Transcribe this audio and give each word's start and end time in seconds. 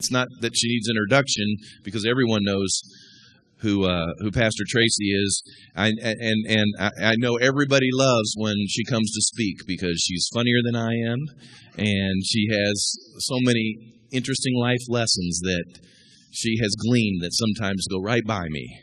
It's 0.00 0.12
not 0.12 0.28
that 0.42 0.56
she 0.56 0.68
needs 0.68 0.88
introduction 0.88 1.56
because 1.82 2.06
everyone 2.06 2.44
knows 2.44 2.82
who 3.62 3.82
uh, 3.82 4.14
who 4.20 4.30
Pastor 4.30 4.62
Tracy 4.68 5.10
is. 5.10 5.42
I, 5.74 5.88
and 5.88 6.46
and 6.46 6.66
I, 7.02 7.14
know 7.18 7.34
everybody 7.34 7.88
loves 7.90 8.32
when 8.36 8.54
she 8.68 8.84
comes 8.84 9.10
to 9.10 9.20
speak 9.20 9.66
because 9.66 10.00
she's 10.00 10.30
funnier 10.32 10.60
than 10.64 10.76
I 10.76 10.92
am, 11.04 11.18
and 11.76 12.22
she 12.24 12.46
has 12.48 12.96
so 13.18 13.38
many 13.40 13.96
interesting 14.12 14.54
life 14.56 14.86
lessons 14.88 15.40
that 15.40 15.80
she 16.30 16.58
has 16.62 16.76
gleaned 16.76 17.20
that 17.22 17.32
sometimes 17.32 17.88
go 17.90 17.98
right 18.00 18.24
by 18.24 18.46
me. 18.50 18.82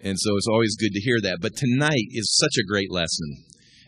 And 0.00 0.18
so 0.18 0.38
it's 0.38 0.48
always 0.48 0.74
good 0.76 0.92
to 0.94 1.00
hear 1.00 1.20
that. 1.20 1.40
But 1.42 1.54
tonight 1.54 2.08
is 2.12 2.34
such 2.34 2.56
a 2.58 2.66
great 2.66 2.90
lesson. 2.90 3.44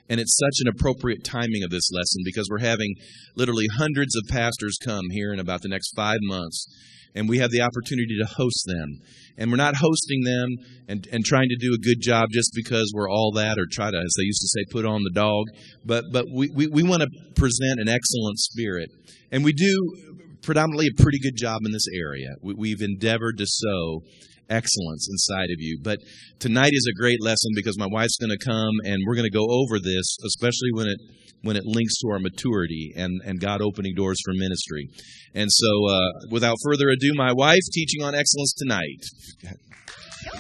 And 0.09 0.21
it's 0.21 0.37
such 0.37 0.65
an 0.65 0.69
appropriate 0.69 1.25
timing 1.25 1.63
of 1.63 1.71
this 1.71 1.91
lesson 1.93 2.23
because 2.25 2.49
we're 2.51 2.61
having 2.61 2.95
literally 3.37 3.67
hundreds 3.77 4.17
of 4.17 4.23
pastors 4.29 4.79
come 4.83 5.11
here 5.11 5.33
in 5.33 5.39
about 5.41 5.63
the 5.63 5.69
next 5.69 5.93
five 5.95 6.19
months. 6.23 6.67
And 7.15 7.29
we 7.29 7.39
have 7.39 7.51
the 7.51 7.63
opportunity 7.63 8.17
to 8.21 8.27
host 8.27 8.65
them. 8.67 9.01
And 9.37 9.51
we're 9.51 9.57
not 9.57 9.77
hosting 9.77 10.23
them 10.25 10.49
and, 10.89 11.09
and 11.11 11.25
trying 11.25 11.49
to 11.49 11.57
do 11.57 11.75
a 11.75 11.79
good 11.79 12.01
job 12.01 12.29
just 12.33 12.53
because 12.55 12.93
we're 12.95 13.09
all 13.09 13.33
that 13.33 13.59
or 13.59 13.67
try 13.71 13.91
to, 13.91 13.97
as 13.97 14.15
they 14.17 14.25
used 14.25 14.41
to 14.41 14.49
say, 14.49 14.65
put 14.71 14.85
on 14.85 15.03
the 15.05 15.13
dog. 15.13 15.47
But, 15.85 16.05
but 16.13 16.27
we, 16.33 16.51
we, 16.55 16.67
we 16.69 16.83
want 16.83 17.03
to 17.03 17.09
present 17.35 17.81
an 17.81 17.89
excellent 17.89 18.39
spirit. 18.39 18.91
And 19.33 19.45
we 19.45 19.53
do 19.53 20.19
predominantly 20.43 20.89
a 20.89 21.03
pretty 21.03 21.19
good 21.19 21.37
job 21.37 21.61
in 21.65 21.73
this 21.73 21.87
area. 21.93 22.29
We, 22.43 22.71
have 22.71 22.81
endeavored 22.81 23.39
to 23.39 23.47
sow 23.47 24.03
excellence 24.49 25.09
inside 25.11 25.51
of 25.51 25.59
you. 25.59 25.79
But 25.83 25.99
tonight 26.39 26.71
is 26.73 26.87
a 26.89 27.01
great 27.01 27.23
lesson 27.23 27.51
because 27.55 27.79
my 27.79 27.89
wife's 27.91 28.17
going 28.17 28.37
to 28.37 28.45
come 28.45 28.75
and 28.85 28.99
we're 29.07 29.15
going 29.15 29.31
to 29.31 29.37
go 29.37 29.47
over 29.49 29.79
this, 29.79 30.17
especially 30.25 30.73
when 30.73 30.89
it 30.89 30.99
when 31.43 31.57
it 31.57 31.65
links 31.65 31.97
to 31.99 32.09
our 32.11 32.19
maturity 32.19 32.93
and, 32.97 33.21
and 33.25 33.41
God 33.41 33.63
opening 33.63 33.95
doors 33.95 34.19
for 34.25 34.35
ministry. 34.35 34.89
And 35.35 35.49
so, 35.51 35.89
uh, 35.89 36.27
without 36.31 36.57
further 36.65 36.89
ado, 36.89 37.13
my 37.15 37.33
wife 37.33 37.61
teaching 37.73 38.03
on 38.03 38.15
excellence 38.15 38.55
tonight. 38.59 39.03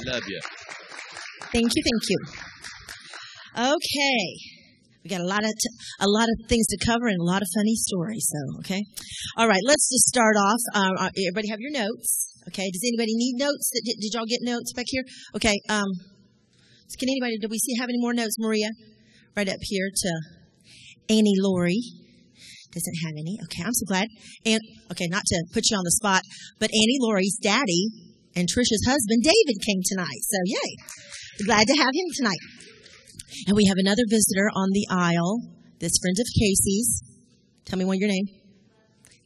Love 0.04 0.22
you. 0.26 0.40
Thank 1.52 1.72
you. 1.76 1.82
Thank 1.84 2.02
you. 2.08 2.18
Okay. 3.56 4.58
We 5.04 5.10
got 5.10 5.20
a 5.20 5.26
lot 5.26 5.44
of 5.44 5.50
t- 5.50 5.76
a 6.00 6.08
lot 6.08 6.26
of 6.28 6.48
things 6.48 6.66
to 6.66 6.84
cover 6.84 7.06
and 7.06 7.20
a 7.20 7.24
lot 7.24 7.42
of 7.42 7.48
funny 7.54 7.76
stories. 7.76 8.26
So, 8.28 8.58
okay. 8.60 8.82
All 9.36 9.48
right, 9.48 9.62
let's 9.64 9.88
just 9.88 10.08
start 10.08 10.34
off. 10.36 10.60
Um, 10.74 10.92
uh, 10.98 11.10
everybody 11.16 11.48
have 11.48 11.60
your 11.60 11.70
notes. 11.70 12.27
Okay. 12.48 12.70
Does 12.72 12.82
anybody 12.84 13.14
need 13.14 13.36
notes? 13.36 13.70
Did, 13.72 13.96
did 14.00 14.10
y'all 14.14 14.28
get 14.28 14.40
notes 14.42 14.72
back 14.72 14.86
here? 14.88 15.04
Okay. 15.36 15.56
Um, 15.68 15.86
can 16.98 17.08
anybody, 17.08 17.38
do 17.38 17.48
we 17.48 17.58
see, 17.58 17.76
have 17.78 17.88
any 17.88 18.00
more 18.00 18.14
notes? 18.14 18.36
Maria, 18.38 18.70
right 19.36 19.48
up 19.48 19.60
here 19.60 19.90
to 19.94 20.10
Annie 21.08 21.36
Laurie. 21.38 21.82
Doesn't 22.72 22.98
have 23.04 23.12
any. 23.18 23.38
Okay. 23.44 23.62
I'm 23.64 23.74
so 23.74 23.84
glad. 23.86 24.08
And, 24.44 24.60
okay, 24.90 25.06
not 25.06 25.22
to 25.24 25.44
put 25.52 25.70
you 25.70 25.76
on 25.76 25.84
the 25.84 25.92
spot, 25.92 26.22
but 26.58 26.70
Annie 26.70 26.98
Laurie's 27.00 27.38
daddy 27.40 27.88
and 28.34 28.48
Trisha's 28.48 28.84
husband, 28.86 29.22
David, 29.22 29.56
came 29.64 29.80
tonight. 29.84 30.22
So, 30.22 30.38
yay. 30.44 31.44
Glad 31.46 31.66
to 31.66 31.76
have 31.76 31.92
him 31.92 32.08
tonight. 32.16 32.40
And 33.46 33.56
we 33.56 33.66
have 33.66 33.76
another 33.78 34.02
visitor 34.08 34.50
on 34.54 34.68
the 34.72 34.86
aisle. 34.90 35.40
This 35.80 35.96
friend 36.00 36.16
of 36.18 36.26
Casey's. 36.38 37.02
Tell 37.64 37.78
me 37.78 37.84
one 37.84 37.98
your 37.98 38.08
name. 38.08 38.47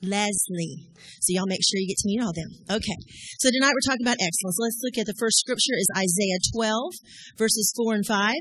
Leslie. 0.02 0.90
So 1.22 1.30
y'all 1.30 1.46
make 1.46 1.62
sure 1.62 1.78
you 1.78 1.88
get 1.88 2.02
to 2.02 2.10
meet 2.10 2.22
all 2.22 2.34
them. 2.34 2.50
Okay. 2.68 2.98
So 3.38 3.48
tonight 3.50 3.72
we're 3.72 3.86
talking 3.86 4.04
about 4.04 4.18
excellence. 4.18 4.58
Let's 4.58 4.82
look 4.82 4.98
at 4.98 5.06
the 5.06 5.18
first 5.18 5.38
scripture 5.38 5.78
is 5.78 5.88
Isaiah 5.96 6.42
12 6.54 7.38
verses 7.38 7.72
4 7.76 7.94
and 7.94 8.06
5. 8.06 8.34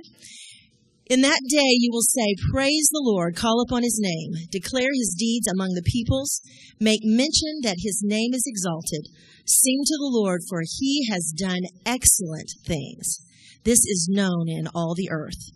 In 1.11 1.21
that 1.21 1.41
day 1.49 1.71
you 1.77 1.89
will 1.91 2.07
say, 2.07 2.35
Praise 2.51 2.87
the 2.91 3.03
Lord, 3.03 3.35
call 3.35 3.61
upon 3.61 3.83
his 3.83 3.99
name, 4.01 4.47
declare 4.49 4.89
his 4.93 5.15
deeds 5.17 5.47
among 5.51 5.73
the 5.75 5.83
peoples, 5.85 6.41
make 6.79 7.01
mention 7.03 7.61
that 7.63 7.83
his 7.83 8.01
name 8.03 8.33
is 8.33 8.43
exalted. 8.47 9.07
Sing 9.45 9.83
to 9.85 9.97
the 9.99 10.11
Lord, 10.11 10.41
for 10.49 10.61
he 10.65 11.07
has 11.11 11.33
done 11.37 11.61
excellent 11.85 12.49
things. 12.65 13.19
This 13.63 13.79
is 13.79 14.09
known 14.09 14.47
in 14.47 14.67
all 14.73 14.95
the 14.95 15.09
earth. 15.11 15.51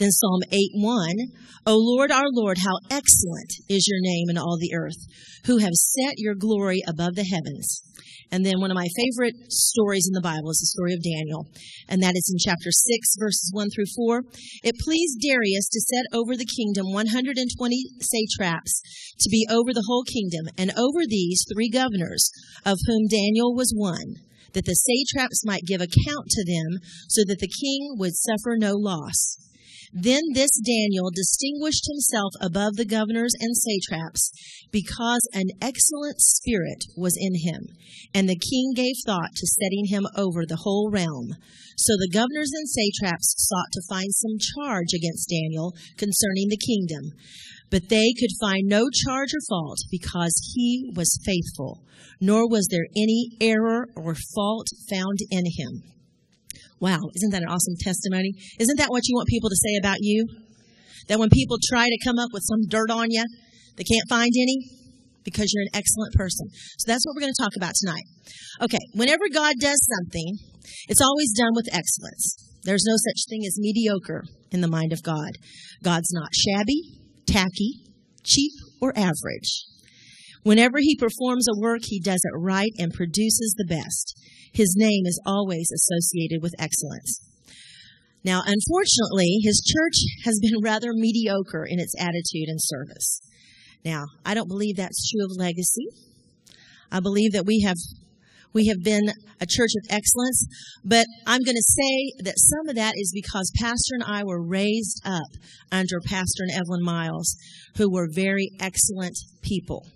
Then 0.00 0.10
Psalm 0.12 0.40
8 0.50 0.70
1, 0.72 1.16
O 1.66 1.76
Lord 1.76 2.10
our 2.10 2.32
Lord, 2.32 2.56
how 2.64 2.80
excellent 2.88 3.52
is 3.68 3.86
your 3.86 4.00
name 4.00 4.30
in 4.30 4.38
all 4.38 4.56
the 4.58 4.72
earth, 4.74 4.96
who 5.44 5.58
have 5.58 5.74
set 5.74 6.14
your 6.16 6.34
glory 6.34 6.80
above 6.88 7.16
the 7.16 7.28
heavens. 7.28 7.82
And 8.32 8.40
then 8.46 8.60
one 8.60 8.70
of 8.70 8.80
my 8.80 8.88
favorite 8.96 9.34
stories 9.52 10.08
in 10.08 10.16
the 10.16 10.24
Bible 10.24 10.48
is 10.48 10.60
the 10.64 10.72
story 10.72 10.94
of 10.94 11.04
Daniel, 11.04 11.52
and 11.86 12.02
that 12.02 12.16
is 12.16 12.32
in 12.32 12.40
chapter 12.40 12.72
6, 12.72 12.80
verses 13.20 13.50
1 13.52 13.68
through 13.68 13.92
4. 13.94 14.22
It 14.64 14.80
pleased 14.80 15.20
Darius 15.20 15.68
to 15.68 15.84
set 15.84 16.16
over 16.16 16.34
the 16.34 16.48
kingdom 16.48 16.94
120 16.96 17.44
satraps 18.00 18.80
to 19.20 19.28
be 19.28 19.46
over 19.50 19.74
the 19.74 19.84
whole 19.84 20.04
kingdom, 20.08 20.48
and 20.56 20.72
over 20.80 21.04
these 21.04 21.44
three 21.52 21.68
governors, 21.68 22.30
of 22.64 22.78
whom 22.86 23.04
Daniel 23.06 23.52
was 23.52 23.76
one 23.76 24.16
that 24.54 24.64
the 24.64 24.72
satraps 24.72 25.44
might 25.44 25.68
give 25.68 25.82
account 25.84 26.24
to 26.30 26.42
them, 26.48 26.80
so 27.06 27.20
that 27.28 27.38
the 27.38 27.52
king 27.52 27.96
would 27.98 28.16
suffer 28.16 28.56
no 28.56 28.72
loss. 28.72 29.36
Then 29.92 30.22
this 30.34 30.50
Daniel 30.64 31.10
distinguished 31.10 31.88
himself 31.90 32.34
above 32.40 32.76
the 32.76 32.84
governors 32.84 33.34
and 33.40 33.56
satraps 33.56 34.30
because 34.70 35.26
an 35.32 35.50
excellent 35.60 36.20
spirit 36.20 36.84
was 36.96 37.18
in 37.18 37.34
him, 37.42 37.66
and 38.14 38.28
the 38.28 38.38
king 38.38 38.72
gave 38.76 38.94
thought 39.04 39.34
to 39.34 39.46
setting 39.46 39.86
him 39.86 40.06
over 40.16 40.46
the 40.46 40.62
whole 40.62 40.90
realm. 40.92 41.34
So 41.76 41.94
the 41.98 42.10
governors 42.12 42.50
and 42.54 42.68
satraps 42.68 43.34
sought 43.36 43.72
to 43.72 43.82
find 43.88 44.12
some 44.14 44.38
charge 44.38 44.94
against 44.94 45.28
Daniel 45.28 45.74
concerning 45.96 46.48
the 46.48 46.64
kingdom, 46.64 47.10
but 47.68 47.88
they 47.88 48.12
could 48.18 48.30
find 48.40 48.68
no 48.68 48.86
charge 48.90 49.34
or 49.34 49.42
fault 49.48 49.78
because 49.90 50.52
he 50.54 50.92
was 50.94 51.18
faithful, 51.24 51.82
nor 52.20 52.48
was 52.48 52.68
there 52.70 52.86
any 52.96 53.30
error 53.40 53.86
or 53.96 54.14
fault 54.14 54.68
found 54.88 55.18
in 55.30 55.46
him. 55.46 55.82
Wow, 56.80 56.98
isn't 57.14 57.30
that 57.30 57.42
an 57.42 57.48
awesome 57.48 57.76
testimony? 57.78 58.32
Isn't 58.58 58.78
that 58.78 58.88
what 58.88 59.06
you 59.06 59.14
want 59.14 59.28
people 59.28 59.50
to 59.50 59.56
say 59.56 59.76
about 59.78 59.98
you? 60.00 60.26
That 61.08 61.18
when 61.18 61.28
people 61.28 61.58
try 61.68 61.86
to 61.86 62.04
come 62.04 62.18
up 62.18 62.30
with 62.32 62.42
some 62.48 62.66
dirt 62.68 62.90
on 62.90 63.10
you, 63.10 63.24
they 63.76 63.84
can't 63.84 64.08
find 64.08 64.32
any 64.34 64.56
because 65.24 65.52
you're 65.52 65.68
an 65.68 65.76
excellent 65.76 66.14
person. 66.14 66.48
So 66.78 66.90
that's 66.90 67.04
what 67.04 67.14
we're 67.14 67.20
going 67.20 67.34
to 67.36 67.42
talk 67.42 67.56
about 67.56 67.74
tonight. 67.76 68.04
Okay, 68.62 68.80
whenever 68.94 69.24
God 69.32 69.54
does 69.60 69.78
something, 69.98 70.38
it's 70.88 71.02
always 71.02 71.32
done 71.36 71.52
with 71.54 71.68
excellence. 71.72 72.36
There's 72.64 72.84
no 72.86 72.96
such 72.96 73.24
thing 73.28 73.42
as 73.46 73.58
mediocre 73.58 74.24
in 74.50 74.60
the 74.60 74.68
mind 74.68 74.92
of 74.92 75.02
God. 75.02 75.32
God's 75.82 76.12
not 76.12 76.34
shabby, 76.34 76.98
tacky, 77.26 77.84
cheap, 78.24 78.52
or 78.80 78.92
average. 78.96 79.64
Whenever 80.42 80.78
he 80.78 80.96
performs 80.96 81.46
a 81.48 81.60
work, 81.60 81.80
he 81.84 82.00
does 82.00 82.20
it 82.24 82.38
right 82.38 82.72
and 82.78 82.92
produces 82.92 83.54
the 83.56 83.66
best. 83.68 84.18
His 84.52 84.74
name 84.76 85.04
is 85.04 85.20
always 85.26 85.70
associated 85.70 86.42
with 86.42 86.54
excellence. 86.58 87.20
Now, 88.24 88.42
unfortunately, 88.44 89.38
his 89.42 89.62
church 89.64 90.24
has 90.24 90.38
been 90.40 90.60
rather 90.62 90.92
mediocre 90.92 91.64
in 91.68 91.78
its 91.78 91.94
attitude 91.98 92.48
and 92.48 92.58
service. 92.60 93.20
Now, 93.84 94.04
I 94.24 94.34
don't 94.34 94.48
believe 94.48 94.76
that's 94.76 95.10
true 95.10 95.24
of 95.24 95.38
legacy. 95.38 95.86
I 96.90 97.00
believe 97.00 97.32
that 97.32 97.46
we 97.46 97.60
have 97.60 97.76
we 98.52 98.66
have 98.66 98.82
been 98.82 99.12
a 99.40 99.46
church 99.46 99.70
of 99.76 99.94
excellence, 99.94 100.44
but 100.84 101.06
I'm 101.24 101.42
going 101.42 101.54
to 101.54 101.62
say 101.62 102.24
that 102.24 102.34
some 102.36 102.68
of 102.68 102.74
that 102.74 102.94
is 102.96 103.12
because 103.14 103.52
Pastor 103.60 103.94
and 103.94 104.02
I 104.02 104.24
were 104.24 104.44
raised 104.44 105.00
up 105.04 105.38
under 105.70 106.00
Pastor 106.04 106.42
and 106.42 106.50
Evelyn 106.50 106.82
Miles, 106.82 107.36
who 107.76 107.88
were 107.88 108.08
very 108.12 108.50
excellent 108.58 109.16
people. 109.40 109.86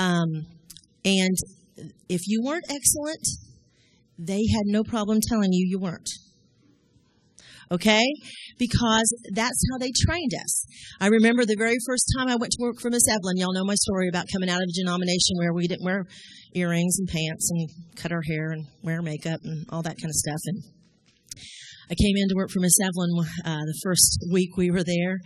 Um, 0.00 0.46
and 1.04 1.36
if 2.08 2.22
you 2.26 2.42
weren't 2.42 2.64
excellent, 2.68 3.26
they 4.18 4.42
had 4.52 4.64
no 4.64 4.82
problem 4.82 5.20
telling 5.28 5.52
you 5.52 5.66
you 5.68 5.78
weren't. 5.78 6.08
Okay? 7.70 8.02
Because 8.58 9.14
that's 9.32 9.62
how 9.70 9.78
they 9.78 9.92
trained 10.04 10.32
us. 10.34 10.64
I 11.00 11.06
remember 11.06 11.44
the 11.44 11.56
very 11.56 11.76
first 11.86 12.04
time 12.16 12.28
I 12.28 12.36
went 12.36 12.52
to 12.52 12.62
work 12.62 12.80
for 12.80 12.90
Miss 12.90 13.06
Evelyn. 13.08 13.36
Y'all 13.36 13.54
know 13.54 13.64
my 13.64 13.76
story 13.76 14.08
about 14.08 14.26
coming 14.32 14.50
out 14.50 14.60
of 14.60 14.68
a 14.68 14.80
denomination 14.80 15.36
where 15.38 15.52
we 15.52 15.68
didn't 15.68 15.84
wear 15.84 16.04
earrings 16.54 16.98
and 16.98 17.08
pants 17.08 17.50
and 17.50 17.68
cut 17.96 18.10
our 18.10 18.22
hair 18.22 18.50
and 18.50 18.66
wear 18.82 19.02
makeup 19.02 19.40
and 19.44 19.66
all 19.70 19.82
that 19.82 19.96
kind 20.00 20.10
of 20.10 20.14
stuff. 20.14 20.40
And 20.46 20.62
I 21.90 21.94
came 21.94 22.16
in 22.16 22.28
to 22.28 22.34
work 22.34 22.50
for 22.50 22.60
Miss 22.60 22.78
Evelyn 22.82 23.10
uh, 23.44 23.64
the 23.66 23.80
first 23.84 24.18
week 24.32 24.56
we 24.56 24.70
were 24.70 24.84
there, 24.84 25.18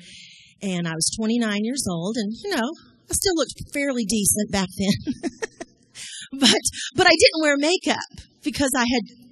and 0.62 0.88
I 0.88 0.94
was 0.94 1.14
29 1.18 1.60
years 1.62 1.84
old, 1.90 2.16
and 2.16 2.32
you 2.42 2.56
know, 2.56 2.70
I 3.10 3.14
still 3.14 3.34
looked 3.36 3.54
fairly 3.72 4.04
decent 4.04 4.50
back 4.50 4.68
then. 4.78 5.30
but 6.40 6.62
but 6.96 7.06
I 7.06 7.14
didn't 7.14 7.42
wear 7.42 7.56
makeup 7.56 8.10
because 8.42 8.72
I 8.76 8.84
had 8.90 9.24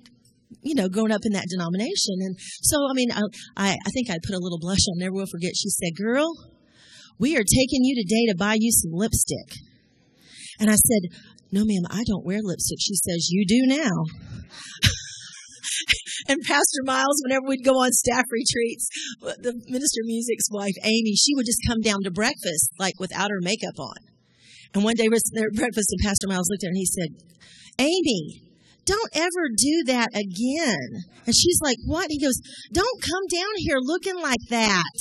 you 0.63 0.75
know, 0.75 0.89
grown 0.89 1.11
up 1.11 1.23
in 1.25 1.33
that 1.33 1.47
denomination. 1.51 2.23
And 2.23 2.37
so, 2.39 2.77
I 2.89 2.95
mean, 2.95 3.11
I, 3.13 3.77
I 3.85 3.91
think 3.91 4.11
I 4.11 4.17
put 4.25 4.35
a 4.35 4.39
little 4.39 4.59
blush 4.61 4.87
on. 4.91 4.99
Never 4.99 5.15
will 5.15 5.27
forget. 5.27 5.53
She 5.57 5.69
said, 5.71 5.91
girl, 5.97 6.33
we 7.19 7.37
are 7.37 7.43
taking 7.43 7.85
you 7.85 7.97
today 7.97 8.31
to 8.31 8.39
buy 8.39 8.57
you 8.59 8.71
some 8.71 8.93
lipstick. 8.93 9.59
And 10.61 10.71
I 10.71 10.75
said, 10.75 11.19
no, 11.51 11.65
ma'am, 11.65 11.83
I 11.91 12.05
don't 12.07 12.25
wear 12.25 12.39
lipstick. 12.43 12.79
She 12.81 12.95
says, 12.95 13.29
you 13.31 13.45
do 13.47 13.67
now. 13.67 13.91
and 16.29 16.41
Pastor 16.47 16.83
Miles, 16.85 17.21
whenever 17.25 17.47
we'd 17.47 17.65
go 17.65 17.75
on 17.75 17.91
staff 17.93 18.25
retreats, 18.31 18.89
the 19.21 19.53
minister 19.69 20.01
of 20.03 20.07
music's 20.07 20.51
wife, 20.51 20.75
Amy, 20.85 21.15
she 21.15 21.35
would 21.35 21.47
just 21.47 21.67
come 21.67 21.81
down 21.81 22.03
to 22.05 22.11
breakfast, 22.11 22.71
like 22.79 22.99
without 22.99 23.31
her 23.31 23.41
makeup 23.41 23.79
on. 23.79 23.97
And 24.75 24.85
one 24.85 24.95
day 24.95 25.09
we 25.09 25.11
were 25.11 25.47
at 25.47 25.55
breakfast, 25.55 25.93
and 25.93 26.01
Pastor 26.03 26.29
Miles 26.29 26.49
looked 26.49 26.65
at 26.65 26.69
her 26.69 26.71
and 26.71 26.77
he 26.77 26.87
said, 26.87 27.09
Amy, 27.79 28.43
don't 28.85 29.11
ever 29.15 29.49
do 29.57 29.85
that 29.87 30.11
again. 30.15 31.07
And 31.25 31.35
she's 31.35 31.61
like, 31.63 31.79
what? 31.87 32.11
He 32.11 32.19
goes, 32.19 32.41
don't 32.73 33.01
come 33.01 33.27
down 33.31 33.55
here 33.59 33.79
looking 33.79 34.21
like 34.21 34.43
that. 34.51 34.99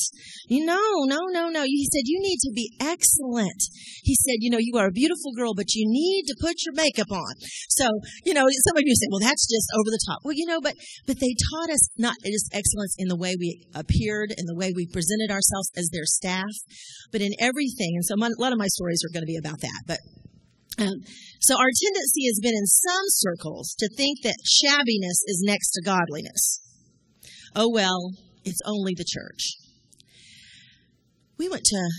You 0.48 0.66
know, 0.66 1.06
no, 1.06 1.20
no, 1.30 1.50
no. 1.50 1.64
He 1.64 1.88
said, 1.92 2.06
you 2.06 2.20
need 2.22 2.38
to 2.46 2.52
be 2.54 2.72
excellent. 2.80 3.62
He 4.04 4.16
said, 4.16 4.38
you 4.40 4.52
know, 4.52 4.60
you 4.60 4.78
are 4.78 4.88
a 4.88 4.92
beautiful 4.92 5.34
girl, 5.34 5.54
but 5.56 5.74
you 5.74 5.90
need 5.90 6.26
to 6.28 6.36
put 6.40 6.64
your 6.66 6.76
makeup 6.76 7.12
on. 7.12 7.34
So, 7.70 7.88
you 8.26 8.34
know, 8.34 8.46
some 8.46 8.78
of 8.78 8.84
you 8.86 8.96
say, 8.96 9.08
well, 9.10 9.20
that's 9.20 9.48
just 9.50 9.68
over 9.74 9.90
the 9.90 10.04
top. 10.08 10.20
Well, 10.24 10.36
you 10.36 10.46
know, 10.46 10.62
but, 10.62 10.76
but 11.08 11.20
they 11.20 11.34
taught 11.52 11.72
us 11.72 11.90
not 11.98 12.16
just 12.24 12.54
excellence 12.54 12.96
in 12.98 13.08
the 13.08 13.18
way 13.18 13.36
we 13.40 13.66
appeared, 13.74 14.34
in 14.38 14.46
the 14.46 14.56
way 14.56 14.74
we 14.76 14.86
presented 14.86 15.32
ourselves 15.32 15.72
as 15.76 15.90
their 15.92 16.06
staff, 16.06 16.54
but 17.12 17.22
in 17.22 17.32
everything. 17.40 17.94
And 17.96 18.06
so 18.06 18.16
my, 18.16 18.28
a 18.28 18.42
lot 18.42 18.54
of 18.54 18.60
my 18.60 18.68
stories 18.68 19.02
are 19.04 19.14
going 19.14 19.24
to 19.24 19.32
be 19.32 19.38
about 19.38 19.62
that, 19.62 19.82
but 19.88 20.00
um, 20.82 20.94
so 21.40 21.56
our 21.56 21.70
tendency 21.84 22.26
has 22.26 22.40
been 22.42 22.54
in 22.56 22.66
some 22.66 23.06
circles 23.08 23.76
to 23.80 23.90
think 23.96 24.20
that 24.24 24.36
shabbiness 24.44 25.22
is 25.28 25.44
next 25.46 25.72
to 25.72 25.82
godliness. 25.84 26.62
Oh 27.56 27.70
well, 27.72 28.12
it's 28.44 28.62
only 28.66 28.94
the 28.96 29.06
church. 29.08 29.54
We 31.38 31.50
went 31.50 31.64
to 31.66 31.90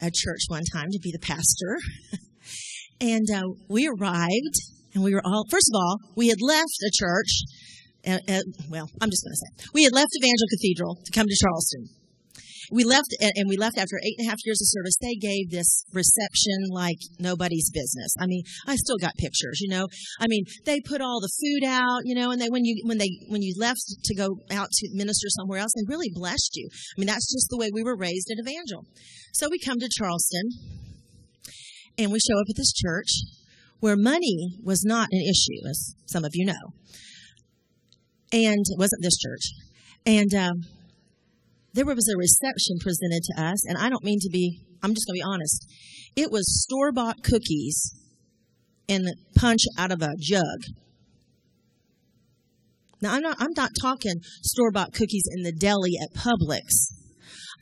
a 0.00 0.10
church 0.12 0.42
one 0.48 0.64
time 0.72 0.90
to 0.90 0.98
be 1.02 1.12
the 1.12 1.18
pastor, 1.18 1.78
and 3.00 3.26
uh, 3.32 3.42
we 3.68 3.88
arrived, 3.88 4.56
and 4.94 5.02
we 5.02 5.14
were 5.14 5.22
all. 5.24 5.44
First 5.50 5.70
of 5.72 5.78
all, 5.78 5.98
we 6.16 6.28
had 6.28 6.40
left 6.40 6.78
a 6.86 6.90
church. 6.92 7.42
Uh, 8.06 8.18
uh, 8.28 8.42
well, 8.68 8.90
I'm 9.00 9.10
just 9.10 9.24
going 9.24 9.32
to 9.32 9.64
say 9.64 9.70
we 9.72 9.84
had 9.84 9.92
left 9.92 10.10
Evangel 10.18 10.48
Cathedral 10.50 10.98
to 11.04 11.12
come 11.12 11.26
to 11.28 11.36
Charleston 11.40 12.01
we 12.72 12.84
left 12.84 13.14
and 13.20 13.48
we 13.48 13.56
left 13.56 13.76
after 13.76 14.00
eight 14.02 14.16
and 14.18 14.26
a 14.26 14.30
half 14.30 14.38
years 14.44 14.60
of 14.60 14.66
service. 14.68 14.96
They 15.00 15.14
gave 15.14 15.50
this 15.50 15.84
reception 15.92 16.70
like 16.70 16.98
nobody's 17.18 17.70
business. 17.70 18.14
I 18.18 18.26
mean, 18.26 18.42
I 18.66 18.76
still 18.76 18.96
got 18.96 19.12
pictures, 19.18 19.60
you 19.60 19.68
know. 19.68 19.86
I 20.18 20.26
mean, 20.26 20.44
they 20.64 20.80
put 20.80 21.02
all 21.02 21.20
the 21.20 21.30
food 21.40 21.68
out, 21.68 22.00
you 22.04 22.14
know, 22.14 22.30
and 22.30 22.40
they 22.40 22.48
when 22.48 22.64
you 22.64 22.82
when 22.86 22.98
they 22.98 23.10
when 23.28 23.42
you 23.42 23.54
left 23.58 23.82
to 24.04 24.14
go 24.14 24.38
out 24.50 24.70
to 24.70 24.88
minister 24.92 25.28
somewhere 25.28 25.58
else, 25.58 25.72
they 25.76 25.84
really 25.86 26.10
blessed 26.12 26.52
you. 26.54 26.68
I 26.96 27.00
mean, 27.00 27.06
that's 27.06 27.30
just 27.30 27.48
the 27.50 27.58
way 27.58 27.70
we 27.72 27.84
were 27.84 27.96
raised 27.96 28.30
at 28.30 28.40
Evangel. 28.40 28.86
So 29.34 29.48
we 29.50 29.58
come 29.58 29.78
to 29.78 29.88
Charleston 29.90 30.48
and 31.98 32.10
we 32.10 32.18
show 32.18 32.38
up 32.38 32.46
at 32.48 32.56
this 32.56 32.72
church 32.72 33.20
where 33.80 33.96
money 33.96 34.56
was 34.62 34.84
not 34.84 35.08
an 35.10 35.20
issue, 35.20 35.68
as 35.68 35.94
some 36.06 36.24
of 36.24 36.30
you 36.34 36.46
know. 36.46 36.72
And 38.32 38.64
it 38.64 38.78
wasn't 38.78 39.02
this 39.02 39.18
church. 39.18 39.50
And 40.06 40.32
um, 40.34 40.62
there 41.74 41.86
was 41.86 42.08
a 42.08 42.18
reception 42.18 42.76
presented 42.80 43.22
to 43.24 43.42
us, 43.42 43.66
and 43.66 43.78
I 43.78 43.88
don't 43.88 44.04
mean 44.04 44.18
to 44.20 44.30
be, 44.30 44.60
I'm 44.82 44.94
just 44.94 45.06
going 45.06 45.20
to 45.20 45.24
be 45.24 45.32
honest. 45.32 45.66
It 46.16 46.30
was 46.30 46.44
store 46.64 46.92
bought 46.92 47.22
cookies 47.22 47.94
and 48.88 49.06
punch 49.34 49.62
out 49.78 49.90
of 49.90 50.02
a 50.02 50.12
jug. 50.20 50.60
Now, 53.00 53.14
I'm 53.14 53.22
not, 53.22 53.36
I'm 53.40 53.52
not 53.56 53.70
talking 53.80 54.14
store 54.42 54.70
bought 54.70 54.92
cookies 54.92 55.24
in 55.34 55.42
the 55.42 55.52
deli 55.52 55.92
at 56.00 56.14
Publix. 56.14 56.92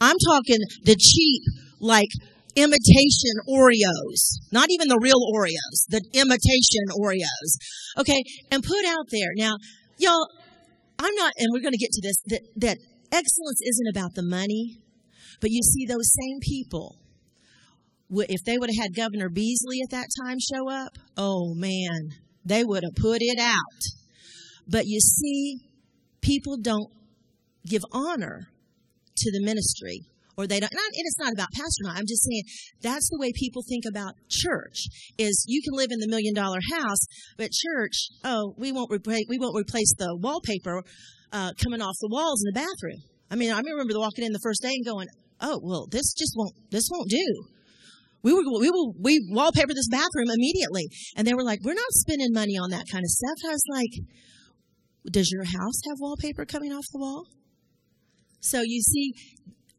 I'm 0.01 0.17
talking 0.27 0.59
the 0.85 0.97
cheap, 0.97 1.43
like, 1.81 2.09
imitation 2.57 3.37
Oreos. 3.49 4.41
Not 4.53 4.71
even 4.71 4.89
the 4.89 4.99
real 5.01 5.21
Oreos, 5.35 5.87
the 5.89 6.03
imitation 6.15 6.91
Oreos. 6.99 7.57
Okay? 7.99 8.23
And 8.51 8.63
put 8.63 8.85
out 8.87 9.07
there. 9.11 9.31
Now, 9.37 9.55
y'all, 9.99 10.27
I'm 10.99 11.15
not, 11.15 11.33
and 11.39 11.49
we're 11.53 11.63
going 11.63 11.73
to 11.73 11.79
get 11.79 11.93
to 11.93 12.03
this, 12.03 12.17
that, 12.27 12.41
that 12.57 12.79
Excellence 13.13 13.61
isn't 13.63 13.89
about 13.91 14.15
the 14.15 14.23
money, 14.23 14.79
but 15.41 15.51
you 15.51 15.63
see 15.63 15.87
those 15.87 16.13
same 16.13 16.39
people. 16.41 16.97
If 18.11 18.45
they 18.45 18.59
would 18.59 18.71
have 18.71 18.83
had 18.85 18.97
Governor 18.97 19.29
Beasley 19.29 19.81
at 19.83 19.91
that 19.91 20.09
time 20.25 20.39
show 20.39 20.69
up, 20.71 20.99
oh 21.17 21.55
man, 21.55 22.11
they 22.45 22.65
would 22.65 22.83
have 22.83 22.95
put 22.97 23.19
it 23.21 23.39
out. 23.39 23.83
But 24.67 24.87
you 24.87 25.01
see, 25.01 25.61
people 26.21 26.57
don't 26.57 26.91
give 27.67 27.83
honor 27.93 28.49
to 29.17 29.33
the 29.33 29.45
ministry 29.45 30.07
or 30.37 30.47
they 30.47 30.61
don't, 30.61 30.73
and 30.73 30.81
it's 30.95 31.19
not 31.19 31.33
about 31.33 31.49
pastor 31.53 31.83
not. 31.83 31.99
I'm 31.99 32.07
just 32.07 32.25
saying 32.25 32.43
that's 32.83 33.09
the 33.11 33.19
way 33.21 33.31
people 33.35 33.63
think 33.69 33.85
about 33.89 34.15
church 34.29 34.87
is 35.19 35.45
you 35.47 35.61
can 35.63 35.77
live 35.77 35.91
in 35.91 35.99
the 35.99 36.09
million 36.09 36.35
dollar 36.35 36.59
house, 36.73 37.05
but 37.37 37.51
church, 37.53 38.09
oh, 38.25 38.55
we 38.57 38.73
won't 38.73 38.91
replace, 38.91 39.27
we 39.29 39.39
won't 39.39 39.57
replace 39.57 39.93
the 39.99 40.17
wallpaper 40.17 40.83
uh, 41.33 41.53
coming 41.63 41.81
off 41.81 41.97
the 42.01 42.09
walls 42.11 42.43
in 42.45 42.53
the 42.53 42.61
bathroom. 42.61 43.03
I 43.31 43.37
mean, 43.37 43.53
I 43.53 43.61
remember 43.61 43.99
walking 43.99 44.25
in 44.25 44.33
the 44.33 44.41
first 44.43 44.63
day 44.63 44.73
and 44.73 44.85
going, 44.85 45.09
"Oh, 45.41 45.61
well, 45.63 45.87
this 45.91 46.13
just 46.15 46.35
won't 46.37 46.55
this 46.71 46.89
won't 46.91 47.09
do." 47.09 47.45
We 48.23 48.35
were 48.35 48.43
we 48.59 48.71
will 48.71 48.95
we 49.01 49.27
wallpaper 49.31 49.73
this 49.73 49.89
bathroom 49.89 50.31
immediately, 50.31 50.89
and 51.17 51.27
they 51.27 51.35
were 51.35 51.45
like, 51.45 51.61
"We're 51.63 51.75
not 51.75 51.93
spending 51.93 52.33
money 52.33 52.59
on 52.59 52.71
that 52.71 52.87
kind 52.91 53.05
of 53.05 53.11
stuff." 53.11 53.39
I 53.47 53.53
was 53.53 53.65
like, 53.71 53.93
"Does 55.11 55.31
your 55.31 55.45
house 55.45 55.81
have 55.89 55.97
wallpaper 56.01 56.45
coming 56.45 56.73
off 56.73 56.85
the 56.93 56.99
wall?" 56.99 57.27
So 58.41 58.63
you 58.65 58.83
see, 58.83 59.15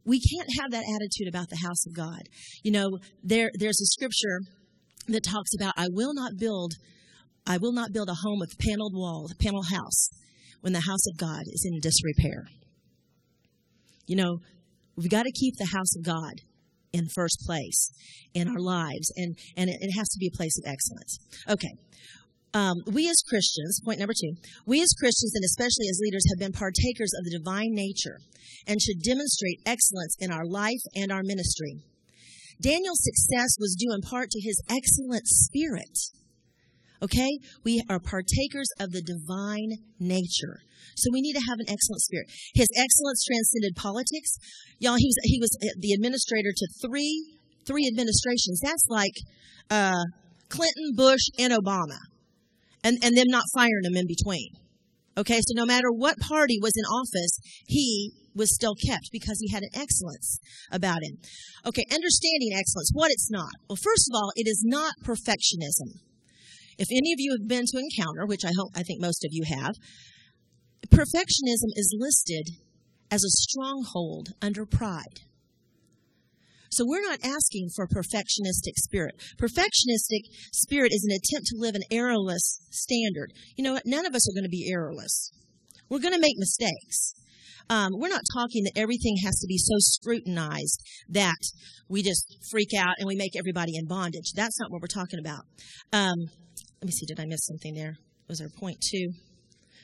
we 0.05 0.19
can't 0.19 0.49
have 0.61 0.71
that 0.71 0.83
attitude 0.83 1.27
about 1.27 1.49
the 1.49 1.57
house 1.57 1.85
of 1.85 1.93
God. 1.95 2.21
You 2.63 2.71
know, 2.71 2.97
there 3.23 3.51
there's 3.53 3.81
a 3.81 3.85
scripture 3.85 4.39
that 5.07 5.23
talks 5.23 5.51
about, 5.55 5.73
"I 5.77 5.87
will 5.91 6.13
not 6.13 6.33
build." 6.37 6.75
I 7.47 7.57
will 7.57 7.73
not 7.73 7.91
build 7.91 8.07
a 8.07 8.13
home 8.13 8.37
with 8.37 8.55
paneled 8.59 8.93
walls, 8.93 9.31
a 9.31 9.35
paneled 9.35 9.65
house, 9.71 10.09
when 10.61 10.73
the 10.73 10.81
house 10.81 11.05
of 11.07 11.17
God 11.17 11.43
is 11.47 11.67
in 11.69 11.79
disrepair. 11.79 12.45
You 14.07 14.15
know, 14.15 14.37
we've 14.95 15.09
got 15.09 15.23
to 15.23 15.31
keep 15.31 15.55
the 15.57 15.71
house 15.73 15.95
of 15.95 16.03
God 16.03 16.33
in 16.93 17.07
first 17.15 17.43
place 17.45 17.91
in 18.33 18.47
our 18.47 18.59
lives, 18.59 19.11
and, 19.15 19.37
and 19.55 19.69
it, 19.69 19.77
it 19.79 19.91
has 19.97 20.09
to 20.09 20.19
be 20.19 20.27
a 20.27 20.37
place 20.37 20.57
of 20.57 20.69
excellence. 20.69 21.19
Okay. 21.49 21.73
Um, 22.53 22.75
we 22.85 23.09
as 23.09 23.23
Christians, 23.27 23.79
point 23.85 23.99
number 23.99 24.13
two, 24.13 24.33
we 24.65 24.81
as 24.81 24.93
Christians 24.99 25.33
and 25.35 25.45
especially 25.45 25.87
as 25.89 26.01
leaders 26.03 26.25
have 26.29 26.39
been 26.39 26.51
partakers 26.51 27.11
of 27.17 27.23
the 27.23 27.37
divine 27.39 27.71
nature 27.71 28.19
and 28.67 28.81
should 28.81 29.01
demonstrate 29.01 29.61
excellence 29.65 30.17
in 30.19 30.31
our 30.31 30.45
life 30.45 30.83
and 30.93 31.11
our 31.11 31.23
ministry. 31.23 31.79
Daniel's 32.61 33.01
success 33.01 33.55
was 33.57 33.75
due 33.79 33.93
in 33.93 34.01
part 34.01 34.29
to 34.31 34.41
his 34.41 34.61
excellent 34.69 35.27
spirit. 35.27 35.97
Okay? 37.01 37.39
We 37.63 37.81
are 37.89 37.99
partakers 37.99 38.69
of 38.79 38.91
the 38.91 39.01
divine 39.01 39.77
nature. 39.99 40.61
So 40.95 41.09
we 41.11 41.21
need 41.21 41.33
to 41.33 41.45
have 41.47 41.59
an 41.59 41.69
excellent 41.69 42.01
spirit. 42.01 42.27
His 42.53 42.67
excellence 42.75 43.25
transcended 43.25 43.75
politics. 43.75 44.37
Y'all, 44.79 44.97
he 44.97 45.07
was, 45.07 45.17
he 45.23 45.39
was 45.39 45.49
the 45.79 45.93
administrator 45.93 46.51
to 46.55 46.67
three, 46.81 47.37
three 47.65 47.87
administrations. 47.87 48.59
That's 48.63 48.85
like, 48.89 49.13
uh, 49.69 50.03
Clinton, 50.49 50.93
Bush, 50.95 51.29
and 51.39 51.53
Obama. 51.53 51.97
And, 52.83 52.97
and 53.03 53.15
them 53.15 53.27
not 53.27 53.43
firing 53.53 53.85
him 53.85 53.95
in 53.95 54.07
between. 54.07 54.49
Okay, 55.17 55.39
so 55.39 55.53
no 55.53 55.65
matter 55.65 55.91
what 55.91 56.17
party 56.19 56.57
was 56.61 56.71
in 56.75 56.85
office, 56.85 57.37
he 57.67 58.11
was 58.33 58.55
still 58.55 58.75
kept 58.87 59.09
because 59.11 59.37
he 59.39 59.53
had 59.53 59.61
an 59.63 59.69
excellence 59.75 60.39
about 60.71 61.03
him. 61.03 61.17
Okay, 61.65 61.83
understanding 61.91 62.53
excellence, 62.53 62.91
what 62.93 63.11
it's 63.11 63.29
not. 63.29 63.51
Well, 63.69 63.77
first 63.81 64.09
of 64.09 64.15
all, 64.15 64.31
it 64.35 64.47
is 64.47 64.63
not 64.65 64.93
perfectionism. 65.03 65.99
If 66.81 66.87
any 66.89 67.13
of 67.13 67.19
you 67.19 67.37
have 67.37 67.47
been 67.47 67.65
to 67.67 67.77
Encounter, 67.77 68.25
which 68.25 68.43
I 68.43 68.53
hope 68.57 68.71
I 68.75 68.81
think 68.81 68.99
most 68.99 69.23
of 69.23 69.29
you 69.31 69.43
have, 69.45 69.75
perfectionism 70.89 71.69
is 71.75 71.95
listed 71.95 72.57
as 73.11 73.23
a 73.23 73.29
stronghold 73.29 74.29
under 74.41 74.65
pride. 74.65 75.21
So 76.71 76.83
we're 76.87 77.07
not 77.07 77.19
asking 77.23 77.69
for 77.75 77.85
perfectionistic 77.85 78.77
spirit. 78.77 79.13
Perfectionistic 79.37 80.23
spirit 80.51 80.91
is 80.91 81.05
an 81.07 81.11
attempt 81.11 81.49
to 81.49 81.59
live 81.59 81.75
an 81.75 81.83
errorless 81.91 82.57
standard. 82.71 83.31
You 83.55 83.63
know 83.63 83.73
what? 83.73 83.85
None 83.85 84.07
of 84.07 84.15
us 84.15 84.27
are 84.27 84.33
going 84.33 84.45
to 84.45 84.49
be 84.49 84.67
errorless. 84.73 85.29
We're 85.87 85.99
going 85.99 86.15
to 86.15 86.19
make 86.19 86.37
mistakes. 86.37 87.13
Um, 87.69 87.91
we're 87.93 88.09
not 88.09 88.23
talking 88.33 88.63
that 88.63 88.79
everything 88.79 89.17
has 89.23 89.37
to 89.39 89.47
be 89.47 89.59
so 89.59 89.75
scrutinized 89.77 90.81
that 91.09 91.37
we 91.87 92.01
just 92.01 92.25
freak 92.49 92.73
out 92.75 92.95
and 92.97 93.05
we 93.05 93.15
make 93.15 93.37
everybody 93.37 93.73
in 93.75 93.85
bondage. 93.85 94.31
That's 94.33 94.59
not 94.59 94.71
what 94.71 94.81
we're 94.81 94.87
talking 94.87 95.19
about. 95.19 95.43
Um, 95.93 96.15
let 96.81 96.87
me 96.87 96.91
see, 96.91 97.05
did 97.05 97.19
I 97.19 97.25
miss 97.25 97.45
something 97.45 97.75
there? 97.75 97.97
Was 98.27 98.39
there 98.39 98.47
a 98.47 98.59
point 98.59 98.81
two? 98.81 99.13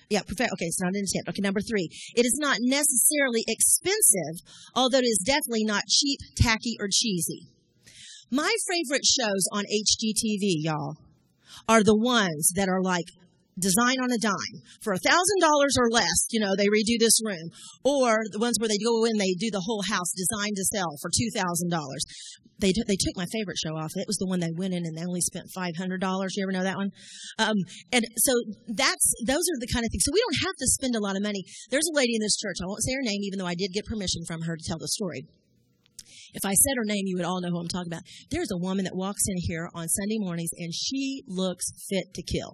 Yeah, 0.10 0.22
perfect. 0.22 0.52
Okay, 0.54 0.66
it's 0.66 0.82
not 0.82 0.96
an 0.96 1.04
intent. 1.04 1.28
Okay, 1.28 1.42
number 1.42 1.62
three. 1.62 1.90
It 2.16 2.26
is 2.26 2.38
not 2.40 2.58
necessarily 2.62 3.44
expensive, 3.48 4.42
although 4.74 5.00
it 5.00 5.06
is 5.06 5.22
definitely 5.24 5.66
not 5.66 5.84
cheap, 5.88 6.20
tacky, 6.36 6.76
or 6.80 6.88
cheesy. 6.92 7.48
My 8.32 8.52
favorite 8.68 9.06
shows 9.06 9.48
on 9.52 9.66
HGTV, 9.66 10.64
y'all, 10.64 10.98
are 11.68 11.84
the 11.84 11.96
ones 11.96 12.52
that 12.56 12.70
are 12.70 12.82
like 12.82 13.06
design 13.60 13.98
on 14.00 14.12
a 14.12 14.18
dime 14.22 14.58
for 14.82 14.94
a 14.94 15.02
thousand 15.02 15.40
dollars 15.42 15.76
or 15.80 15.90
less 15.90 16.28
you 16.30 16.40
know 16.40 16.56
they 16.56 16.68
redo 16.68 17.00
this 17.00 17.20
room 17.24 17.50
or 17.84 18.22
the 18.32 18.40
ones 18.40 18.58
where 18.60 18.70
they 18.70 18.82
go 18.84 19.06
in 19.06 19.18
they 19.18 19.34
do 19.40 19.50
the 19.52 19.66
whole 19.66 19.84
house 19.90 20.14
designed 20.14 20.56
to 20.56 20.66
sell 20.66 20.96
for 21.02 21.10
two 21.10 21.30
thousand 21.34 21.70
dollars 21.70 22.04
they, 22.60 22.72
t- 22.72 22.84
they 22.88 22.98
took 22.98 23.16
my 23.16 23.26
favorite 23.32 23.58
show 23.58 23.78
off. 23.78 23.92
It 23.96 24.08
was 24.08 24.18
the 24.18 24.26
one 24.26 24.40
they 24.40 24.52
went 24.54 24.74
in 24.74 24.86
and 24.86 24.98
they 24.98 25.06
only 25.06 25.22
spent 25.22 25.46
$500. 25.56 25.78
You 25.78 26.44
ever 26.44 26.52
know 26.52 26.64
that 26.64 26.78
one? 26.78 26.90
Um, 27.38 27.58
and 27.92 28.06
so 28.18 28.34
that's, 28.68 29.14
those 29.26 29.46
are 29.46 29.60
the 29.62 29.70
kind 29.72 29.86
of 29.86 29.90
things. 29.92 30.04
So 30.06 30.14
we 30.14 30.24
don't 30.26 30.42
have 30.48 30.58
to 30.58 30.68
spend 30.68 30.96
a 30.96 31.04
lot 31.04 31.16
of 31.16 31.22
money. 31.22 31.44
There's 31.70 31.88
a 31.94 31.96
lady 31.96 32.16
in 32.16 32.22
this 32.22 32.38
church. 32.38 32.58
I 32.62 32.66
won't 32.66 32.84
say 32.84 32.94
her 32.94 33.06
name, 33.06 33.22
even 33.24 33.40
though 33.40 33.46
I 33.46 33.56
did 33.56 33.74
get 33.74 33.86
permission 33.86 34.26
from 34.26 34.42
her 34.42 34.58
to 34.58 34.64
tell 34.66 34.80
the 34.80 34.88
story. 34.88 35.26
If 36.34 36.46
I 36.46 36.54
said 36.54 36.76
her 36.78 36.86
name, 36.86 37.06
you 37.06 37.16
would 37.18 37.26
all 37.26 37.42
know 37.42 37.50
who 37.50 37.60
I'm 37.60 37.68
talking 37.68 37.92
about. 37.92 38.04
There's 38.32 38.52
a 38.52 38.58
woman 38.58 38.86
that 38.86 38.96
walks 38.96 39.24
in 39.28 39.38
here 39.38 39.70
on 39.74 39.88
Sunday 39.88 40.18
mornings 40.20 40.52
and 40.58 40.74
she 40.74 41.24
looks 41.28 41.66
fit 41.90 42.14
to 42.16 42.24
kill. 42.24 42.54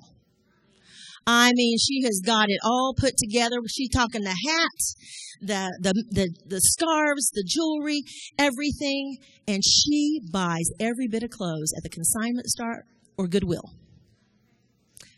I 1.25 1.51
mean, 1.53 1.77
she 1.77 2.03
has 2.03 2.21
got 2.25 2.49
it 2.49 2.59
all 2.63 2.93
put 2.97 3.13
together. 3.17 3.57
She's 3.69 3.89
talking 3.89 4.23
the 4.23 4.29
hats, 4.29 4.95
the, 5.41 5.77
the, 5.79 5.93
the, 6.11 6.29
the 6.45 6.61
scarves, 6.61 7.29
the 7.33 7.43
jewelry, 7.47 8.01
everything. 8.37 9.17
And 9.47 9.63
she 9.63 10.19
buys 10.31 10.69
every 10.79 11.07
bit 11.07 11.23
of 11.23 11.29
clothes 11.29 11.73
at 11.77 11.83
the 11.83 11.89
consignment 11.89 12.47
store 12.47 12.85
or 13.17 13.27
Goodwill. 13.27 13.71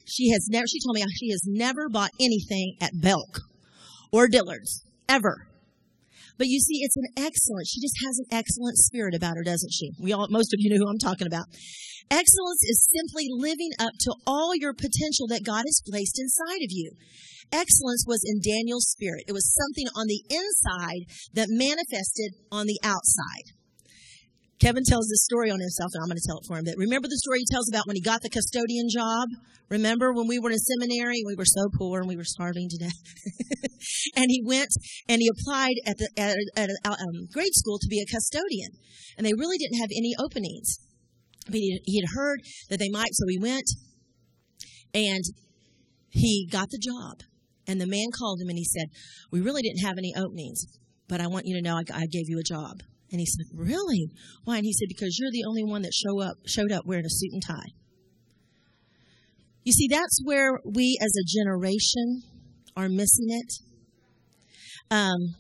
She 0.07 0.29
has 0.31 0.47
never, 0.49 0.67
she 0.67 0.79
told 0.85 0.95
me 0.95 1.03
she 1.15 1.31
has 1.31 1.41
never 1.45 1.89
bought 1.89 2.11
anything 2.19 2.75
at 2.79 2.91
Belk 3.01 3.41
or 4.11 4.27
Dillard's 4.27 4.83
ever. 5.09 5.47
But 6.37 6.47
you 6.47 6.59
see, 6.59 6.81
it's 6.81 6.97
an 6.97 7.07
excellent, 7.15 7.67
she 7.67 7.81
just 7.81 7.95
has 8.05 8.19
an 8.19 8.27
excellent 8.31 8.77
spirit 8.77 9.15
about 9.15 9.37
her, 9.37 9.43
doesn't 9.43 9.71
she? 9.71 9.91
We 9.99 10.13
all, 10.13 10.27
most 10.29 10.53
of 10.53 10.59
you 10.59 10.69
know 10.69 10.83
who 10.83 10.89
I'm 10.89 10.99
talking 10.99 11.27
about. 11.27 11.45
Excellence 12.11 12.61
is 12.63 12.87
simply 12.93 13.27
living 13.31 13.71
up 13.79 13.93
to 14.01 14.13
all 14.27 14.53
your 14.55 14.73
potential 14.73 15.27
that 15.29 15.45
God 15.45 15.63
has 15.65 15.81
placed 15.89 16.19
inside 16.19 16.61
of 16.61 16.69
you. 16.69 16.91
Excellence 17.51 18.05
was 18.07 18.21
in 18.25 18.41
Daniel's 18.43 18.89
spirit. 18.89 19.23
It 19.27 19.33
was 19.33 19.53
something 19.53 19.87
on 19.95 20.07
the 20.07 20.23
inside 20.29 21.07
that 21.33 21.47
manifested 21.49 22.33
on 22.51 22.67
the 22.67 22.79
outside. 22.83 23.54
Kevin 24.59 24.83
tells 24.87 25.07
this 25.07 25.25
story 25.25 25.51
on 25.51 25.59
himself, 25.59 25.91
and 25.93 26.01
I'm 26.01 26.07
going 26.07 26.17
to 26.17 26.27
tell 26.27 26.39
it 26.39 26.47
for 26.47 26.57
him. 26.57 26.63
But 26.63 26.77
remember 26.77 27.07
the 27.07 27.19
story 27.19 27.39
he 27.39 27.51
tells 27.51 27.67
about 27.67 27.87
when 27.87 27.95
he 27.95 28.01
got 28.01 28.21
the 28.21 28.29
custodian 28.29 28.87
job? 28.89 29.27
Remember 29.69 30.13
when 30.13 30.27
we 30.27 30.39
were 30.39 30.51
in 30.51 30.57
seminary? 30.57 31.23
We 31.25 31.35
were 31.35 31.45
so 31.45 31.67
poor 31.77 31.99
and 31.99 32.07
we 32.07 32.15
were 32.15 32.23
starving 32.23 32.69
to 32.69 32.77
death. 32.77 32.99
and 34.15 34.27
he 34.29 34.41
went 34.45 34.69
and 35.09 35.19
he 35.21 35.27
applied 35.27 35.75
at 35.85 35.97
the 35.97 36.09
at, 36.15 36.37
at 36.55 36.69
um, 36.85 37.27
grade 37.33 37.53
school 37.53 37.79
to 37.79 37.87
be 37.89 37.99
a 37.99 38.05
custodian, 38.05 38.69
and 39.17 39.25
they 39.25 39.33
really 39.33 39.57
didn't 39.57 39.79
have 39.79 39.89
any 39.91 40.13
openings. 40.19 40.79
But 41.47 41.55
he, 41.55 41.81
he 41.83 41.99
had 41.99 42.15
heard 42.15 42.39
that 42.69 42.79
they 42.79 42.89
might, 42.89 43.13
so 43.13 43.25
he 43.27 43.37
went 43.37 43.69
and 44.93 45.23
he 46.09 46.47
got 46.49 46.69
the 46.69 46.79
job. 46.79 47.21
And 47.67 47.81
the 47.81 47.87
man 47.87 48.07
called 48.17 48.39
him 48.39 48.49
and 48.49 48.57
he 48.57 48.65
said, 48.65 48.87
"We 49.31 49.41
really 49.41 49.63
didn't 49.63 49.85
have 49.85 49.97
any 49.97 50.13
openings, 50.15 50.65
but 51.07 51.19
I 51.19 51.27
want 51.27 51.45
you 51.45 51.55
to 51.55 51.61
know 51.61 51.75
I, 51.75 51.83
I 51.93 52.05
gave 52.05 52.29
you 52.29 52.39
a 52.39 52.43
job." 52.43 52.81
And 53.15 53.21
he 53.21 53.25
said, 53.25 53.45
Really? 53.53 54.09
Why? 54.43 54.57
And 54.57 54.65
he 54.65 54.73
said, 54.73 54.89
Because 54.89 55.17
you're 55.17 55.31
the 55.31 55.45
only 55.47 55.63
one 55.63 55.83
that 55.83 55.93
show 55.93 56.19
up, 56.19 56.35
showed 56.45 56.73
up 56.73 56.85
wearing 56.85 57.05
a 57.05 57.09
suit 57.09 57.31
and 57.31 57.41
tie. 57.41 57.71
You 59.63 59.71
see, 59.71 59.87
that's 59.89 60.19
where 60.25 60.59
we 60.65 60.99
as 61.01 61.13
a 61.15 61.23
generation 61.25 62.23
are 62.75 62.89
missing 62.89 63.27
it. 63.29 63.53
Um, 64.91 65.35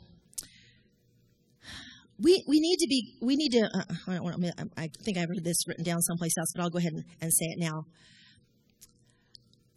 we, 2.17 2.45
we 2.47 2.61
need 2.61 2.77
to 2.77 2.87
be, 2.87 3.17
we 3.21 3.35
need 3.35 3.49
to, 3.49 3.65
uh, 3.65 3.83
I, 4.07 4.83
I, 4.83 4.89
think 5.03 5.17
I 5.17 5.19
have 5.19 5.29
this 5.43 5.67
written 5.67 5.83
down 5.83 5.99
someplace 5.99 6.37
else, 6.39 6.53
but 6.55 6.63
I'll 6.63 6.69
go 6.69 6.77
ahead 6.77 6.93
and, 6.93 7.03
and 7.19 7.33
say 7.33 7.45
it 7.47 7.59
now. 7.59 7.83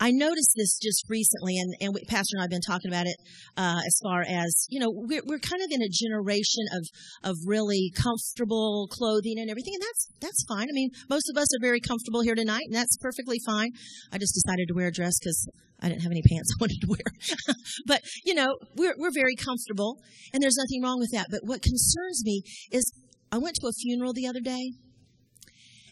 I 0.01 0.13
noticed 0.13 0.53
this 0.55 0.79
just 0.79 1.05
recently, 1.09 1.59
and, 1.59 1.75
and 1.81 1.95
Pastor 2.07 2.35
and 2.37 2.41
I 2.41 2.45
have 2.45 2.51
been 2.51 2.61
talking 2.61 2.91
about 2.91 3.07
it 3.07 3.17
uh, 3.57 3.81
as 3.85 3.99
far 4.03 4.23
as, 4.23 4.67
you 4.71 4.79
know, 4.79 4.91
we're, 4.91 5.23
we're 5.27 5.41
kind 5.41 5.63
of 5.63 5.71
in 5.71 5.83
a 5.83 5.89
generation 5.91 6.65
of, 6.73 6.87
of 7.31 7.37
really 7.47 7.91
comfortable 7.97 8.87
clothing 8.91 9.39
and 9.39 9.51
everything, 9.51 9.75
and 9.75 9.83
that's, 9.83 10.09
that's 10.21 10.45
fine. 10.49 10.69
I 10.71 10.73
mean, 10.73 10.91
most 11.11 11.29
of 11.29 11.37
us 11.37 11.49
are 11.57 11.61
very 11.61 11.81
comfortable 11.81 12.23
here 12.23 12.37
tonight, 12.37 12.67
and 12.67 12.75
that's 12.75 12.97
perfectly 12.99 13.39
fine. 13.45 13.71
I 14.13 14.19
just 14.19 14.35
decided 14.35 14.69
to 14.69 14.75
wear 14.75 14.87
a 14.87 14.93
dress 14.93 15.19
because 15.19 15.49
I 15.81 15.89
didn't 15.89 16.03
have 16.03 16.13
any 16.13 16.23
pants 16.23 16.55
I 16.59 16.63
wanted 16.63 16.81
to 16.81 16.89
wear. 16.89 17.57
but, 17.87 18.03
you 18.25 18.35
know, 18.35 18.57
we're, 18.77 18.95
we're 18.97 19.15
very 19.15 19.35
comfortable, 19.35 19.99
and 20.33 20.43
there's 20.43 20.57
nothing 20.57 20.83
wrong 20.83 21.01
with 21.01 21.11
that. 21.13 21.27
But 21.29 21.41
what 21.43 21.61
concerns 21.61 22.23
me 22.25 22.43
is 22.71 22.85
I 23.33 23.39
went 23.39 23.57
to 23.61 23.67
a 23.67 23.73
funeral 23.73 24.13
the 24.13 24.29
other 24.29 24.41
day, 24.41 24.73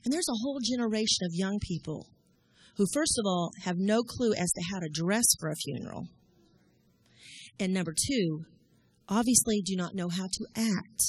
and 0.04 0.12
there's 0.12 0.28
a 0.28 0.38
whole 0.42 0.60
generation 0.62 1.26
of 1.26 1.34
young 1.34 1.58
people 1.60 2.06
who, 2.76 2.86
first 2.92 3.18
of 3.18 3.24
all, 3.26 3.50
have 3.64 3.76
no 3.78 4.02
clue 4.02 4.32
as 4.32 4.52
to 4.52 4.62
how 4.70 4.80
to 4.80 4.88
dress 4.92 5.24
for 5.38 5.48
a 5.48 5.56
funeral. 5.56 6.08
And 7.58 7.72
number 7.72 7.94
two, 7.94 8.44
obviously 9.08 9.62
do 9.62 9.76
not 9.76 9.94
know 9.94 10.08
how 10.08 10.26
to 10.26 10.46
act 10.54 11.02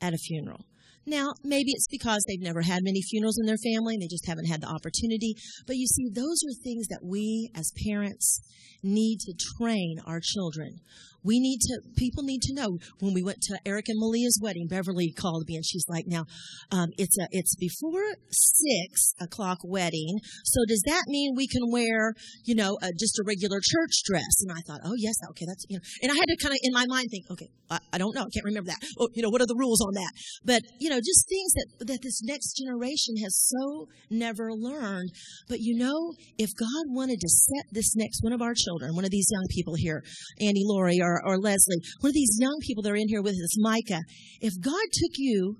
at 0.00 0.12
a 0.12 0.18
funeral. 0.18 0.64
Now, 1.06 1.34
maybe 1.44 1.70
it's 1.70 1.86
because 1.88 2.24
they've 2.26 2.40
never 2.40 2.62
had 2.62 2.82
many 2.82 3.00
funerals 3.00 3.38
in 3.38 3.46
their 3.46 3.58
family 3.58 3.94
and 3.94 4.02
they 4.02 4.08
just 4.08 4.26
haven't 4.26 4.46
had 4.46 4.60
the 4.60 4.68
opportunity. 4.68 5.34
But 5.66 5.76
you 5.76 5.86
see, 5.86 6.08
those 6.12 6.42
are 6.44 6.62
things 6.64 6.88
that 6.88 7.04
we 7.04 7.50
as 7.54 7.72
parents 7.86 8.40
need 8.82 9.18
to 9.20 9.34
train 9.58 9.98
our 10.06 10.20
children. 10.22 10.80
We 11.24 11.40
need 11.40 11.58
to, 11.62 11.80
people 11.96 12.22
need 12.22 12.42
to 12.42 12.54
know. 12.54 12.78
When 13.00 13.12
we 13.12 13.22
went 13.22 13.40
to 13.42 13.58
Eric 13.66 13.88
and 13.88 13.98
Malia's 13.98 14.38
wedding, 14.40 14.68
Beverly 14.68 15.10
called 15.10 15.42
me 15.48 15.56
and 15.56 15.66
she's 15.66 15.84
like, 15.88 16.04
now, 16.06 16.26
um, 16.70 16.90
it's 16.98 17.18
a, 17.18 17.26
it's 17.32 17.56
before 17.56 18.14
six 18.30 19.12
o'clock 19.20 19.58
wedding. 19.64 20.20
So 20.44 20.60
does 20.68 20.82
that 20.86 21.02
mean 21.08 21.34
we 21.34 21.48
can 21.48 21.62
wear, 21.72 22.14
you 22.44 22.54
know, 22.54 22.78
a, 22.80 22.92
just 22.96 23.18
a 23.18 23.24
regular 23.26 23.58
church 23.58 23.94
dress? 24.04 24.42
And 24.42 24.52
I 24.52 24.60
thought, 24.68 24.82
oh 24.84 24.94
yes, 24.96 25.16
okay, 25.30 25.46
that's, 25.46 25.64
you 25.68 25.78
know, 25.78 25.82
and 26.02 26.12
I 26.12 26.14
had 26.14 26.28
to 26.28 26.36
kind 26.40 26.52
of 26.52 26.60
in 26.62 26.72
my 26.72 26.86
mind 26.86 27.08
think, 27.10 27.24
okay, 27.28 27.48
I, 27.70 27.80
I 27.94 27.98
don't 27.98 28.14
know, 28.14 28.22
I 28.22 28.30
can't 28.32 28.44
remember 28.44 28.68
that. 28.68 28.78
Oh, 29.00 29.08
you 29.12 29.22
know, 29.22 29.30
what 29.30 29.40
are 29.40 29.50
the 29.50 29.58
rules 29.58 29.80
on 29.80 29.94
that? 29.94 30.12
But, 30.44 30.62
you 30.78 30.90
know, 30.90 30.95
just 31.00 31.28
things 31.28 31.52
that, 31.54 31.86
that 31.86 32.02
this 32.02 32.20
next 32.22 32.54
generation 32.54 33.16
has 33.22 33.36
so 33.36 33.88
never 34.10 34.52
learned. 34.52 35.10
But 35.48 35.60
you 35.60 35.76
know, 35.76 36.12
if 36.38 36.50
God 36.58 36.84
wanted 36.88 37.20
to 37.20 37.28
set 37.28 37.66
this 37.72 37.94
next 37.96 38.22
one 38.22 38.32
of 38.32 38.42
our 38.42 38.54
children, 38.54 38.94
one 38.94 39.04
of 39.04 39.10
these 39.10 39.28
young 39.30 39.46
people 39.50 39.74
here, 39.76 40.02
Annie 40.40 40.64
Laurie 40.64 41.00
or 41.00 41.20
or, 41.24 41.38
Leslie, 41.38 41.80
one 42.00 42.10
of 42.10 42.14
these 42.14 42.36
young 42.38 42.58
people 42.62 42.82
that 42.82 42.92
are 42.92 42.96
in 42.96 43.08
here 43.08 43.22
with 43.22 43.34
us, 43.34 43.58
Micah, 43.58 44.02
if 44.40 44.52
God 44.60 44.86
took 44.92 45.12
you 45.16 45.56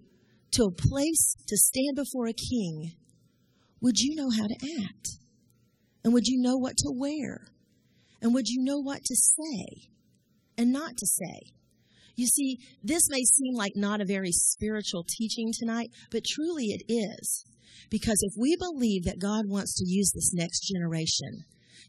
to 0.53 0.65
a 0.65 0.71
place 0.71 1.37
to 1.47 1.57
stand 1.57 1.97
before 1.97 2.27
a 2.27 2.33
king, 2.33 2.93
would 3.81 3.99
you 3.99 4.15
know 4.17 4.31
how 4.31 4.47
to 4.47 4.83
act? 4.83 5.09
And 6.05 6.13
would 6.15 6.27
you 6.27 6.41
know 6.41 6.57
what 6.57 6.77
to 6.79 6.93
wear? 6.95 7.49
And 8.23 8.33
would 8.35 8.49
you 8.49 8.63
know 8.63 8.79
what 8.79 9.05
to 9.05 9.15
say 9.17 9.89
and 10.57 10.73
not 10.73 10.97
to 10.97 11.07
say? 11.07 11.53
You 12.17 12.27
see, 12.27 12.59
this 12.83 13.09
may 13.11 13.23
seem 13.23 13.55
like 13.55 13.73
not 13.77 14.01
a 14.01 14.07
very 14.07 14.33
spiritual 14.33 15.05
teaching 15.07 15.53
tonight, 15.53 15.91
but 16.11 16.25
truly 16.25 16.67
it 16.67 16.83
is. 16.89 17.45
Because 17.91 18.19
if 18.23 18.33
we 18.39 18.57
believe 18.57 19.05
that 19.05 19.21
God 19.21 19.45
wants 19.47 19.77
to 19.77 19.85
use 19.87 20.11
this 20.13 20.33
next 20.33 20.61
generation 20.61 21.45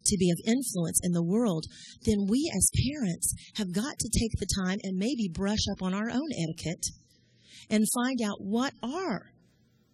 to 0.06 0.18
be 0.18 0.30
of 0.30 0.40
influence 0.46 1.00
in 1.02 1.14
the 1.14 1.24
world, 1.24 1.66
then 2.06 2.28
we 2.28 2.52
as 2.56 2.70
parents 2.92 3.34
have 3.56 3.74
got 3.74 3.98
to 4.00 4.20
take 4.20 4.32
the 4.38 4.48
time 4.64 4.80
and 4.84 4.98
maybe 4.98 5.30
brush 5.32 5.66
up 5.72 5.82
on 5.82 5.94
our 5.94 6.10
own 6.10 6.30
etiquette 6.38 6.86
and 7.70 7.86
find 7.96 8.22
out 8.22 8.38
what 8.40 8.74
are 8.84 9.32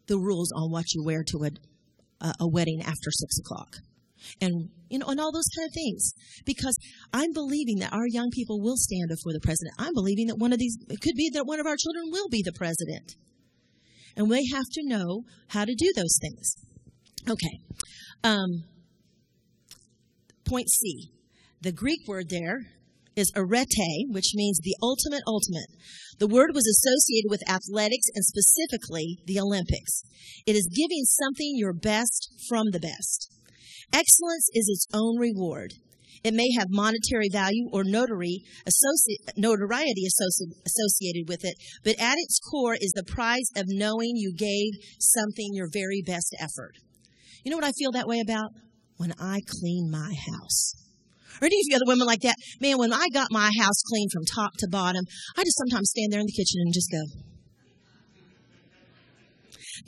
the 0.08 0.18
rules 0.18 0.52
on 0.56 0.72
what 0.72 0.94
you 0.94 1.04
wear 1.04 1.24
to 1.24 1.46
a, 1.46 2.34
a 2.40 2.48
wedding 2.48 2.82
after 2.82 3.12
six 3.12 3.38
o'clock. 3.40 3.78
And 4.42 4.70
you 4.90 5.00
know, 5.00 5.08
and 5.08 5.20
all 5.20 5.32
those 5.32 5.50
kind 5.58 5.68
of 5.68 5.74
things. 5.74 6.14
Because 6.46 6.78
I'm 7.14 7.34
believing 7.34 7.80
that 7.80 7.94
our 7.94 8.08
young 8.08 8.30
people 8.32 8.62
will 8.62 8.78
stand 8.78 9.10
before 9.10 9.34
the 9.34 9.42
president. 9.42 9.76
I'm 9.80 9.94
believing 9.94 10.28
that 10.28 10.38
one 10.38 10.54
of 10.54 10.60
these, 10.60 10.78
it 10.90 11.02
could 11.02 11.16
be 11.16 11.32
that 11.34 11.46
one 11.46 11.60
of 11.60 11.66
our 11.66 11.78
children 11.78 12.12
will 12.12 12.30
be 12.30 12.44
the 12.44 12.54
president. 12.54 13.16
And 14.16 14.30
we 14.30 14.50
have 14.54 14.66
to 14.74 14.82
know 14.86 15.24
how 15.48 15.66
to 15.66 15.74
do 15.76 15.92
those 15.96 16.18
things. 16.22 16.56
Okay. 17.28 17.60
Um, 18.24 18.64
Point 20.46 20.70
C. 20.70 21.10
The 21.62 21.72
Greek 21.72 22.08
word 22.08 22.30
there 22.30 22.60
is 23.16 23.32
arete, 23.36 24.08
which 24.10 24.34
means 24.36 24.60
the 24.60 24.76
ultimate 24.82 25.24
ultimate. 25.26 25.70
The 26.20 26.28
word 26.28 26.52
was 26.54 26.68
associated 26.68 27.30
with 27.30 27.50
athletics 27.50 28.08
and 28.14 28.24
specifically 28.24 29.20
the 29.26 29.40
Olympics. 29.40 30.04
It 30.46 30.56
is 30.56 30.68
giving 30.68 31.06
something 31.06 31.54
your 31.56 31.74
best 31.74 32.30
from 32.50 32.72
the 32.72 32.80
best. 32.80 33.32
Excellence 33.92 34.50
is 34.54 34.70
its 34.70 34.88
own 34.94 35.18
reward. 35.18 35.74
It 36.24 36.34
may 36.34 36.52
have 36.58 36.68
monetary 36.70 37.28
value 37.30 37.68
or 37.74 37.84
notoriety 37.84 38.46
associated 38.66 41.28
with 41.28 41.44
it, 41.44 41.56
but 41.84 42.00
at 42.00 42.16
its 42.18 42.40
core 42.40 42.78
is 42.80 42.94
the 42.96 43.04
prize 43.04 43.50
of 43.58 43.66
knowing 43.68 44.16
you 44.16 44.34
gave 44.34 44.72
something 45.00 45.54
your 45.54 45.68
very 45.72 46.02
best 46.06 46.34
effort. 46.40 46.78
You 47.44 47.52
know 47.52 47.58
what 47.58 47.66
I 47.66 47.74
feel 47.74 47.92
that 47.92 48.08
way 48.08 48.22
about? 48.22 48.52
when 48.98 49.14
I 49.20 49.40
clean 49.46 49.90
my 49.92 50.14
house. 50.32 50.74
Or 51.42 51.46
any 51.46 51.60
of 51.60 51.66
you 51.68 51.76
other 51.76 51.88
women 51.88 52.08
like 52.08 52.22
that, 52.22 52.36
man, 52.62 52.78
when 52.78 52.94
I 52.94 53.08
got 53.12 53.28
my 53.32 53.50
house 53.60 53.82
clean 53.90 54.08
from 54.14 54.24
top 54.24 54.52
to 54.60 54.68
bottom, 54.70 55.04
I 55.36 55.44
just 55.44 55.58
sometimes 55.58 55.90
stand 55.90 56.14
there 56.14 56.20
in 56.20 56.28
the 56.28 56.32
kitchen 56.32 56.62
and 56.64 56.74
just 56.74 56.92
go, 56.92 57.02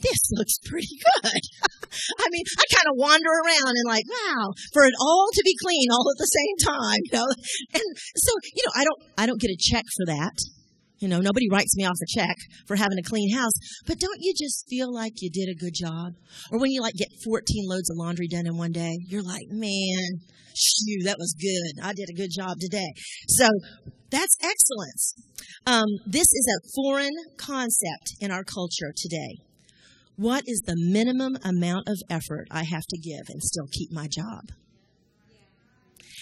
this 0.01 0.19
looks 0.31 0.57
pretty 0.65 0.97
good. 1.23 1.41
I 2.19 2.27
mean, 2.31 2.45
I 2.57 2.65
kind 2.73 2.87
of 2.91 2.95
wander 2.97 3.33
around 3.45 3.73
and 3.75 3.87
like, 3.87 4.05
wow, 4.09 4.53
for 4.73 4.85
it 4.85 4.93
all 4.99 5.27
to 5.33 5.41
be 5.43 5.55
clean 5.63 5.87
all 5.91 6.07
at 6.11 6.19
the 6.19 6.31
same 6.31 6.55
time, 6.65 7.01
you 7.03 7.13
know. 7.13 7.27
And 7.73 7.87
so, 8.15 8.31
you 8.53 8.63
know, 8.65 8.73
I 8.75 8.83
don't, 8.83 8.99
I 9.17 9.25
don't 9.25 9.41
get 9.41 9.51
a 9.51 9.57
check 9.59 9.85
for 9.97 10.05
that. 10.07 10.35
You 10.99 11.09
know, 11.09 11.19
nobody 11.19 11.47
writes 11.51 11.75
me 11.75 11.85
off 11.85 11.97
a 12.01 12.19
check 12.19 12.35
for 12.67 12.75
having 12.77 12.97
a 12.97 13.03
clean 13.03 13.35
house, 13.35 13.51
but 13.85 13.99
don't 13.99 14.19
you 14.21 14.33
just 14.33 14.65
feel 14.69 14.93
like 14.93 15.13
you 15.21 15.29
did 15.29 15.49
a 15.49 15.59
good 15.59 15.73
job? 15.75 16.13
Or 16.51 16.59
when 16.59 16.71
you 16.71 16.81
like 16.81 16.95
get 16.95 17.09
14 17.23 17.43
loads 17.67 17.89
of 17.89 17.97
laundry 17.97 18.27
done 18.27 18.47
in 18.47 18.57
one 18.57 18.71
day, 18.71 18.97
you're 19.07 19.21
like, 19.21 19.47
man, 19.49 20.21
shoo, 20.55 21.03
that 21.03 21.17
was 21.19 21.35
good. 21.39 21.83
I 21.83 21.93
did 21.93 22.09
a 22.09 22.13
good 22.13 22.31
job 22.33 22.57
today. 22.59 22.93
So 23.27 23.49
that's 24.09 24.37
excellence. 24.41 25.15
Um, 25.67 25.87
this 26.05 26.27
is 26.31 26.47
a 26.47 26.67
foreign 26.75 27.13
concept 27.37 28.15
in 28.21 28.31
our 28.31 28.43
culture 28.43 28.93
today. 28.95 29.43
What 30.17 30.43
is 30.47 30.61
the 30.65 30.75
minimum 30.77 31.37
amount 31.43 31.87
of 31.87 31.97
effort 32.09 32.47
I 32.49 32.63
have 32.63 32.85
to 32.89 32.97
give 32.97 33.27
and 33.29 33.41
still 33.41 33.67
keep 33.71 33.91
my 33.91 34.07
job? 34.07 34.51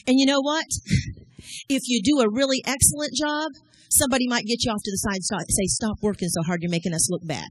And 0.07 0.19
you 0.19 0.25
know 0.25 0.41
what? 0.41 0.65
If 1.67 1.81
you 1.87 2.01
do 2.01 2.21
a 2.21 2.31
really 2.31 2.63
excellent 2.65 3.13
job, 3.19 3.51
somebody 3.91 4.27
might 4.27 4.45
get 4.45 4.63
you 4.63 4.71
off 4.71 4.81
to 4.81 4.91
the 4.91 4.97
side 4.97 5.19
and 5.39 5.49
say, 5.49 5.65
Stop 5.67 5.97
working 6.01 6.29
so 6.29 6.41
hard, 6.43 6.61
you're 6.61 6.71
making 6.71 6.93
us 6.93 7.11
look 7.11 7.25
bad. 7.25 7.47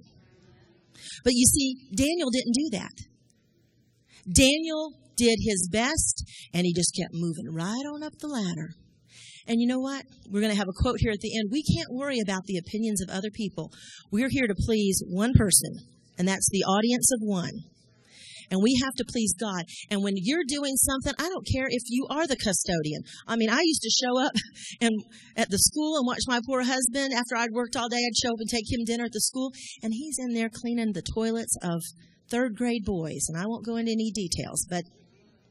But 1.25 1.35
you 1.35 1.47
see, 1.47 1.77
Daniel 1.95 2.31
didn't 2.31 2.55
do 2.55 2.71
that. 2.79 2.97
Daniel 4.33 4.95
did 5.17 5.39
his 5.41 5.69
best 5.71 6.25
and 6.55 6.65
he 6.65 6.73
just 6.73 6.97
kept 6.99 7.13
moving 7.13 7.53
right 7.53 7.85
on 7.93 8.03
up 8.03 8.19
the 8.19 8.29
ladder. 8.29 8.71
And 9.47 9.61
you 9.61 9.67
know 9.67 9.81
what? 9.81 10.05
We're 10.31 10.41
going 10.41 10.53
to 10.53 10.59
have 10.59 10.69
a 10.69 10.83
quote 10.83 11.01
here 11.01 11.11
at 11.11 11.21
the 11.21 11.37
end. 11.37 11.51
We 11.51 11.65
can't 11.65 11.89
worry 11.91 12.21
about 12.21 12.45
the 12.45 12.59
opinions 12.59 13.03
of 13.03 13.11
other 13.11 13.31
people. 13.31 13.73
We're 14.11 14.31
here 14.31 14.47
to 14.47 14.55
please 14.55 15.03
one 15.09 15.33
person, 15.35 15.79
and 16.19 16.29
that's 16.29 16.49
the 16.51 16.65
audience 16.65 17.11
of 17.13 17.21
one 17.21 17.53
and 18.53 18.61
we 18.63 18.79
have 18.85 18.93
to 18.95 19.05
please 19.09 19.35
God. 19.35 19.65
And 19.91 20.05
when 20.05 20.15
you're 20.17 20.45
doing 20.47 20.77
something, 20.77 21.15
I 21.19 21.29
don't 21.31 21.49
care 21.51 21.67
if 21.69 21.83
you 21.89 22.07
are 22.11 22.27
the 22.27 22.37
custodian. 22.37 23.03
I 23.27 23.35
mean, 23.37 23.49
I 23.49 23.63
used 23.65 23.81
to 23.83 23.91
show 23.91 24.21
up 24.21 24.33
and 24.81 24.93
at 25.37 25.49
the 25.49 25.59
school 25.59 25.97
and 25.97 26.07
watch 26.07 26.29
my 26.29 26.41
poor 26.47 26.63
husband 26.63 27.15
after 27.15 27.35
I'd 27.35 27.53
worked 27.53 27.77
all 27.77 27.89
day. 27.89 27.97
I'd 27.97 28.23
show 28.23 28.35
up 28.35 28.41
and 28.41 28.51
take 28.51 28.71
him 28.71 28.85
dinner 28.85 29.05
at 29.05 29.13
the 29.13 29.21
school, 29.21 29.51
and 29.83 29.95
he's 29.95 30.19
in 30.19 30.35
there 30.35 30.51
cleaning 30.53 30.93
the 30.93 31.03
toilets 31.03 31.57
of 31.63 31.81
third 32.31 32.55
grade 32.55 32.85
boys. 32.85 33.25
And 33.29 33.41
I 33.41 33.47
won't 33.47 33.65
go 33.65 33.77
into 33.77 33.93
any 33.93 34.13
details, 34.13 34.67
but 34.69 34.85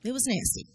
it 0.03 0.13
was 0.13 0.27
nasty. 0.27 0.65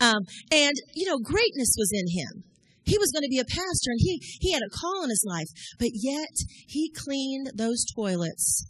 Um, 0.00 0.24
and 0.50 0.74
you 0.94 1.06
know, 1.06 1.18
greatness 1.18 1.76
was 1.76 1.92
in 1.92 2.08
him. 2.18 2.44
He 2.86 2.98
was 2.98 3.12
going 3.12 3.22
to 3.22 3.32
be 3.32 3.38
a 3.38 3.44
pastor 3.44 3.90
and 3.92 4.00
he, 4.00 4.20
he 4.40 4.52
had 4.52 4.60
a 4.60 4.68
call 4.68 5.04
in 5.04 5.08
his 5.08 5.24
life, 5.26 5.48
but 5.78 5.88
yet 5.94 6.36
he 6.68 6.92
cleaned 6.94 7.52
those 7.56 7.82
toilets 7.96 8.66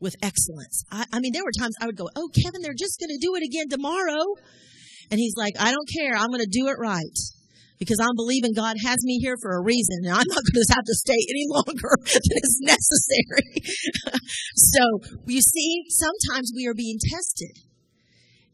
with 0.00 0.14
excellence. 0.22 0.84
I, 0.90 1.04
I 1.12 1.20
mean, 1.20 1.32
there 1.32 1.44
were 1.44 1.56
times 1.58 1.74
I 1.80 1.86
would 1.86 1.96
go, 1.96 2.08
Oh, 2.16 2.28
Kevin, 2.34 2.60
they're 2.62 2.76
just 2.76 3.00
going 3.00 3.10
to 3.10 3.20
do 3.20 3.34
it 3.34 3.42
again 3.42 3.68
tomorrow. 3.68 4.22
And 5.10 5.20
he's 5.20 5.36
like, 5.36 5.54
I 5.58 5.70
don't 5.70 5.88
care. 5.88 6.16
I'm 6.16 6.28
going 6.28 6.44
to 6.44 6.50
do 6.50 6.68
it 6.68 6.76
right 6.78 7.16
because 7.78 8.00
I'm 8.00 8.16
believing 8.16 8.52
God 8.54 8.76
has 8.84 8.98
me 9.04 9.18
here 9.18 9.36
for 9.40 9.54
a 9.56 9.62
reason 9.62 10.02
and 10.04 10.12
I'm 10.12 10.26
not 10.26 10.42
going 10.52 10.64
to 10.66 10.74
have 10.74 10.84
to 10.84 10.94
stay 10.94 11.18
any 11.30 11.46
longer 11.48 11.92
than 12.04 12.22
is 12.24 12.58
necessary. 12.60 14.20
so 14.54 15.20
you 15.26 15.40
see, 15.40 15.84
sometimes 15.88 16.52
we 16.54 16.66
are 16.66 16.74
being 16.74 16.98
tested 17.00 17.62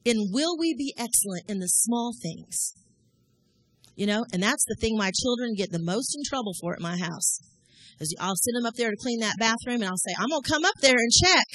in 0.05 0.31
will 0.33 0.59
we 0.59 0.75
be 0.75 0.95
excellent 0.99 1.49
in 1.49 1.61
the 1.61 1.69
small 1.69 2.13
things? 2.21 2.75
You 3.95 4.07
know, 4.07 4.25
and 4.33 4.43
that's 4.43 4.65
the 4.67 4.77
thing 4.81 4.97
my 4.97 5.13
children 5.23 5.55
get 5.57 5.71
the 5.71 5.79
most 5.79 6.17
in 6.17 6.23
trouble 6.25 6.55
for 6.61 6.75
at 6.75 6.81
my 6.81 6.97
house. 6.97 7.41
Because 7.99 8.15
I'll 8.21 8.37
send 8.37 8.57
them 8.57 8.67
up 8.67 8.75
there 8.75 8.91
to 8.91 8.97
clean 8.97 9.21
that 9.21 9.37
bathroom 9.39 9.83
and 9.83 9.91
I'll 9.91 9.97
say, 9.97 10.15
I'm 10.19 10.29
going 10.29 10.43
to 10.43 10.51
come 10.51 10.65
up 10.65 10.77
there 10.81 10.97
and 10.97 11.13
check. 11.13 11.47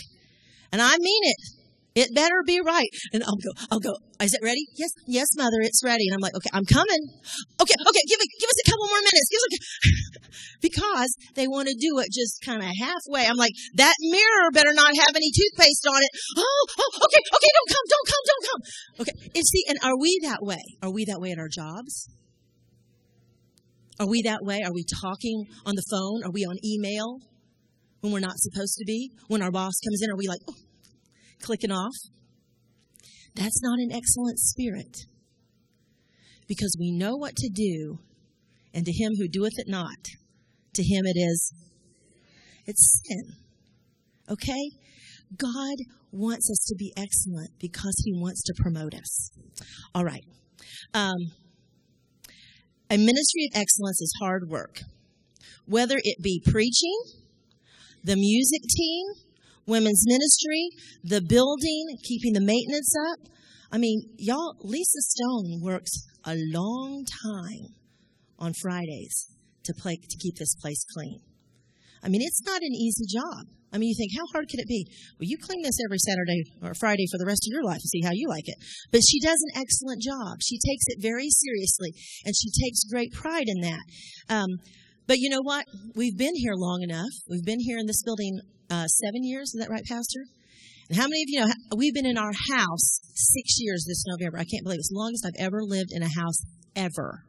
And 0.72 0.82
I 0.82 0.98
mean 0.98 1.24
it. 1.24 1.58
It 1.98 2.14
better 2.14 2.46
be 2.46 2.62
right. 2.62 2.94
And 3.12 3.24
I'll 3.26 3.42
go, 3.42 3.50
I'll 3.72 3.82
go, 3.82 3.98
is 4.22 4.30
it 4.30 4.46
ready? 4.46 4.70
Yes, 4.78 4.94
yes, 5.08 5.30
mother, 5.36 5.58
it's 5.66 5.82
ready. 5.84 6.06
And 6.06 6.14
I'm 6.14 6.22
like, 6.22 6.38
okay, 6.38 6.54
I'm 6.54 6.66
coming. 6.70 7.02
Okay, 7.58 7.74
okay, 7.74 8.04
give 8.06 8.22
it, 8.22 8.30
give 8.38 8.50
us 8.54 8.62
a 8.62 8.70
couple 8.70 8.86
more 8.86 9.02
minutes. 9.02 9.30
Because 10.62 11.14
they 11.36 11.48
want 11.48 11.68
to 11.70 11.76
do 11.78 11.98
it 12.00 12.10
just 12.14 12.42
kind 12.46 12.62
of 12.62 12.70
halfway. 12.82 13.26
I'm 13.26 13.38
like, 13.38 13.54
that 13.76 13.94
mirror 14.02 14.50
better 14.54 14.74
not 14.74 14.94
have 15.06 15.16
any 15.16 15.30
toothpaste 15.30 15.86
on 15.86 16.02
it. 16.02 16.10
Oh, 16.38 16.66
oh, 16.78 16.92
okay, 17.06 17.22
okay, 17.34 17.52
don't 17.54 17.70
come, 17.70 17.86
don't 17.90 18.08
come, 18.10 18.24
don't 18.26 18.46
come. 18.46 18.62
Okay. 19.02 19.16
And 19.36 19.46
see, 19.46 19.64
and 19.70 19.78
are 19.84 19.98
we 19.98 20.20
that 20.24 20.42
way? 20.42 20.62
Are 20.82 20.92
we 20.92 21.06
that 21.06 21.22
way 21.22 21.32
at 21.32 21.40
our 21.40 21.50
jobs? 21.50 22.10
Are 24.00 24.08
we 24.08 24.22
that 24.24 24.44
way? 24.44 24.62
Are 24.64 24.74
we 24.74 24.84
talking 25.02 25.46
on 25.66 25.76
the 25.76 25.84
phone? 25.90 26.24
Are 26.24 26.32
we 26.32 26.46
on 26.46 26.58
email 26.64 27.20
when 28.02 28.14
we're 28.14 28.20
not 28.20 28.38
supposed 28.38 28.78
to 28.78 28.86
be? 28.86 29.12
When 29.28 29.42
our 29.42 29.52
boss 29.52 29.74
comes 29.84 30.02
in, 30.04 30.12
are 30.12 30.18
we 30.18 30.28
like, 30.28 30.42
oh, 30.48 30.56
clicking 31.42 31.72
off? 31.72 31.96
That's 33.36 33.62
not 33.62 33.80
an 33.80 33.92
excellent 33.92 34.40
spirit. 34.40 34.98
Because 36.48 36.76
we 36.80 36.92
know 36.92 37.16
what 37.16 37.36
to 37.36 37.50
do, 37.54 38.00
and 38.74 38.86
to 38.86 38.92
him 38.92 39.14
who 39.18 39.28
doeth 39.28 39.58
it 39.58 39.68
not, 39.68 39.98
to 40.74 40.84
him 40.84 41.06
it 41.06 41.18
is, 41.20 41.54
it's 42.66 43.02
sin. 43.06 43.34
Okay? 44.30 44.72
God 45.36 45.76
wants 46.12 46.50
us 46.50 46.66
to 46.68 46.76
be 46.78 46.94
excellent 46.96 47.52
because 47.60 47.96
he 48.06 48.14
wants 48.14 48.44
to 48.44 48.54
promote 48.58 48.94
us. 48.94 49.32
All 49.94 50.04
right. 50.04 50.24
Um, 50.94 51.18
a 52.90 52.98
ministry 52.98 53.50
of 53.52 53.60
excellence 53.60 54.02
is 54.02 54.14
hard 54.22 54.50
work. 54.50 54.82
Whether 55.66 55.96
it 55.98 56.24
be 56.24 56.42
preaching, 56.46 57.00
the 58.04 58.16
music 58.16 58.62
team, 58.76 59.06
women's 59.66 60.04
ministry, 60.08 60.70
the 61.04 61.22
building, 61.22 61.98
keeping 62.04 62.34
the 62.34 62.40
maintenance 62.40 62.94
up. 63.12 63.20
I 63.72 63.78
mean, 63.78 64.02
y'all, 64.18 64.56
Lisa 64.62 65.02
Stone 65.02 65.60
works 65.62 65.92
a 66.24 66.36
long 66.36 67.06
time 67.24 67.76
on 68.40 68.54
Fridays 68.62 69.28
to 69.64 69.74
play, 69.74 69.98
to 69.98 70.18
keep 70.18 70.36
this 70.38 70.56
place 70.56 70.86
clean. 70.94 71.20
I 72.02 72.08
mean, 72.08 72.22
it's 72.22 72.42
not 72.46 72.62
an 72.62 72.74
easy 72.74 73.06
job. 73.06 73.48
I 73.74 73.78
mean, 73.78 73.90
you 73.90 73.98
think, 73.98 74.12
how 74.16 74.26
hard 74.32 74.48
could 74.50 74.60
it 74.60 74.68
be? 74.68 74.88
Well, 75.20 75.28
you 75.28 75.38
clean 75.38 75.62
this 75.62 75.78
every 75.84 76.00
Saturday 76.00 76.44
or 76.64 76.74
Friday 76.74 77.06
for 77.12 77.18
the 77.20 77.28
rest 77.28 77.44
of 77.48 77.52
your 77.52 77.64
life 77.64 77.84
and 77.84 77.92
see 77.92 78.02
how 78.02 78.12
you 78.14 78.28
like 78.30 78.48
it. 78.48 78.56
But 78.92 79.02
she 79.04 79.20
does 79.20 79.40
an 79.44 79.62
excellent 79.62 80.02
job. 80.02 80.40
She 80.42 80.56
takes 80.56 80.86
it 80.88 81.02
very 81.02 81.28
seriously, 81.30 81.92
and 82.26 82.34
she 82.36 82.50
takes 82.64 82.88
great 82.88 83.12
pride 83.12 83.48
in 83.48 83.62
that. 83.62 83.84
Um, 84.30 84.50
but 85.08 85.20
you 85.20 85.30
know 85.30 85.42
what? 85.42 85.66
We've 85.96 86.18
been 86.18 86.36
here 86.36 86.56
long 86.56 86.82
enough. 86.82 87.12
We've 87.30 87.46
been 87.46 87.60
here 87.60 87.78
in 87.78 87.88
this 87.88 88.04
building 88.04 88.40
uh, 88.70 88.88
seven 88.88 89.24
years. 89.24 89.54
Is 89.54 89.60
that 89.60 89.72
right, 89.72 89.84
Pastor? 89.88 90.24
And 90.90 90.98
how 90.98 91.08
many 91.08 91.24
of 91.24 91.28
you 91.28 91.40
know 91.42 91.52
we've 91.76 91.94
been 91.94 92.06
in 92.06 92.18
our 92.18 92.32
house 92.32 93.00
six 93.14 93.58
years 93.60 93.86
this 93.88 94.06
November? 94.08 94.38
I 94.38 94.48
can't 94.48 94.64
believe 94.64 94.80
it's 94.80 94.90
the 94.90 95.00
longest 95.00 95.26
I've 95.26 95.44
ever 95.44 95.64
lived 95.64 95.92
in 95.92 96.04
a 96.04 96.08
house 96.08 96.40
ever. 96.76 97.24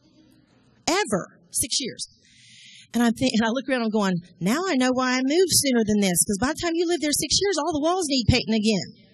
Ever. 0.87 1.39
Six 1.51 1.81
years. 1.81 2.07
And 2.95 3.03
I'm 3.03 3.13
thinking, 3.13 3.41
I 3.45 3.53
look 3.53 3.69
around, 3.69 3.83
I'm 3.83 3.91
going, 3.91 4.17
now 4.41 4.65
I 4.67 4.75
know 4.77 4.91
why 4.93 5.13
I 5.13 5.21
moved 5.21 5.53
sooner 5.53 5.85
than 5.85 6.01
this. 6.01 6.17
Because 6.25 6.41
by 6.41 6.53
the 6.57 6.61
time 6.63 6.73
you 6.75 6.89
live 6.89 7.01
there 7.01 7.13
six 7.13 7.37
years, 7.37 7.57
all 7.59 7.73
the 7.73 7.85
walls 7.85 8.07
need 8.09 8.25
painting 8.29 8.57
again. 8.57 9.09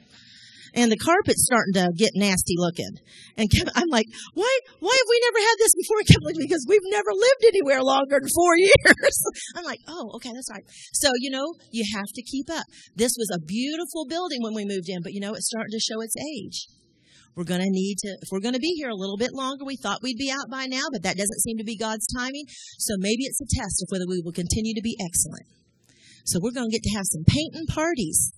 And 0.74 0.90
the 0.90 0.98
carpet's 0.98 1.46
starting 1.46 1.74
to 1.74 1.94
get 1.94 2.10
nasty 2.14 2.54
looking. 2.58 2.98
And 3.38 3.46
I'm 3.74 3.90
like, 3.90 4.06
why, 4.34 4.50
why 4.80 4.90
have 4.90 5.10
we 5.10 5.18
never 5.22 5.40
had 5.46 5.56
this 5.58 5.74
before? 5.74 6.02
Kevin, 6.10 6.38
because 6.38 6.66
we've 6.68 6.90
never 6.90 7.10
lived 7.14 7.44
anywhere 7.46 7.82
longer 7.82 8.18
than 8.18 8.28
four 8.34 8.56
years. 8.58 9.16
I'm 9.54 9.64
like, 9.64 9.78
oh, 9.86 10.10
okay, 10.16 10.30
that's 10.34 10.50
right. 10.50 10.64
So, 10.92 11.10
you 11.18 11.30
know, 11.30 11.46
you 11.70 11.84
have 11.94 12.10
to 12.14 12.22
keep 12.22 12.50
up. 12.50 12.66
This 12.96 13.14
was 13.18 13.30
a 13.34 13.38
beautiful 13.38 14.06
building 14.06 14.42
when 14.42 14.54
we 14.54 14.64
moved 14.66 14.88
in, 14.88 15.02
but 15.02 15.12
you 15.12 15.20
know, 15.20 15.34
it's 15.34 15.46
starting 15.46 15.72
to 15.72 15.80
show 15.80 16.00
its 16.00 16.14
age. 16.18 16.66
We're 17.36 17.44
going 17.44 17.62
to 17.62 17.70
need 17.70 17.96
to, 17.98 18.16
if 18.22 18.28
we're 18.30 18.40
going 18.40 18.54
to 18.54 18.62
be 18.62 18.74
here 18.78 18.90
a 18.90 18.94
little 18.94 19.16
bit 19.16 19.32
longer, 19.32 19.64
we 19.64 19.76
thought 19.76 20.02
we'd 20.02 20.18
be 20.18 20.30
out 20.30 20.48
by 20.50 20.66
now, 20.66 20.86
but 20.92 21.02
that 21.02 21.16
doesn't 21.16 21.42
seem 21.42 21.58
to 21.58 21.64
be 21.64 21.76
God's 21.76 22.06
timing. 22.14 22.44
So 22.78 22.94
maybe 22.98 23.24
it's 23.24 23.40
a 23.40 23.50
test 23.58 23.82
of 23.82 23.88
whether 23.90 24.06
we 24.08 24.22
will 24.24 24.32
continue 24.32 24.74
to 24.74 24.82
be 24.82 24.96
excellent. 25.00 25.46
So 26.24 26.38
we're 26.40 26.54
going 26.54 26.70
to 26.70 26.76
get 26.76 26.84
to 26.84 26.96
have 26.96 27.06
some 27.10 27.24
painting 27.26 27.66
parties. 27.66 28.32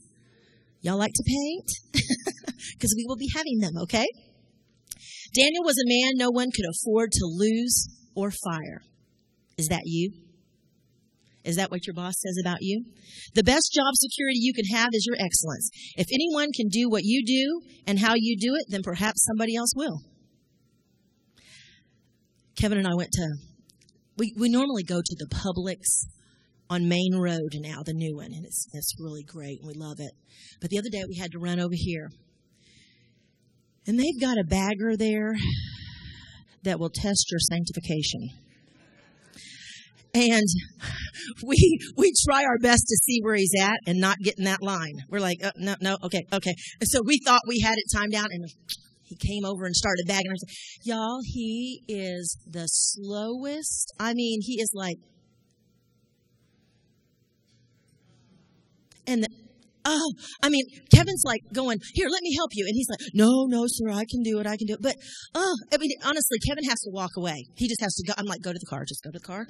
Y'all 0.80 0.98
like 0.98 1.12
to 1.14 1.24
paint? 1.26 2.04
Because 2.74 2.94
we 2.96 3.04
will 3.06 3.16
be 3.16 3.30
having 3.34 3.58
them, 3.60 3.82
okay? 3.82 4.06
Daniel 5.34 5.64
was 5.64 5.76
a 5.76 5.88
man 5.88 6.12
no 6.16 6.30
one 6.30 6.48
could 6.50 6.64
afford 6.68 7.12
to 7.12 7.24
lose 7.24 7.88
or 8.14 8.30
fire. 8.30 8.82
Is 9.58 9.68
that 9.68 9.82
you? 9.84 10.12
Is 11.46 11.56
that 11.56 11.70
what 11.70 11.86
your 11.86 11.94
boss 11.94 12.14
says 12.18 12.36
about 12.42 12.58
you? 12.60 12.84
The 13.34 13.44
best 13.44 13.72
job 13.72 13.94
security 13.94 14.40
you 14.40 14.52
can 14.52 14.64
have 14.76 14.88
is 14.92 15.06
your 15.06 15.16
excellence. 15.18 15.70
If 15.96 16.08
anyone 16.12 16.48
can 16.52 16.68
do 16.68 16.90
what 16.90 17.04
you 17.04 17.24
do 17.24 17.60
and 17.86 18.00
how 18.00 18.14
you 18.16 18.36
do 18.38 18.56
it, 18.56 18.66
then 18.68 18.82
perhaps 18.82 19.24
somebody 19.24 19.54
else 19.54 19.70
will. 19.76 20.00
Kevin 22.60 22.78
and 22.78 22.88
I 22.88 22.94
went 22.94 23.10
to, 23.12 23.28
we, 24.16 24.34
we 24.36 24.48
normally 24.48 24.82
go 24.82 24.96
to 24.96 25.16
the 25.18 25.28
Publix 25.28 26.08
on 26.68 26.88
Main 26.88 27.14
Road 27.14 27.54
now, 27.54 27.82
the 27.84 27.94
new 27.94 28.16
one, 28.16 28.32
and 28.32 28.44
it's, 28.44 28.66
it's 28.72 28.94
really 28.98 29.22
great 29.22 29.60
and 29.60 29.68
we 29.68 29.74
love 29.74 30.00
it. 30.00 30.12
But 30.60 30.70
the 30.70 30.78
other 30.78 30.90
day 30.90 31.04
we 31.08 31.16
had 31.16 31.30
to 31.32 31.38
run 31.38 31.60
over 31.60 31.74
here. 31.74 32.10
And 33.86 34.00
they've 34.00 34.20
got 34.20 34.36
a 34.36 34.44
bagger 34.44 34.96
there 34.96 35.36
that 36.64 36.80
will 36.80 36.90
test 36.90 37.30
your 37.30 37.38
sanctification. 37.38 38.45
And 40.16 40.48
we 41.46 41.78
we 41.96 42.12
try 42.26 42.42
our 42.44 42.58
best 42.58 42.86
to 42.88 42.96
see 43.04 43.20
where 43.22 43.34
he's 43.34 43.52
at 43.60 43.76
and 43.86 44.00
not 44.00 44.18
get 44.18 44.38
in 44.38 44.44
that 44.44 44.62
line. 44.62 45.02
We're 45.10 45.20
like, 45.20 45.38
oh, 45.44 45.50
no, 45.56 45.74
no, 45.80 45.98
okay, 46.04 46.22
okay. 46.32 46.54
And 46.80 46.88
so 46.88 47.02
we 47.04 47.20
thought 47.24 47.42
we 47.46 47.60
had 47.60 47.74
it 47.76 47.84
timed 47.94 48.14
out, 48.14 48.28
and 48.30 48.48
he 49.02 49.16
came 49.16 49.44
over 49.44 49.66
and 49.66 49.76
started 49.76 50.06
bagging. 50.08 50.32
Us. 50.32 50.40
y'all, 50.84 51.20
he 51.22 51.82
is 51.86 52.38
the 52.50 52.66
slowest. 52.66 53.92
I 54.00 54.14
mean, 54.14 54.40
he 54.42 54.54
is 54.54 54.70
like, 54.74 54.96
and 59.06 59.22
the, 59.22 59.28
oh, 59.86 60.12
I 60.42 60.48
mean, 60.50 60.64
Kevin's 60.92 61.22
like 61.24 61.40
going, 61.52 61.78
here, 61.94 62.08
let 62.10 62.22
me 62.22 62.34
help 62.34 62.50
you. 62.52 62.66
And 62.66 62.74
he's 62.74 62.88
like, 62.90 63.00
no, 63.14 63.46
no, 63.46 63.64
sir, 63.66 63.90
I 63.90 64.04
can 64.10 64.22
do 64.22 64.38
it. 64.40 64.46
I 64.46 64.56
can 64.56 64.66
do 64.66 64.74
it. 64.74 64.82
But, 64.82 64.96
oh, 65.34 65.54
I 65.72 65.78
mean, 65.78 65.90
honestly, 66.04 66.38
Kevin 66.46 66.64
has 66.64 66.80
to 66.82 66.90
walk 66.92 67.10
away. 67.16 67.46
He 67.56 67.68
just 67.68 67.80
has 67.80 67.94
to 67.94 68.06
go. 68.06 68.14
I'm 68.18 68.26
like, 68.26 68.42
go 68.42 68.52
to 68.52 68.58
the 68.58 68.66
car. 68.66 68.84
Just 68.84 69.02
go 69.02 69.10
to 69.10 69.18
the 69.18 69.24
car. 69.24 69.46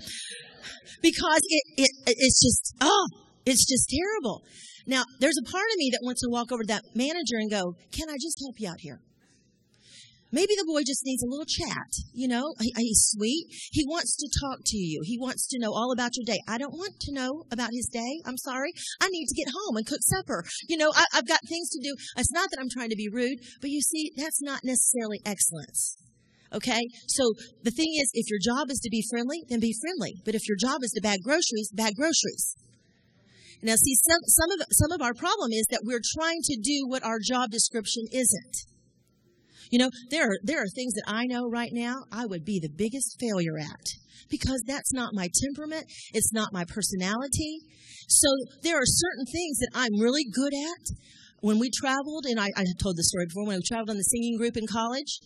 Because 1.02 1.40
it, 1.42 1.64
it, 1.78 1.90
it's 2.06 2.40
just, 2.40 2.74
oh, 2.80 3.08
it's 3.44 3.66
just 3.66 3.88
terrible. 3.90 4.42
Now, 4.86 5.02
there's 5.18 5.38
a 5.40 5.50
part 5.50 5.66
of 5.72 5.78
me 5.78 5.90
that 5.92 6.00
wants 6.02 6.20
to 6.22 6.28
walk 6.30 6.52
over 6.52 6.62
to 6.62 6.68
that 6.68 6.84
manager 6.94 7.38
and 7.38 7.50
go, 7.50 7.74
can 7.90 8.08
I 8.08 8.14
just 8.20 8.38
help 8.40 8.54
you 8.58 8.68
out 8.68 8.80
here? 8.80 9.00
Maybe 10.36 10.52
the 10.52 10.68
boy 10.68 10.82
just 10.84 11.00
needs 11.06 11.22
a 11.22 11.30
little 11.32 11.48
chat. 11.48 11.88
You 12.12 12.28
know, 12.28 12.52
he, 12.60 12.70
he's 12.76 13.08
sweet. 13.08 13.46
He 13.72 13.86
wants 13.88 14.14
to 14.16 14.28
talk 14.44 14.58
to 14.66 14.76
you. 14.76 15.00
He 15.02 15.16
wants 15.16 15.46
to 15.48 15.58
know 15.58 15.72
all 15.72 15.92
about 15.92 16.12
your 16.12 16.28
day. 16.28 16.42
I 16.46 16.58
don't 16.58 16.76
want 16.76 17.00
to 17.08 17.12
know 17.14 17.44
about 17.50 17.70
his 17.72 17.88
day. 17.88 18.20
I'm 18.26 18.36
sorry. 18.36 18.68
I 19.00 19.08
need 19.08 19.28
to 19.28 19.34
get 19.34 19.48
home 19.48 19.78
and 19.78 19.86
cook 19.86 20.04
supper. 20.04 20.44
You 20.68 20.76
know, 20.76 20.92
I, 20.94 21.04
I've 21.14 21.26
got 21.26 21.40
things 21.48 21.70
to 21.70 21.80
do. 21.80 21.96
It's 22.18 22.32
not 22.32 22.50
that 22.50 22.60
I'm 22.60 22.68
trying 22.68 22.90
to 22.90 23.00
be 23.00 23.08
rude, 23.08 23.38
but 23.62 23.70
you 23.70 23.80
see, 23.80 24.12
that's 24.14 24.42
not 24.42 24.60
necessarily 24.62 25.22
excellence. 25.24 25.96
Okay? 26.52 26.84
So 27.08 27.32
the 27.64 27.72
thing 27.72 27.96
is, 27.96 28.10
if 28.12 28.28
your 28.28 28.40
job 28.44 28.68
is 28.68 28.80
to 28.80 28.90
be 28.90 29.02
friendly, 29.08 29.40
then 29.48 29.60
be 29.60 29.72
friendly. 29.80 30.20
But 30.26 30.34
if 30.34 30.46
your 30.46 30.58
job 30.60 30.84
is 30.84 30.90
to 30.90 31.00
bag 31.00 31.20
groceries, 31.24 31.72
bag 31.72 31.94
groceries. 31.96 32.56
Now, 33.62 33.76
see, 33.76 33.96
some, 34.04 34.20
some 34.28 34.50
of 34.52 34.66
some 34.70 34.92
of 34.92 35.00
our 35.00 35.14
problem 35.14 35.52
is 35.52 35.64
that 35.70 35.80
we're 35.82 36.04
trying 36.20 36.42
to 36.44 36.60
do 36.60 36.84
what 36.86 37.02
our 37.02 37.20
job 37.24 37.48
description 37.48 38.04
isn't. 38.12 38.75
You 39.70 39.78
know, 39.78 39.90
there 40.10 40.24
are, 40.24 40.38
there 40.42 40.62
are 40.62 40.68
things 40.74 40.94
that 40.94 41.04
I 41.06 41.24
know 41.26 41.48
right 41.48 41.70
now 41.72 42.04
I 42.12 42.26
would 42.26 42.44
be 42.44 42.60
the 42.60 42.70
biggest 42.70 43.16
failure 43.20 43.58
at 43.58 43.86
because 44.28 44.62
that's 44.66 44.92
not 44.92 45.14
my 45.14 45.28
temperament. 45.42 45.86
It's 46.12 46.32
not 46.32 46.52
my 46.52 46.64
personality. 46.64 47.60
So 48.08 48.28
there 48.62 48.76
are 48.76 48.86
certain 48.86 49.26
things 49.26 49.58
that 49.58 49.70
I'm 49.74 50.00
really 50.00 50.24
good 50.32 50.52
at. 50.54 50.96
When 51.40 51.58
we 51.58 51.70
traveled, 51.70 52.24
and 52.26 52.40
I, 52.40 52.48
I 52.56 52.64
told 52.82 52.96
the 52.96 53.04
story 53.04 53.26
before, 53.26 53.46
when 53.46 53.56
we 53.56 53.62
traveled 53.66 53.90
on 53.90 53.96
the 53.96 54.02
singing 54.02 54.36
group 54.38 54.56
in 54.56 54.66
college, 54.66 55.20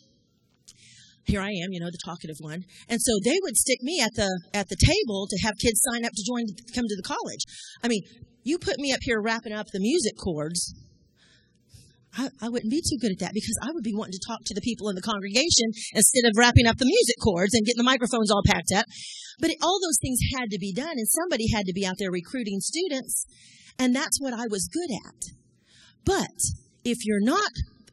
here 1.24 1.40
I 1.40 1.48
am, 1.48 1.70
you 1.70 1.80
know, 1.80 1.90
the 1.90 2.00
talkative 2.04 2.36
one. 2.40 2.64
And 2.88 3.00
so 3.00 3.12
they 3.24 3.38
would 3.42 3.56
stick 3.56 3.78
me 3.82 4.00
at 4.00 4.14
the 4.16 4.28
at 4.52 4.68
the 4.68 4.76
table 4.76 5.26
to 5.30 5.36
have 5.44 5.54
kids 5.60 5.80
sign 5.92 6.04
up 6.04 6.12
to 6.12 6.24
join 6.26 6.46
come 6.74 6.86
to 6.88 6.96
the 6.96 7.06
college. 7.06 7.44
I 7.82 7.88
mean, 7.88 8.02
you 8.42 8.58
put 8.58 8.78
me 8.78 8.92
up 8.92 9.00
here 9.02 9.20
wrapping 9.22 9.52
up 9.52 9.66
the 9.72 9.80
music 9.80 10.14
cords 10.16 10.74
I, 12.16 12.28
I, 12.42 12.48
wouldn't 12.48 12.70
be 12.70 12.82
too 12.82 12.98
good 13.00 13.12
at 13.12 13.20
that 13.20 13.34
because 13.34 13.56
I 13.62 13.70
would 13.72 13.84
be 13.84 13.94
wanting 13.94 14.18
to 14.18 14.26
talk 14.26 14.40
to 14.46 14.54
the 14.54 14.60
people 14.60 14.88
in 14.88 14.96
the 14.96 15.02
congregation 15.02 15.70
instead 15.94 16.26
of 16.26 16.34
wrapping 16.36 16.66
up 16.66 16.76
the 16.76 16.86
music 16.86 17.16
cords 17.22 17.54
and 17.54 17.64
getting 17.64 17.78
the 17.78 17.86
microphones 17.86 18.30
all 18.30 18.42
packed 18.44 18.72
up. 18.74 18.86
But 19.38 19.50
it, 19.50 19.58
all 19.62 19.78
those 19.80 19.98
things 20.02 20.18
had 20.36 20.50
to 20.50 20.58
be 20.58 20.72
done, 20.72 20.98
and 20.98 21.06
somebody 21.08 21.46
had 21.54 21.66
to 21.66 21.72
be 21.72 21.86
out 21.86 21.96
there 21.98 22.10
recruiting 22.10 22.58
students, 22.60 23.26
and 23.78 23.94
that's 23.94 24.20
what 24.20 24.34
I 24.34 24.46
was 24.50 24.68
good 24.68 24.90
at. 25.06 25.20
But 26.04 26.36
if 26.84 26.98
you're 27.04 27.22
not 27.22 27.52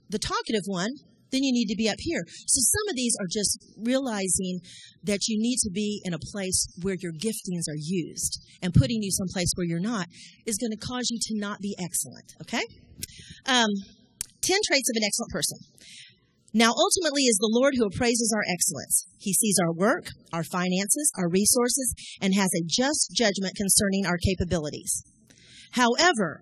the 0.09 0.19
talkative 0.19 0.65
one, 0.65 0.91
then 1.31 1.43
you 1.43 1.51
need 1.51 1.67
to 1.67 1.75
be 1.75 1.89
up 1.89 1.99
here. 1.99 2.23
So 2.25 2.59
some 2.61 2.89
of 2.89 2.95
these 2.95 3.15
are 3.19 3.27
just 3.29 3.59
realizing 3.77 4.61
that 5.03 5.27
you 5.27 5.39
need 5.39 5.57
to 5.63 5.69
be 5.71 6.01
in 6.05 6.13
a 6.13 6.19
place 6.31 6.67
where 6.81 6.95
your 6.99 7.11
giftings 7.11 7.69
are 7.69 7.77
used, 7.77 8.41
and 8.61 8.73
putting 8.73 9.03
you 9.03 9.11
someplace 9.11 9.51
where 9.55 9.67
you're 9.67 9.79
not 9.79 10.07
is 10.45 10.57
going 10.57 10.71
to 10.71 10.77
cause 10.77 11.07
you 11.11 11.19
to 11.21 11.39
not 11.39 11.59
be 11.59 11.75
excellent. 11.79 12.33
Okay. 12.41 12.63
Um, 13.45 13.69
10 14.47 14.59
traits 14.65 14.89
of 14.89 14.95
an 14.95 15.03
excellent 15.03 15.31
person. 15.31 15.59
Now, 16.53 16.71
ultimately, 16.71 17.23
is 17.23 17.37
the 17.37 17.51
Lord 17.51 17.75
who 17.75 17.85
appraises 17.85 18.33
our 18.33 18.43
excellence. 18.47 19.05
He 19.19 19.33
sees 19.33 19.57
our 19.61 19.73
work, 19.73 20.07
our 20.31 20.43
finances, 20.43 21.11
our 21.17 21.29
resources, 21.29 21.93
and 22.21 22.33
has 22.33 22.49
a 22.55 22.65
just 22.65 23.11
judgment 23.13 23.53
concerning 23.55 24.05
our 24.05 24.17
capabilities. 24.17 25.03
However, 25.71 26.41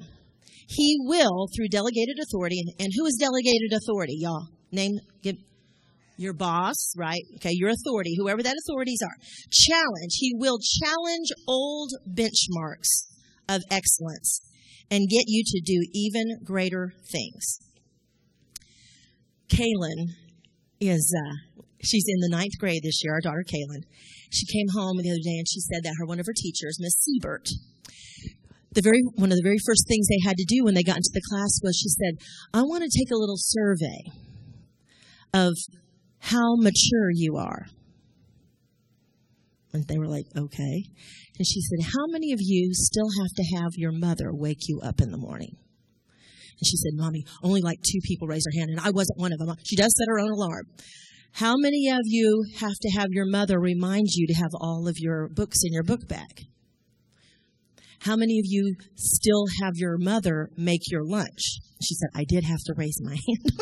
He 0.67 0.97
will, 1.01 1.47
through 1.55 1.69
delegated 1.69 2.17
authority, 2.21 2.63
and 2.79 2.91
who 2.95 3.05
is 3.05 3.17
delegated 3.19 3.73
authority, 3.73 4.17
y'all? 4.19 4.47
Name, 4.71 4.99
give, 5.23 5.37
your 6.17 6.33
boss, 6.33 6.93
right? 6.95 7.21
Okay, 7.35 7.51
your 7.53 7.69
authority, 7.69 8.15
whoever 8.17 8.41
that 8.41 8.55
authorities 8.65 9.01
are. 9.03 9.17
Challenge. 9.51 10.13
He 10.13 10.33
will 10.35 10.59
challenge 10.81 11.29
old 11.47 11.91
benchmarks 12.07 13.07
of 13.49 13.61
excellence 13.69 14.41
and 14.89 15.09
get 15.09 15.25
you 15.27 15.43
to 15.45 15.61
do 15.65 15.87
even 15.93 16.39
greater 16.43 16.93
things. 17.11 17.59
Kaylin 19.49 20.10
is, 20.79 21.13
uh, 21.15 21.63
she's 21.81 22.05
in 22.08 22.19
the 22.19 22.29
ninth 22.29 22.58
grade 22.60 22.84
this 22.84 23.01
year, 23.03 23.13
our 23.13 23.21
daughter 23.21 23.45
Kaylin. 23.47 23.84
She 24.31 24.45
came 24.45 24.69
home 24.69 24.97
the 24.97 25.12
other 25.12 25.23
day 25.23 25.38
and 25.38 25.47
she 25.47 25.60
said 25.60 25.84
that 25.84 25.95
her 25.97 26.05
one 26.05 26.19
of 26.19 26.25
her 26.25 26.34
teachers, 26.36 26.77
Miss 26.79 26.97
Siebert, 26.99 27.47
the 28.75 28.81
very 28.81 29.01
one 29.15 29.31
of 29.31 29.38
the 29.38 29.43
very 29.43 29.58
first 29.65 29.88
things 29.88 30.08
they 30.08 30.27
had 30.27 30.36
to 30.38 30.45
do 30.47 30.63
when 30.63 30.73
they 30.73 30.84
got 30.84 30.97
into 30.97 31.12
the 31.13 31.21
class 31.29 31.60
was 31.63 31.77
she 31.77 31.89
said, 31.89 32.19
"I 32.53 32.62
want 32.63 32.84
to 32.84 32.99
take 32.99 33.10
a 33.10 33.17
little 33.17 33.38
survey 33.38 34.12
of 35.34 35.53
how 36.19 36.55
mature 36.58 37.10
you 37.13 37.38
are." 37.38 37.67
And 39.71 39.88
they 39.88 39.97
were 39.97 40.08
like, 40.08 40.27
"Okay." 40.36 40.84
And 41.38 41.47
she 41.47 41.62
said, 41.62 41.88
"How 41.93 42.08
many 42.08 42.34
of 42.34 42.39
you 42.41 42.73
still 42.73 43.10
have 43.21 43.31
to 43.38 43.55
have 43.55 43.71
your 43.77 43.93
mother 43.93 44.34
wake 44.34 44.67
you 44.67 44.81
up 44.81 44.99
in 44.99 45.12
the 45.12 45.17
morning?" 45.17 45.55
And 46.59 46.65
she 46.65 46.77
said, 46.77 46.93
Mommy, 46.95 47.25
only 47.43 47.61
like 47.61 47.79
two 47.81 47.99
people 48.03 48.27
raised 48.27 48.45
their 48.45 48.59
hand, 48.59 48.71
and 48.71 48.79
I 48.79 48.91
wasn't 48.91 49.19
one 49.19 49.33
of 49.33 49.39
them. 49.39 49.55
She 49.65 49.75
does 49.75 49.93
set 49.97 50.07
her 50.07 50.19
own 50.19 50.31
alarm. 50.31 50.65
How 51.33 51.55
many 51.57 51.89
of 51.89 52.01
you 52.05 52.45
have 52.59 52.75
to 52.81 52.89
have 52.97 53.07
your 53.11 53.25
mother 53.25 53.59
remind 53.59 54.07
you 54.11 54.25
to 54.27 54.33
have 54.35 54.51
all 54.53 54.87
of 54.87 54.95
your 54.97 55.27
books 55.27 55.59
in 55.63 55.73
your 55.73 55.83
book 55.83 56.07
bag? 56.07 56.47
How 57.99 58.15
many 58.15 58.39
of 58.39 58.45
you 58.45 58.75
still 58.95 59.45
have 59.61 59.73
your 59.75 59.97
mother 59.97 60.49
make 60.55 60.81
your 60.89 61.03
lunch? 61.03 61.59
She 61.83 61.95
said, 61.95 62.09
I 62.15 62.23
did 62.23 62.45
have 62.45 62.59
to 62.67 62.73
raise 62.77 63.01
my 63.01 63.17
hand. 63.27 63.61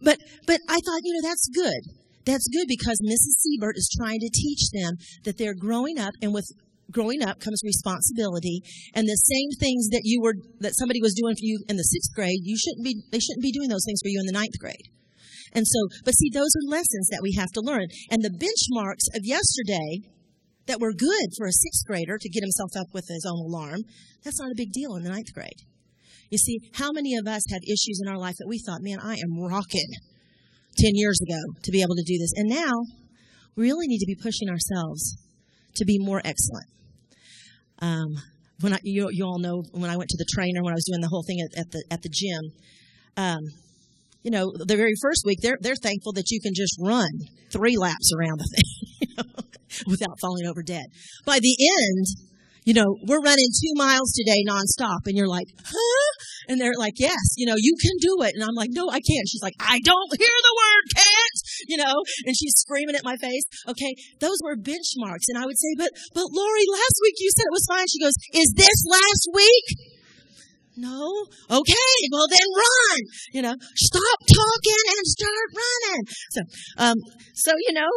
but 0.00 0.18
but 0.46 0.60
I 0.68 0.78
thought, 0.78 1.00
you 1.04 1.14
know, 1.14 1.28
that's 1.28 1.48
good. 1.52 1.82
That's 2.24 2.46
good 2.48 2.66
because 2.68 2.98
Mrs. 3.04 3.40
Siebert 3.40 3.76
is 3.76 3.90
trying 3.98 4.20
to 4.20 4.30
teach 4.32 4.70
them 4.72 4.96
that 5.24 5.36
they're 5.36 5.54
growing 5.54 5.98
up 5.98 6.12
and 6.22 6.32
with 6.32 6.46
growing 6.90 7.22
up 7.22 7.40
comes 7.40 7.62
responsibility. 7.64 8.62
And 8.94 9.06
the 9.06 9.22
same 9.28 9.50
things 9.60 9.88
that 9.90 10.02
you 10.04 10.20
were 10.20 10.34
that 10.60 10.76
somebody 10.78 11.00
was 11.02 11.14
doing 11.14 11.34
for 11.34 11.44
you 11.44 11.60
in 11.68 11.76
the 11.76 11.84
sixth 11.84 12.14
grade 12.14 12.40
you 12.42 12.56
shouldn't 12.56 12.84
be 12.84 13.02
they 13.12 13.20
shouldn't 13.20 13.42
be 13.42 13.52
doing 13.52 13.68
those 13.68 13.84
things 13.84 14.00
for 14.02 14.08
you 14.08 14.20
in 14.20 14.26
the 14.26 14.32
ninth 14.32 14.58
grade. 14.58 14.88
And 15.52 15.66
so 15.66 15.80
but 16.04 16.12
see 16.12 16.30
those 16.32 16.52
are 16.56 16.70
lessons 16.70 17.08
that 17.10 17.22
we 17.22 17.34
have 17.36 17.52
to 17.52 17.60
learn. 17.60 17.88
And 18.10 18.22
the 18.22 18.32
benchmarks 18.32 19.08
of 19.14 19.24
yesterday 19.24 20.08
that 20.66 20.80
were 20.80 20.92
good 20.92 21.28
for 21.36 21.46
a 21.46 21.52
sixth 21.52 21.84
grader 21.86 22.18
to 22.18 22.28
get 22.28 22.42
himself 22.42 22.72
up 22.76 22.92
with 22.92 23.08
his 23.08 23.24
own 23.24 23.40
alarm 23.40 23.80
that's 24.24 24.40
not 24.40 24.50
a 24.50 24.58
big 24.58 24.72
deal 24.72 24.96
in 24.96 25.04
the 25.04 25.10
ninth 25.10 25.32
grade. 25.32 25.62
You 26.30 26.36
see 26.36 26.58
how 26.74 26.92
many 26.92 27.16
of 27.16 27.26
us 27.26 27.42
have 27.50 27.62
issues 27.64 28.00
in 28.02 28.08
our 28.08 28.18
life 28.18 28.36
that 28.38 28.48
we 28.48 28.58
thought 28.58 28.82
man 28.82 29.00
i 29.00 29.14
am 29.14 29.40
rocking 29.40 29.88
10 30.76 30.90
years 30.94 31.18
ago 31.20 31.40
to 31.62 31.72
be 31.72 31.82
able 31.82 31.96
to 31.96 32.04
do 32.06 32.18
this. 32.18 32.32
And 32.36 32.48
now 32.48 32.72
we 33.56 33.64
really 33.64 33.88
need 33.88 33.98
to 33.98 34.06
be 34.06 34.14
pushing 34.14 34.48
ourselves 34.48 35.16
to 35.74 35.84
be 35.84 35.98
more 35.98 36.20
excellent 36.24 36.68
um, 37.80 38.16
when 38.60 38.72
I, 38.72 38.78
you, 38.82 39.08
you 39.10 39.24
all 39.24 39.38
know 39.38 39.62
when 39.72 39.90
I 39.90 39.96
went 39.96 40.10
to 40.10 40.16
the 40.16 40.26
trainer 40.34 40.62
when 40.62 40.72
I 40.72 40.76
was 40.76 40.84
doing 40.84 41.00
the 41.00 41.08
whole 41.08 41.22
thing 41.22 41.40
at, 41.40 41.58
at 41.58 41.70
the 41.70 41.84
at 41.90 42.02
the 42.02 42.08
gym, 42.08 42.52
um, 43.16 43.40
you 44.22 44.30
know, 44.30 44.52
the 44.54 44.76
very 44.76 44.94
first 45.00 45.22
week 45.24 45.38
they're 45.42 45.58
they're 45.60 45.76
thankful 45.76 46.12
that 46.14 46.30
you 46.30 46.40
can 46.40 46.52
just 46.54 46.76
run 46.80 47.10
three 47.52 47.76
laps 47.76 48.10
around 48.18 48.38
the 48.38 48.48
thing 48.54 48.98
you 49.08 49.16
know, 49.16 49.44
without 49.86 50.18
falling 50.20 50.46
over 50.46 50.62
dead. 50.62 50.86
By 51.24 51.38
the 51.40 51.56
end, 51.60 52.27
you 52.68 52.76
know, 52.76 53.00
we're 53.08 53.24
running 53.24 53.48
two 53.48 53.72
miles 53.80 54.12
today 54.12 54.44
nonstop, 54.44 55.08
and 55.08 55.16
you're 55.16 55.26
like, 55.26 55.48
huh? 55.56 56.08
And 56.52 56.60
they're 56.60 56.76
like, 56.76 57.00
yes, 57.00 57.32
you 57.40 57.48
know, 57.48 57.56
you 57.56 57.72
can 57.80 57.96
do 57.96 58.20
it. 58.28 58.36
And 58.36 58.44
I'm 58.44 58.52
like, 58.52 58.68
no, 58.76 58.92
I 58.92 59.00
can't. 59.00 59.24
She's 59.24 59.40
like, 59.40 59.56
I 59.56 59.80
don't 59.80 60.12
hear 60.20 60.28
the 60.28 60.56
word 60.60 60.84
can't, 61.00 61.38
you 61.64 61.78
know, 61.80 61.96
and 62.28 62.36
she's 62.36 62.52
screaming 62.60 62.92
at 62.94 63.08
my 63.08 63.16
face. 63.16 63.44
Okay. 63.72 63.96
Those 64.20 64.36
were 64.44 64.52
benchmarks. 64.52 65.32
And 65.32 65.40
I 65.40 65.48
would 65.48 65.56
say, 65.56 65.72
but, 65.80 65.96
but 66.12 66.28
Lori, 66.28 66.64
last 66.68 66.96
week 67.00 67.16
you 67.16 67.30
said 67.32 67.48
it 67.48 67.56
was 67.56 67.64
fine. 67.72 67.88
She 67.88 68.04
goes, 68.04 68.16
is 68.36 68.52
this 68.52 68.78
last 68.84 69.24
week? 69.32 69.66
No. 70.76 71.24
Okay. 71.48 71.94
Well, 72.12 72.28
then 72.28 72.48
run. 72.52 72.98
You 73.32 73.42
know, 73.48 73.56
stop 73.80 74.18
talking 74.28 74.84
and 74.92 75.04
start 75.08 75.46
running. 75.56 76.04
So, 76.36 76.40
um, 76.76 76.96
so, 77.32 77.52
you 77.64 77.72
know, 77.72 77.88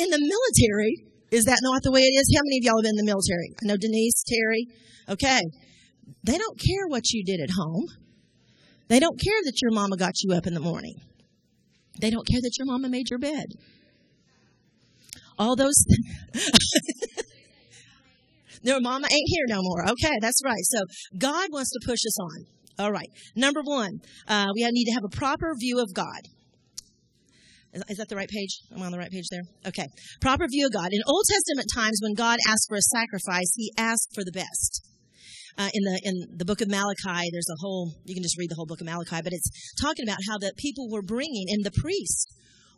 in 0.00 0.08
the 0.08 0.16
military, 0.16 1.12
is 1.34 1.44
that 1.46 1.58
not 1.62 1.82
the 1.82 1.90
way 1.90 2.00
it 2.00 2.14
is? 2.14 2.30
How 2.36 2.42
many 2.44 2.58
of 2.58 2.64
y'all 2.64 2.78
have 2.78 2.84
been 2.84 2.98
in 2.98 3.04
the 3.04 3.10
military? 3.10 3.50
I 3.60 3.66
know 3.66 3.76
Denise, 3.76 4.22
Terry. 4.22 4.66
Okay. 5.08 5.40
They 6.22 6.38
don't 6.38 6.58
care 6.58 6.86
what 6.86 7.10
you 7.10 7.24
did 7.24 7.40
at 7.40 7.50
home. 7.50 7.86
They 8.88 9.00
don't 9.00 9.18
care 9.18 9.40
that 9.44 9.60
your 9.60 9.72
mama 9.72 9.96
got 9.96 10.12
you 10.22 10.34
up 10.34 10.46
in 10.46 10.54
the 10.54 10.60
morning. 10.60 10.94
They 12.00 12.10
don't 12.10 12.26
care 12.26 12.40
that 12.40 12.54
your 12.58 12.66
mama 12.66 12.88
made 12.88 13.10
your 13.10 13.18
bed. 13.18 13.46
All 15.38 15.56
those. 15.56 15.74
Their 18.62 18.80
mama 18.80 19.08
ain't 19.10 19.28
here 19.28 19.46
no 19.48 19.60
more. 19.62 19.88
Okay, 19.90 20.14
that's 20.20 20.40
right. 20.44 20.62
So 20.62 20.80
God 21.18 21.48
wants 21.50 21.70
to 21.70 21.80
push 21.84 21.98
us 22.06 22.20
on. 22.20 22.46
All 22.78 22.92
right. 22.92 23.08
Number 23.34 23.62
one, 23.64 24.00
uh, 24.28 24.48
we 24.54 24.64
need 24.70 24.84
to 24.86 24.92
have 24.92 25.04
a 25.04 25.16
proper 25.16 25.54
view 25.58 25.80
of 25.80 25.94
God. 25.94 26.28
Is 27.88 27.98
that 27.98 28.08
the 28.08 28.16
right 28.16 28.28
page? 28.28 28.60
Am 28.72 28.82
I 28.82 28.86
on 28.86 28.92
the 28.92 28.98
right 28.98 29.10
page 29.10 29.24
there? 29.30 29.42
Okay. 29.66 29.86
Proper 30.20 30.46
view 30.46 30.66
of 30.66 30.72
God. 30.72 30.88
In 30.92 31.00
Old 31.06 31.24
Testament 31.28 31.68
times, 31.74 31.98
when 32.02 32.14
God 32.14 32.38
asked 32.48 32.66
for 32.68 32.76
a 32.76 32.88
sacrifice, 32.94 33.52
he 33.56 33.72
asked 33.76 34.10
for 34.14 34.24
the 34.24 34.32
best. 34.32 34.82
uh, 35.56 35.70
in 35.72 35.82
the 35.84 36.00
in 36.04 36.14
the 36.36 36.44
book 36.44 36.60
of 36.60 36.68
Malachi. 36.68 37.30
There's 37.30 37.48
a 37.50 37.60
whole 37.60 37.92
you 38.04 38.14
can 38.14 38.22
just 38.22 38.38
read 38.38 38.50
the 38.50 38.56
whole 38.56 38.66
book 38.66 38.80
of 38.80 38.86
Malachi, 38.86 39.20
but 39.22 39.32
it's 39.32 39.50
talking 39.80 40.06
about 40.06 40.18
how 40.28 40.38
the 40.38 40.52
people 40.56 40.90
were 40.90 41.02
bringing 41.02 41.46
and 41.48 41.64
the 41.64 41.70
priests 41.70 42.26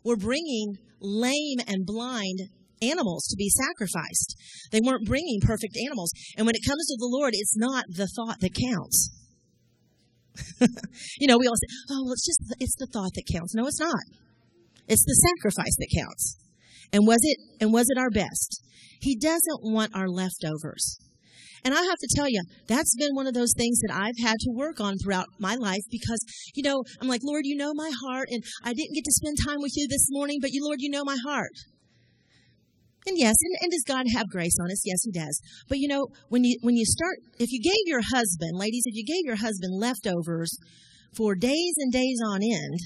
were 0.03 0.17
bringing 0.17 0.77
lame 1.01 1.59
and 1.67 1.85
blind 1.85 2.49
animals 2.81 3.25
to 3.27 3.35
be 3.35 3.49
sacrificed. 3.49 4.37
They 4.71 4.81
weren't 4.81 5.07
bringing 5.07 5.39
perfect 5.41 5.75
animals. 5.83 6.11
And 6.37 6.45
when 6.45 6.55
it 6.55 6.61
comes 6.67 6.85
to 6.87 6.97
the 6.99 7.09
Lord, 7.09 7.33
it's 7.33 7.57
not 7.57 7.85
the 7.89 8.07
thought 8.07 8.39
that 8.41 8.53
counts. 8.53 9.09
you 11.19 11.27
know, 11.27 11.37
we 11.39 11.47
all 11.47 11.55
say, 11.55 11.73
"Oh, 11.89 12.03
well, 12.05 12.13
it's 12.13 12.25
just 12.25 12.41
it's 12.59 12.75
the 12.77 12.87
thought 12.87 13.11
that 13.15 13.25
counts." 13.31 13.55
No, 13.55 13.65
it's 13.65 13.79
not. 13.79 14.05
It's 14.87 15.05
the 15.05 15.13
sacrifice 15.35 15.75
that 15.77 15.93
counts. 15.95 16.37
And 16.93 17.05
was 17.05 17.19
it 17.21 17.37
and 17.59 17.73
was 17.73 17.87
it 17.89 17.97
our 17.97 18.09
best? 18.09 18.63
He 19.01 19.15
doesn't 19.15 19.61
want 19.61 19.95
our 19.95 20.07
leftovers. 20.07 20.97
And 21.63 21.73
I 21.73 21.81
have 21.81 21.97
to 21.99 22.07
tell 22.15 22.29
you, 22.29 22.41
that's 22.67 22.95
been 22.97 23.15
one 23.15 23.27
of 23.27 23.33
those 23.33 23.53
things 23.57 23.79
that 23.81 23.93
I've 23.93 24.23
had 24.23 24.35
to 24.39 24.51
work 24.53 24.79
on 24.79 24.97
throughout 24.97 25.27
my 25.39 25.55
life 25.55 25.81
because, 25.91 26.19
you 26.55 26.63
know, 26.63 26.83
I'm 27.01 27.07
like, 27.07 27.21
Lord, 27.23 27.41
you 27.45 27.57
know 27.57 27.73
my 27.73 27.91
heart, 28.05 28.29
and 28.31 28.43
I 28.63 28.73
didn't 28.73 28.93
get 28.93 29.03
to 29.03 29.11
spend 29.11 29.37
time 29.45 29.59
with 29.59 29.73
you 29.75 29.87
this 29.89 30.07
morning, 30.09 30.37
but 30.41 30.51
you, 30.53 30.63
Lord, 30.63 30.79
you 30.79 30.89
know 30.89 31.03
my 31.03 31.17
heart. 31.25 31.51
And 33.07 33.17
yes, 33.17 33.35
and, 33.41 33.57
and, 33.61 33.71
does 33.71 33.83
God 33.87 34.05
have 34.15 34.29
grace 34.29 34.55
on 34.61 34.69
us? 34.69 34.81
Yes, 34.85 34.99
He 35.03 35.11
does. 35.11 35.41
But 35.69 35.79
you 35.79 35.87
know, 35.87 36.07
when 36.27 36.43
you 36.43 36.57
when 36.61 36.75
you 36.75 36.85
start, 36.85 37.17
if 37.39 37.51
you 37.51 37.61
gave 37.63 37.83
your 37.85 38.01
husband, 38.01 38.57
ladies, 38.57 38.83
if 38.85 38.95
you 38.95 39.05
gave 39.05 39.25
your 39.25 39.37
husband 39.37 39.73
leftovers 39.79 40.51
for 41.15 41.33
days 41.33 41.73
and 41.77 41.91
days 41.91 42.19
on 42.25 42.41
end, 42.43 42.79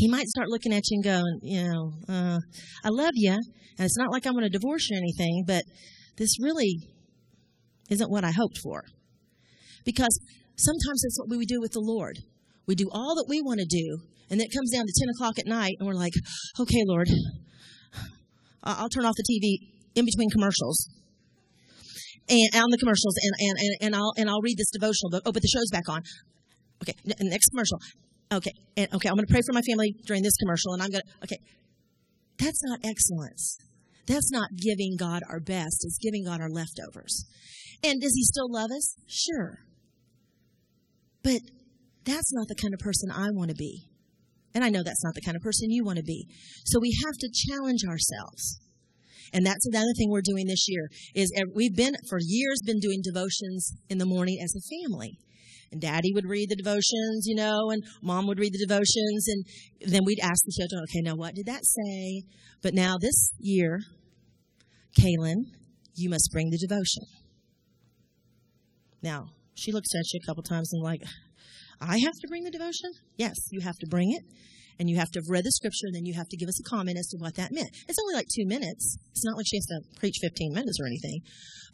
he 0.00 0.08
might 0.08 0.26
start 0.28 0.48
looking 0.48 0.72
at 0.72 0.82
you 0.88 0.96
and 0.96 1.04
going, 1.04 1.40
you 1.42 1.62
know, 1.62 1.92
uh, 2.08 2.38
I 2.82 2.88
love 2.88 3.12
you, 3.14 3.32
and 3.32 3.84
it's 3.84 3.98
not 3.98 4.10
like 4.10 4.26
I 4.26 4.30
want 4.30 4.44
to 4.44 4.48
divorce 4.48 4.88
you 4.88 4.96
or 4.96 4.98
anything, 4.98 5.44
but 5.46 5.62
this 6.16 6.40
really 6.40 6.78
isn't 7.90 8.10
what 8.10 8.24
I 8.24 8.30
hoped 8.30 8.56
for. 8.62 8.82
Because 9.84 10.18
sometimes 10.56 11.02
that's 11.02 11.18
what 11.18 11.28
we 11.28 11.44
do 11.44 11.60
with 11.60 11.72
the 11.72 11.84
Lord. 11.84 12.16
We 12.66 12.74
do 12.74 12.88
all 12.90 13.14
that 13.16 13.26
we 13.28 13.42
want 13.42 13.60
to 13.60 13.66
do, 13.66 13.98
and 14.30 14.40
then 14.40 14.46
it 14.46 14.56
comes 14.56 14.70
down 14.72 14.86
to 14.86 14.92
10 15.04 15.08
o'clock 15.10 15.38
at 15.38 15.46
night, 15.46 15.76
and 15.78 15.86
we're 15.86 15.92
like, 15.92 16.14
okay, 16.58 16.82
Lord, 16.86 17.08
I'll 18.64 18.88
turn 18.88 19.04
off 19.04 19.16
the 19.16 19.28
TV 19.28 19.68
in 19.94 20.06
between 20.06 20.30
commercials. 20.30 20.88
And 22.30 22.54
on 22.54 22.70
the 22.70 22.78
commercials, 22.78 23.16
and, 23.20 23.50
and, 23.50 23.58
and, 23.58 23.76
and 23.82 23.96
I'll 23.96 24.12
and 24.16 24.30
I'll 24.30 24.40
read 24.40 24.56
this 24.56 24.70
devotional 24.70 25.10
book. 25.10 25.22
Oh, 25.26 25.32
but 25.32 25.42
the 25.42 25.48
show's 25.48 25.68
back 25.70 25.88
on. 25.88 26.02
Okay, 26.80 26.94
next 27.20 27.48
commercial. 27.50 27.78
Okay, 28.32 28.52
and 28.76 28.92
okay, 28.94 29.08
I'm 29.08 29.16
going 29.16 29.26
to 29.26 29.32
pray 29.32 29.42
for 29.44 29.52
my 29.52 29.62
family 29.62 29.94
during 30.06 30.22
this 30.22 30.36
commercial, 30.36 30.72
and 30.72 30.82
I'm 30.82 30.90
going 30.90 31.02
to. 31.02 31.24
Okay, 31.24 31.38
that's 32.38 32.62
not 32.64 32.78
excellence. 32.84 33.58
That's 34.06 34.30
not 34.30 34.50
giving 34.56 34.96
God 34.96 35.22
our 35.28 35.40
best. 35.40 35.84
It's 35.84 35.98
giving 35.98 36.24
God 36.24 36.40
our 36.40 36.50
leftovers. 36.50 37.26
And 37.82 38.00
does 38.00 38.14
He 38.14 38.24
still 38.24 38.50
love 38.50 38.70
us? 38.70 38.96
Sure. 39.06 39.58
But 41.22 41.40
that's 42.04 42.32
not 42.32 42.48
the 42.48 42.54
kind 42.54 42.72
of 42.72 42.80
person 42.80 43.10
I 43.10 43.28
want 43.30 43.50
to 43.50 43.56
be. 43.56 43.86
And 44.54 44.64
I 44.64 44.68
know 44.68 44.82
that's 44.82 45.04
not 45.04 45.14
the 45.14 45.20
kind 45.20 45.36
of 45.36 45.42
person 45.42 45.70
you 45.70 45.84
want 45.84 45.98
to 45.98 46.04
be. 46.04 46.26
So 46.64 46.80
we 46.80 46.96
have 47.04 47.14
to 47.18 47.30
challenge 47.32 47.84
ourselves. 47.84 48.60
And 49.32 49.46
that's 49.46 49.66
another 49.66 49.92
thing 49.96 50.10
we're 50.10 50.22
doing 50.22 50.46
this 50.46 50.66
year 50.68 50.88
is 51.14 51.32
we've 51.54 51.76
been 51.76 51.94
for 52.08 52.18
years 52.20 52.60
been 52.64 52.80
doing 52.80 53.00
devotions 53.02 53.74
in 53.88 53.98
the 53.98 54.06
morning 54.06 54.38
as 54.42 54.54
a 54.56 54.88
family. 54.88 55.18
And 55.72 55.80
daddy 55.80 56.12
would 56.12 56.26
read 56.26 56.48
the 56.48 56.56
devotions, 56.56 57.26
you 57.26 57.36
know, 57.36 57.70
and 57.70 57.84
mom 58.02 58.26
would 58.26 58.40
read 58.40 58.52
the 58.52 58.66
devotions 58.66 59.28
and 59.28 59.92
then 59.92 60.02
we'd 60.04 60.18
ask 60.20 60.44
the 60.44 60.52
children, 60.58 60.82
okay, 60.82 61.00
now 61.00 61.14
what 61.14 61.34
did 61.34 61.46
that 61.46 61.62
say? 61.64 62.22
But 62.60 62.74
now 62.74 62.96
this 63.00 63.32
year, 63.38 63.80
Kaylin, 64.98 65.44
you 65.94 66.10
must 66.10 66.30
bring 66.32 66.50
the 66.50 66.58
devotion. 66.58 67.04
Now, 69.02 69.28
she 69.54 69.70
looks 69.72 69.94
at 69.94 70.12
you 70.12 70.20
a 70.22 70.26
couple 70.26 70.42
times 70.42 70.72
and 70.72 70.82
like, 70.82 71.02
I 71.80 71.98
have 71.98 72.12
to 72.20 72.28
bring 72.28 72.44
the 72.44 72.50
devotion? 72.50 72.90
Yes, 73.16 73.36
you 73.50 73.60
have 73.60 73.76
to 73.78 73.86
bring 73.86 74.12
it. 74.12 74.24
And 74.80 74.88
you 74.88 74.96
have 74.96 75.10
to 75.10 75.18
have 75.20 75.28
read 75.28 75.44
the 75.44 75.52
scripture, 75.52 75.86
and 75.86 75.94
then 75.94 76.06
you 76.06 76.14
have 76.14 76.28
to 76.30 76.38
give 76.38 76.48
us 76.48 76.58
a 76.58 76.64
comment 76.64 76.96
as 76.96 77.06
to 77.08 77.18
what 77.18 77.36
that 77.36 77.52
meant. 77.52 77.68
It's 77.86 77.98
only 78.00 78.14
like 78.14 78.28
two 78.34 78.46
minutes. 78.46 78.96
It's 79.10 79.24
not 79.26 79.36
like 79.36 79.44
she 79.46 79.58
has 79.58 79.66
to 79.66 79.80
preach 80.00 80.16
15 80.22 80.54
minutes 80.54 80.78
or 80.80 80.86
anything. 80.86 81.20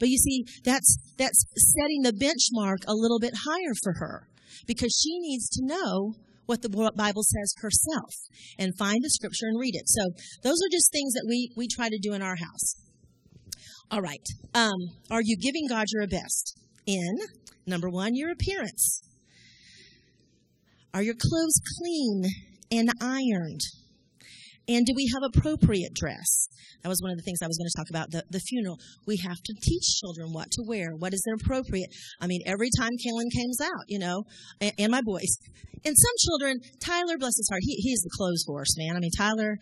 But 0.00 0.08
you 0.08 0.18
see, 0.18 0.44
that's, 0.64 0.98
that's 1.16 1.46
setting 1.78 2.02
the 2.02 2.10
benchmark 2.12 2.82
a 2.88 2.94
little 2.94 3.20
bit 3.20 3.46
higher 3.46 3.74
for 3.80 3.94
her 4.00 4.26
because 4.66 4.90
she 4.92 5.20
needs 5.20 5.48
to 5.50 5.64
know 5.64 6.14
what 6.46 6.62
the 6.62 6.68
Bible 6.68 7.22
says 7.22 7.54
herself 7.58 8.10
and 8.58 8.76
find 8.76 9.02
the 9.02 9.10
scripture 9.10 9.46
and 9.46 9.60
read 9.60 9.76
it. 9.76 9.88
So 9.88 10.10
those 10.42 10.58
are 10.58 10.72
just 10.72 10.90
things 10.90 11.12
that 11.14 11.26
we, 11.28 11.52
we 11.56 11.68
try 11.68 11.88
to 11.88 11.98
do 12.02 12.12
in 12.12 12.22
our 12.22 12.36
house. 12.36 12.74
All 13.88 14.02
right. 14.02 14.26
Um, 14.52 14.78
are 15.12 15.22
you 15.22 15.36
giving 15.36 15.68
God 15.68 15.86
your 15.92 16.08
best? 16.08 16.58
In 16.86 17.18
number 17.66 17.88
one, 17.88 18.16
your 18.16 18.32
appearance. 18.32 19.00
Are 20.92 21.02
your 21.02 21.14
clothes 21.14 21.60
clean 21.78 22.24
and 22.70 22.90
ironed? 23.00 23.62
And 24.68 24.85
do 24.85 24.92
we 24.96 25.11
have 25.14 25.22
appropriate 25.22 25.94
dress? 25.94 26.48
That 26.83 26.88
was 26.88 27.00
one 27.00 27.11
of 27.11 27.16
the 27.16 27.22
things 27.22 27.38
I 27.42 27.46
was 27.46 27.57
going 27.59 27.70
to 27.70 27.79
talk 27.79 27.90
about 27.90 28.11
the, 28.11 28.22
the 28.31 28.40
funeral. 28.40 28.79
We 29.07 29.16
have 29.18 29.38
to 29.42 29.55
teach 29.62 30.00
children 30.00 30.33
what 30.33 30.50
to 30.52 30.62
wear, 30.66 30.90
what 30.98 31.14
is 31.14 31.22
appropriate. 31.40 31.90
I 32.20 32.26
mean, 32.26 32.42
every 32.46 32.70
time 32.79 32.90
Kaylin 32.90 33.31
comes 33.35 33.61
out, 33.62 33.85
you 33.88 33.98
know, 33.98 34.24
and, 34.61 34.72
and, 34.79 34.90
my 34.90 35.02
boys. 35.05 35.38
And 35.85 35.94
some 35.96 36.16
children, 36.26 36.61
Tyler, 36.81 37.16
bless 37.18 37.37
his 37.37 37.48
heart, 37.50 37.62
he, 37.62 37.76
he's 37.76 38.00
the 38.02 38.11
clothes 38.16 38.44
horse, 38.46 38.76
man. 38.76 38.96
I 38.96 39.00
mean, 39.00 39.11
Tyler, 39.16 39.59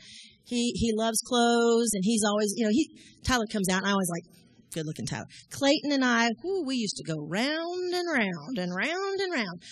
he, 0.46 0.72
he 0.76 0.92
loves 0.94 1.20
clothes 1.26 1.90
and 1.92 2.02
he's 2.04 2.22
always, 2.26 2.54
you 2.56 2.64
know, 2.64 2.70
he, 2.72 2.88
Tyler 3.24 3.46
comes 3.50 3.68
out 3.68 3.78
and 3.78 3.86
I 3.86 3.92
always 3.92 4.10
like, 4.10 4.24
good 4.72 4.86
looking 4.86 5.06
Tyler. 5.06 5.26
Clayton 5.50 5.92
and 5.92 6.04
I, 6.04 6.30
we 6.66 6.76
used 6.76 6.96
to 6.96 7.04
go 7.04 7.14
round 7.20 7.94
and 7.94 8.08
round 8.10 8.58
and 8.58 8.74
round 8.74 9.20
and 9.20 9.32
round 9.32 9.62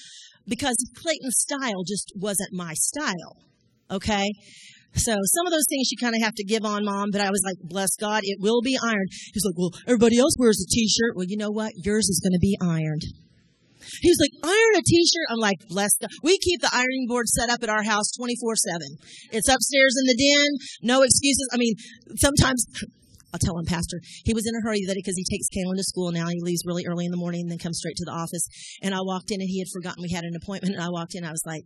because 0.46 0.76
Clayton's 0.96 1.38
style 1.38 1.84
just 1.86 2.12
wasn't 2.16 2.50
my 2.52 2.74
style. 2.74 3.36
Okay? 3.90 4.28
So 4.94 5.12
some 5.12 5.46
of 5.46 5.52
those 5.52 5.66
things 5.68 5.88
you 5.90 5.96
kind 5.96 6.14
of 6.14 6.22
have 6.22 6.34
to 6.34 6.44
give 6.44 6.64
on 6.64 6.84
mom, 6.84 7.08
but 7.12 7.20
I 7.22 7.30
was 7.30 7.42
like, 7.44 7.56
bless 7.64 7.96
God, 7.96 8.20
it 8.24 8.38
will 8.40 8.60
be 8.60 8.76
ironed. 8.82 9.08
He's 9.32 9.44
like, 9.44 9.56
well, 9.56 9.72
everybody 9.86 10.18
else 10.18 10.34
wears 10.38 10.60
a 10.60 10.68
t-shirt. 10.68 11.16
Well, 11.16 11.26
you 11.26 11.36
know 11.36 11.50
what? 11.50 11.72
Yours 11.76 12.08
is 12.08 12.20
going 12.20 12.36
to 12.36 12.42
be 12.42 12.56
ironed. 12.60 13.02
He's 14.00 14.18
like, 14.20 14.32
iron 14.44 14.74
a 14.76 14.82
t-shirt. 14.84 15.26
I'm 15.30 15.40
like, 15.40 15.58
bless 15.68 15.90
God. 16.00 16.10
We 16.22 16.38
keep 16.38 16.60
the 16.60 16.70
ironing 16.72 17.06
board 17.08 17.26
set 17.26 17.50
up 17.50 17.62
at 17.62 17.68
our 17.68 17.82
house 17.82 18.12
24 18.16 18.56
seven. 18.56 18.90
It's 19.32 19.48
upstairs 19.48 19.94
in 20.00 20.06
the 20.06 20.16
den. 20.16 20.50
No 20.82 21.02
excuses. 21.02 21.48
I 21.52 21.56
mean, 21.56 21.74
sometimes 22.16 22.64
I'll 23.32 23.40
tell 23.40 23.58
him, 23.58 23.64
Pastor, 23.64 24.00
he 24.24 24.34
was 24.34 24.46
in 24.46 24.54
a 24.54 24.60
hurry 24.60 24.84
that 24.86 24.94
because 24.94 25.16
he 25.16 25.24
takes 25.24 25.48
Kaylin 25.48 25.76
to 25.76 25.82
school 25.82 26.12
now. 26.12 26.28
He 26.28 26.40
leaves 26.40 26.62
really 26.66 26.84
early 26.86 27.06
in 27.06 27.10
the 27.10 27.16
morning 27.16 27.42
and 27.42 27.50
then 27.50 27.58
comes 27.58 27.78
straight 27.78 27.96
to 27.96 28.04
the 28.04 28.12
office. 28.12 28.46
And 28.82 28.94
I 28.94 29.00
walked 29.00 29.30
in 29.30 29.40
and 29.40 29.48
he 29.48 29.58
had 29.58 29.68
forgotten 29.72 30.02
we 30.02 30.14
had 30.14 30.24
an 30.24 30.36
appointment. 30.36 30.74
And 30.74 30.84
I 30.84 30.90
walked 30.90 31.14
in, 31.14 31.24
I 31.24 31.30
was 31.30 31.44
like, 31.46 31.64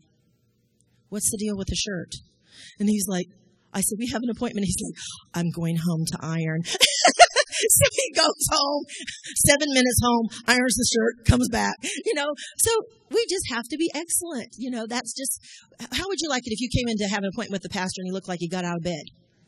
What's 1.09 1.31
the 1.31 1.39
deal 1.39 1.57
with 1.57 1.69
the 1.69 1.77
shirt? 1.77 2.11
And 2.81 2.89
he's 2.89 3.07
like, 3.07 3.27
I 3.75 3.81
said, 3.81 3.99
We 3.99 4.09
have 4.09 4.23
an 4.23 4.31
appointment. 4.31 4.67
He's 4.67 4.79
like, 4.79 4.99
I'm 5.35 5.51
going 5.51 5.77
home 5.77 6.05
to 6.07 6.19
iron. 6.23 6.63
so 6.67 7.85
he 7.93 8.13
goes 8.15 8.47
home, 8.51 8.85
seven 9.47 9.69
minutes 9.75 10.01
home, 10.03 10.29
irons 10.47 10.77
the 10.77 10.87
shirt, 10.87 11.27
comes 11.27 11.49
back, 11.49 11.77
you 11.83 12.15
know. 12.15 12.31
So 12.59 12.71
we 13.11 13.25
just 13.29 13.51
have 13.51 13.65
to 13.71 13.77
be 13.77 13.91
excellent. 13.95 14.55
You 14.57 14.71
know, 14.71 14.87
that's 14.87 15.15
just, 15.15 15.41
how 15.93 16.07
would 16.07 16.21
you 16.21 16.29
like 16.29 16.47
it 16.47 16.53
if 16.53 16.61
you 16.61 16.69
came 16.71 16.89
in 16.89 16.99
to 16.99 17.09
have 17.09 17.23
an 17.23 17.31
appointment 17.33 17.63
with 17.63 17.63
the 17.63 17.75
pastor 17.75 18.01
and 18.01 18.09
he 18.09 18.13
looked 18.13 18.29
like 18.29 18.41
he 18.41 18.49
got 18.49 18.65
out 18.65 18.77
of 18.77 18.83
bed? 18.83 19.05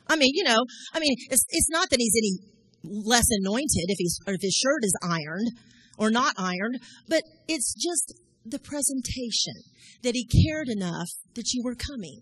I 0.09 0.17
mean, 0.17 0.33
you 0.35 0.45
know, 0.45 0.65
I 0.95 1.01
mean, 1.01 1.15
it's, 1.31 1.45
it's 1.51 1.71
not 1.71 1.91
that 1.91 1.99
he's 1.99 2.15
any 2.17 3.03
less 3.05 3.27
anointed 3.31 3.87
if 3.89 3.99
he's, 3.99 4.19
or 4.27 4.35
if 4.35 4.41
his 4.41 4.55
shirt 4.55 4.83
is 4.83 4.97
ironed 5.03 5.53
or 5.99 6.11
not 6.11 6.35
ironed, 6.39 6.81
but 7.09 7.23
it's 7.47 7.75
just 7.75 8.15
the 8.45 8.59
presentation 8.59 9.55
that 10.03 10.15
he 10.15 10.27
cared 10.47 10.69
enough 10.69 11.09
that 11.35 11.53
you 11.53 11.63
were 11.63 11.75
coming. 11.75 12.21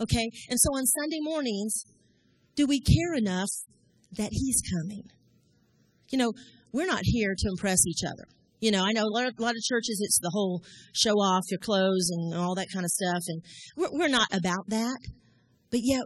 Okay? 0.00 0.30
And 0.48 0.60
so 0.60 0.70
on 0.76 0.86
Sunday 0.86 1.18
mornings, 1.20 1.84
do 2.54 2.66
we 2.66 2.80
care 2.80 3.14
enough 3.14 3.50
that 4.16 4.30
he's 4.32 4.62
coming? 4.70 5.02
You 6.10 6.18
know, 6.18 6.32
we're 6.72 6.86
not 6.86 7.02
here 7.02 7.34
to 7.36 7.48
impress 7.48 7.86
each 7.86 8.04
other. 8.04 8.28
You 8.60 8.72
know, 8.72 8.84
I 8.84 8.92
know 8.92 9.04
a 9.04 9.14
lot, 9.14 9.26
of, 9.26 9.34
a 9.38 9.42
lot 9.42 9.54
of 9.54 9.62
churches, 9.62 10.00
it's 10.02 10.18
the 10.20 10.30
whole 10.32 10.62
show 10.92 11.12
off 11.12 11.44
your 11.50 11.60
clothes 11.60 12.10
and 12.10 12.34
all 12.34 12.54
that 12.56 12.68
kind 12.72 12.84
of 12.84 12.90
stuff. 12.90 13.22
And 13.28 13.42
we're, 13.76 13.88
we're 13.92 14.08
not 14.08 14.28
about 14.32 14.68
that. 14.68 14.98
But 15.70 15.80
yet, 15.82 16.02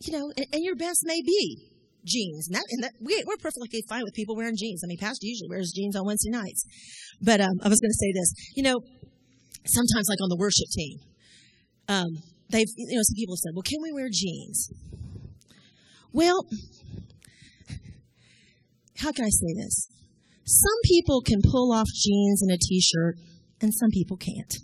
you 0.00 0.12
know, 0.12 0.32
and, 0.36 0.46
and 0.52 0.62
your 0.62 0.76
best 0.76 1.02
may 1.04 1.20
be 1.22 1.70
jeans. 2.04 2.48
And, 2.48 2.82
that, 2.82 2.92
we, 3.00 3.22
we're 3.26 3.36
perfectly 3.36 3.82
fine 3.88 4.02
with 4.04 4.14
people 4.14 4.36
wearing 4.36 4.56
jeans. 4.56 4.82
I 4.84 4.86
mean, 4.86 4.98
Pastor 4.98 5.26
usually 5.26 5.48
wears 5.48 5.72
jeans 5.74 5.96
on 5.96 6.06
Wednesday 6.06 6.30
nights. 6.30 6.64
But 7.20 7.40
um, 7.40 7.58
I 7.62 7.68
was 7.68 7.80
going 7.80 7.90
to 7.90 8.00
say 8.00 8.12
this. 8.14 8.32
You 8.54 8.62
know, 8.62 8.80
sometimes 9.66 10.06
like 10.08 10.22
on 10.22 10.28
the 10.28 10.36
worship 10.38 10.68
team, 10.72 10.98
um, 11.88 12.08
they've, 12.50 12.68
you 12.76 12.96
know, 12.96 13.02
some 13.02 13.16
people 13.16 13.34
have 13.34 13.42
said, 13.42 13.52
well, 13.54 13.62
can 13.62 13.82
we 13.82 13.92
wear 13.92 14.08
jeans? 14.10 14.70
Well, 16.12 16.46
how 18.98 19.12
can 19.12 19.24
I 19.24 19.28
say 19.28 19.52
this? 19.54 19.88
Some 20.44 20.78
people 20.84 21.20
can 21.20 21.40
pull 21.42 21.72
off 21.72 21.88
jeans 21.92 22.40
and 22.40 22.52
a 22.52 22.56
t-shirt, 22.56 23.16
and 23.60 23.74
some 23.74 23.90
people 23.90 24.16
can't. 24.16 24.54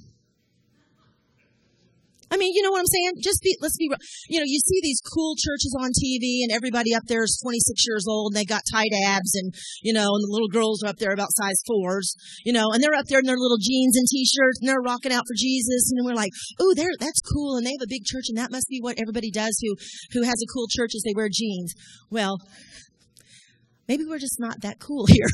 I 2.33 2.41
mean, 2.41 2.57
you 2.57 2.63
know 2.65 2.73
what 2.73 2.81
I'm 2.81 2.89
saying? 2.89 3.21
Just 3.21 3.45
be, 3.45 3.53
let's 3.61 3.77
be, 3.77 3.93
you 4.33 4.41
know, 4.41 4.49
you 4.49 4.59
see 4.65 4.81
these 4.81 5.05
cool 5.05 5.37
churches 5.37 5.77
on 5.77 5.93
TV 5.93 6.41
and 6.41 6.51
everybody 6.51 6.95
up 6.97 7.05
there 7.05 7.23
is 7.23 7.37
26 7.45 7.85
years 7.85 8.07
old 8.09 8.33
and 8.33 8.41
they 8.41 8.49
got 8.49 8.63
tight 8.73 8.89
abs 9.05 9.37
and, 9.37 9.53
you 9.83 9.93
know, 9.93 10.09
and 10.09 10.25
the 10.25 10.33
little 10.33 10.49
girls 10.49 10.83
are 10.83 10.89
up 10.89 10.97
there 10.97 11.13
about 11.13 11.37
size 11.37 11.61
fours, 11.69 12.17
you 12.45 12.53
know, 12.53 12.73
and 12.73 12.83
they're 12.83 12.97
up 12.97 13.05
there 13.05 13.21
in 13.21 13.29
their 13.29 13.37
little 13.37 13.61
jeans 13.61 13.97
and 14.01 14.09
t-shirts 14.09 14.65
and 14.65 14.69
they're 14.69 14.81
rocking 14.81 15.13
out 15.13 15.29
for 15.29 15.37
Jesus. 15.37 15.93
And 15.93 16.07
we're 16.07 16.17
like, 16.17 16.33
oh, 16.59 16.73
they're, 16.73 16.97
that's 16.99 17.21
cool. 17.21 17.61
And 17.61 17.67
they 17.67 17.77
have 17.77 17.85
a 17.85 17.93
big 17.93 18.09
church 18.09 18.33
and 18.33 18.39
that 18.39 18.51
must 18.51 18.67
be 18.73 18.81
what 18.81 18.97
everybody 18.97 19.31
does 19.31 19.53
who, 19.61 19.77
who 20.17 20.25
has 20.25 20.41
a 20.41 20.53
cool 20.57 20.67
church 20.73 20.97
is 20.97 21.05
they 21.05 21.15
wear 21.15 21.29
jeans. 21.29 21.75
Well, 22.09 22.41
maybe 23.89 24.05
we're 24.05 24.19
just 24.19 24.39
not 24.39 24.61
that 24.63 24.79
cool 24.79 25.07
here. 25.09 25.29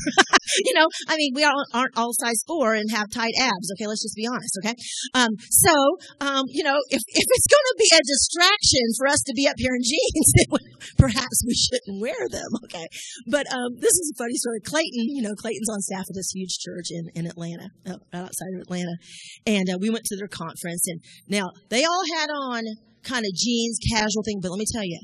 you 0.65 0.73
know, 0.73 0.87
I 1.07 1.15
mean, 1.15 1.33
we 1.35 1.43
all 1.43 1.63
aren't 1.73 1.97
all 1.97 2.13
size 2.13 2.43
four 2.47 2.73
and 2.73 2.89
have 2.91 3.09
tight 3.09 3.33
abs. 3.39 3.71
Okay, 3.73 3.87
let's 3.87 4.03
just 4.03 4.15
be 4.15 4.27
honest. 4.27 4.53
Okay, 4.63 4.75
um, 5.13 5.29
so 5.49 5.73
um, 6.21 6.43
you 6.49 6.63
know, 6.63 6.77
if 6.89 7.01
if 7.07 7.27
it's 7.27 7.47
going 7.49 7.67
to 7.69 7.77
be 7.77 7.89
a 7.95 8.03
distraction 8.05 8.85
for 8.97 9.07
us 9.07 9.21
to 9.27 9.33
be 9.33 9.47
up 9.47 9.55
here 9.57 9.75
in 9.75 9.83
jeans, 9.83 10.29
perhaps 10.97 11.43
we 11.45 11.55
shouldn't 11.55 12.01
wear 12.01 12.27
them. 12.29 12.51
Okay, 12.65 12.87
but 13.27 13.45
um, 13.53 13.75
this 13.79 13.93
is 13.93 14.13
a 14.13 14.17
funny 14.17 14.35
story. 14.35 14.59
Clayton, 14.61 15.15
you 15.15 15.21
know, 15.21 15.35
Clayton's 15.35 15.69
on 15.69 15.81
staff 15.81 16.05
at 16.09 16.15
this 16.15 16.31
huge 16.33 16.57
church 16.59 16.87
in 16.91 17.09
in 17.15 17.25
Atlanta, 17.25 17.69
uh, 17.85 17.97
right 18.13 18.25
outside 18.29 18.53
of 18.55 18.61
Atlanta, 18.61 18.95
and 19.45 19.69
uh, 19.69 19.77
we 19.79 19.89
went 19.89 20.05
to 20.05 20.17
their 20.17 20.27
conference, 20.27 20.87
and 20.87 21.01
now 21.27 21.49
they 21.69 21.83
all 21.83 22.03
had 22.15 22.29
on 22.29 22.63
kind 23.03 23.25
of 23.25 23.31
jeans, 23.33 23.79
casual 23.91 24.23
thing, 24.25 24.39
but 24.41 24.51
let 24.51 24.59
me 24.59 24.65
tell 24.71 24.83
you 24.83 24.99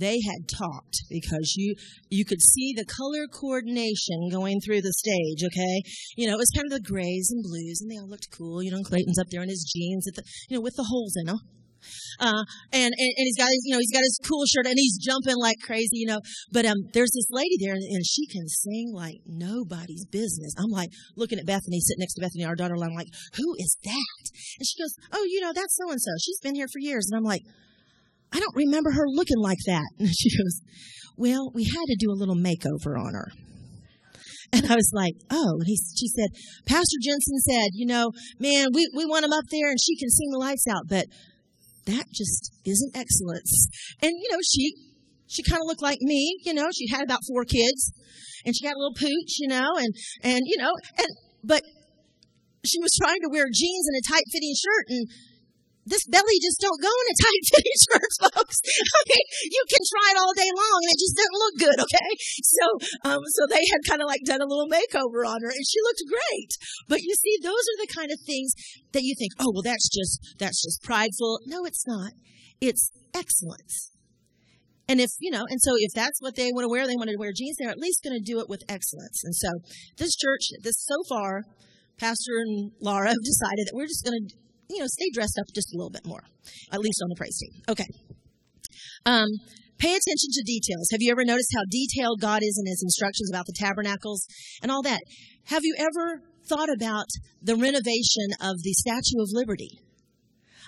they 0.00 0.18
had 0.24 0.48
talked 0.48 1.04
because 1.08 1.54
you 1.56 1.74
you 2.08 2.24
could 2.24 2.42
see 2.42 2.72
the 2.74 2.84
color 2.84 3.26
coordination 3.28 4.28
going 4.32 4.60
through 4.60 4.80
the 4.80 4.92
stage 4.96 5.44
okay 5.44 5.82
you 6.16 6.26
know 6.26 6.34
it 6.34 6.38
was 6.38 6.50
kind 6.56 6.66
of 6.66 6.72
the 6.72 6.88
grays 6.88 7.28
and 7.30 7.44
blues 7.44 7.80
and 7.80 7.90
they 7.90 7.98
all 7.98 8.08
looked 8.08 8.28
cool 8.36 8.62
you 8.62 8.70
know 8.70 8.82
clayton's 8.82 9.18
up 9.18 9.28
there 9.30 9.42
in 9.42 9.48
his 9.48 9.70
jeans 9.70 10.04
the 10.04 10.22
you 10.48 10.56
know 10.56 10.62
with 10.62 10.74
the 10.76 10.88
holes 10.88 11.14
in 11.16 11.26
them 11.26 11.38
uh, 12.18 12.44
and, 12.72 12.92
and, 12.92 13.12
and 13.16 13.24
he's 13.24 13.36
got 13.36 13.48
his, 13.48 13.62
you 13.64 13.72
know, 13.72 13.80
he's 13.80 13.92
got 13.92 14.04
his 14.04 14.20
cool 14.26 14.44
shirt 14.44 14.66
and 14.66 14.76
he's 14.76 14.98
jumping 14.98 15.36
like 15.36 15.56
crazy, 15.64 15.96
you 15.96 16.06
know. 16.06 16.20
But 16.52 16.66
um, 16.66 16.76
there's 16.92 17.10
this 17.10 17.26
lady 17.30 17.56
there 17.60 17.72
and, 17.72 17.82
and 17.82 18.04
she 18.04 18.26
can 18.26 18.46
sing 18.48 18.92
like 18.94 19.20
nobody's 19.26 20.04
business. 20.06 20.54
I'm 20.58 20.70
like 20.70 20.90
looking 21.16 21.38
at 21.38 21.46
Bethany, 21.46 21.80
sitting 21.80 22.00
next 22.00 22.14
to 22.14 22.20
Bethany, 22.20 22.44
our 22.44 22.56
daughter. 22.56 22.74
I'm 22.74 22.94
like, 22.94 23.08
who 23.36 23.54
is 23.58 23.76
that? 23.84 24.24
And 24.58 24.66
she 24.66 24.82
goes, 24.82 24.94
oh, 25.12 25.24
you 25.28 25.40
know, 25.40 25.52
that's 25.54 25.76
so 25.76 25.90
and 25.90 26.00
so. 26.00 26.10
She's 26.20 26.40
been 26.40 26.54
here 26.54 26.68
for 26.70 26.80
years. 26.80 27.08
And 27.10 27.16
I'm 27.16 27.24
like, 27.24 27.42
I 28.32 28.38
don't 28.38 28.56
remember 28.56 28.92
her 28.92 29.06
looking 29.08 29.38
like 29.38 29.58
that. 29.66 29.86
And 29.98 30.08
she 30.08 30.30
goes, 30.36 30.60
Well, 31.16 31.50
we 31.54 31.64
had 31.64 31.86
to 31.86 31.96
do 31.98 32.10
a 32.10 32.18
little 32.18 32.36
makeover 32.36 32.98
on 32.98 33.14
her. 33.14 33.28
And 34.52 34.66
I 34.66 34.74
was 34.74 34.90
like, 34.92 35.14
oh, 35.30 35.58
and 35.60 35.66
he, 35.66 35.78
she 35.96 36.08
said, 36.08 36.30
Pastor 36.66 36.98
Jensen 37.00 37.38
said, 37.38 37.70
you 37.72 37.86
know, 37.86 38.10
man, 38.40 38.68
we, 38.74 38.90
we 38.96 39.06
want 39.06 39.24
him 39.24 39.32
up 39.32 39.44
there 39.50 39.70
and 39.70 39.78
she 39.80 39.96
can 39.96 40.10
sing 40.10 40.30
the 40.32 40.38
lights 40.38 40.66
out, 40.68 40.88
but 40.88 41.06
that 41.86 42.06
just 42.12 42.50
isn't 42.64 42.96
excellence. 42.96 43.68
And, 44.02 44.10
you 44.10 44.28
know, 44.32 44.40
she, 44.42 44.74
she 45.28 45.44
kind 45.44 45.60
of 45.62 45.66
looked 45.66 45.82
like 45.82 45.98
me, 46.00 46.36
you 46.44 46.52
know, 46.52 46.66
she 46.74 46.88
had 46.90 47.04
about 47.04 47.20
four 47.28 47.44
kids 47.44 47.92
and 48.44 48.56
she 48.56 48.66
had 48.66 48.74
a 48.74 48.78
little 48.78 48.98
pooch, 48.98 49.38
you 49.38 49.48
know, 49.48 49.70
and, 49.78 49.94
and, 50.24 50.42
you 50.46 50.58
know, 50.58 50.72
and, 50.98 51.08
but 51.44 51.62
she 52.66 52.80
was 52.80 52.90
trying 53.00 53.20
to 53.22 53.30
wear 53.30 53.46
jeans 53.46 53.86
and 53.86 53.96
a 53.96 54.12
tight 54.12 54.24
fitting 54.32 54.54
shirt 54.58 54.86
and 54.88 55.06
this 55.90 56.06
belly 56.06 56.38
just 56.38 56.62
don't 56.62 56.78
go 56.78 56.88
in 56.88 57.06
a 57.10 57.16
tight 57.18 57.42
fitting 57.52 57.78
shirt, 57.90 58.12
folks. 58.30 58.58
Okay, 59.04 59.22
you 59.50 59.62
can 59.66 59.82
try 59.90 60.06
it 60.14 60.20
all 60.22 60.32
day 60.32 60.50
long, 60.54 60.78
and 60.86 60.92
it 60.94 61.00
just 61.02 61.18
doesn't 61.18 61.42
look 61.42 61.56
good. 61.58 61.78
Okay, 61.84 62.10
so 62.46 62.64
um, 63.10 63.22
so 63.34 63.50
they 63.50 63.64
had 63.74 63.82
kind 63.84 64.00
of 64.00 64.06
like 64.06 64.22
done 64.22 64.40
a 64.40 64.48
little 64.48 64.70
makeover 64.70 65.26
on 65.26 65.42
her, 65.42 65.50
and 65.50 65.66
she 65.66 65.78
looked 65.82 66.06
great. 66.06 66.50
But 66.86 67.02
you 67.02 67.14
see, 67.18 67.42
those 67.42 67.64
are 67.74 67.78
the 67.82 67.90
kind 67.90 68.14
of 68.14 68.18
things 68.22 68.54
that 68.94 69.02
you 69.02 69.18
think, 69.18 69.34
oh 69.42 69.50
well, 69.52 69.66
that's 69.66 69.90
just 69.90 70.38
that's 70.38 70.62
just 70.62 70.80
prideful. 70.86 71.42
No, 71.44 71.66
it's 71.66 71.86
not. 71.86 72.14
It's 72.60 72.90
excellence. 73.12 73.90
And 74.90 75.00
if, 75.00 75.10
you 75.20 75.30
know, 75.30 75.46
and 75.48 75.60
so 75.62 75.70
if 75.78 75.94
that's 75.94 76.20
what 76.20 76.34
they 76.34 76.50
want 76.50 76.64
to 76.64 76.68
wear, 76.68 76.84
they 76.84 76.96
want 76.96 77.10
to 77.10 77.16
wear 77.16 77.30
jeans, 77.30 77.54
they're 77.58 77.70
at 77.70 77.78
least 77.78 78.02
going 78.02 78.18
to 78.18 78.24
do 78.24 78.40
it 78.40 78.48
with 78.48 78.64
excellence. 78.68 79.22
And 79.22 79.34
so 79.36 79.48
this 79.98 80.16
church, 80.16 80.50
this 80.64 80.74
so 80.78 80.96
far, 81.08 81.44
Pastor 81.96 82.42
and 82.42 82.72
Laura 82.80 83.08
have 83.08 83.22
decided 83.22 83.70
that 83.70 83.74
we're 83.74 83.86
just 83.86 84.04
going 84.04 84.18
to 84.26 84.34
you 84.70 84.78
know, 84.78 84.86
stay 84.86 85.10
dressed 85.12 85.38
up 85.38 85.46
just 85.54 85.74
a 85.74 85.76
little 85.76 85.90
bit 85.90 86.06
more, 86.06 86.22
at 86.72 86.80
least 86.80 87.00
on 87.02 87.08
the 87.08 87.16
praise 87.16 87.38
team. 87.38 87.62
Okay. 87.68 87.86
Um, 89.04 89.28
pay 89.78 89.90
attention 89.90 90.30
to 90.32 90.42
details. 90.44 90.88
Have 90.92 91.00
you 91.00 91.10
ever 91.10 91.24
noticed 91.24 91.52
how 91.54 91.62
detailed 91.70 92.20
God 92.20 92.42
is 92.42 92.60
in 92.60 92.70
his 92.70 92.82
instructions 92.82 93.30
about 93.30 93.46
the 93.46 93.54
tabernacles 93.58 94.26
and 94.62 94.70
all 94.70 94.82
that? 94.82 95.00
Have 95.46 95.62
you 95.64 95.74
ever 95.78 96.22
thought 96.48 96.68
about 96.70 97.06
the 97.42 97.56
renovation 97.56 98.28
of 98.40 98.62
the 98.62 98.72
Statue 98.72 99.20
of 99.20 99.28
Liberty? 99.32 99.80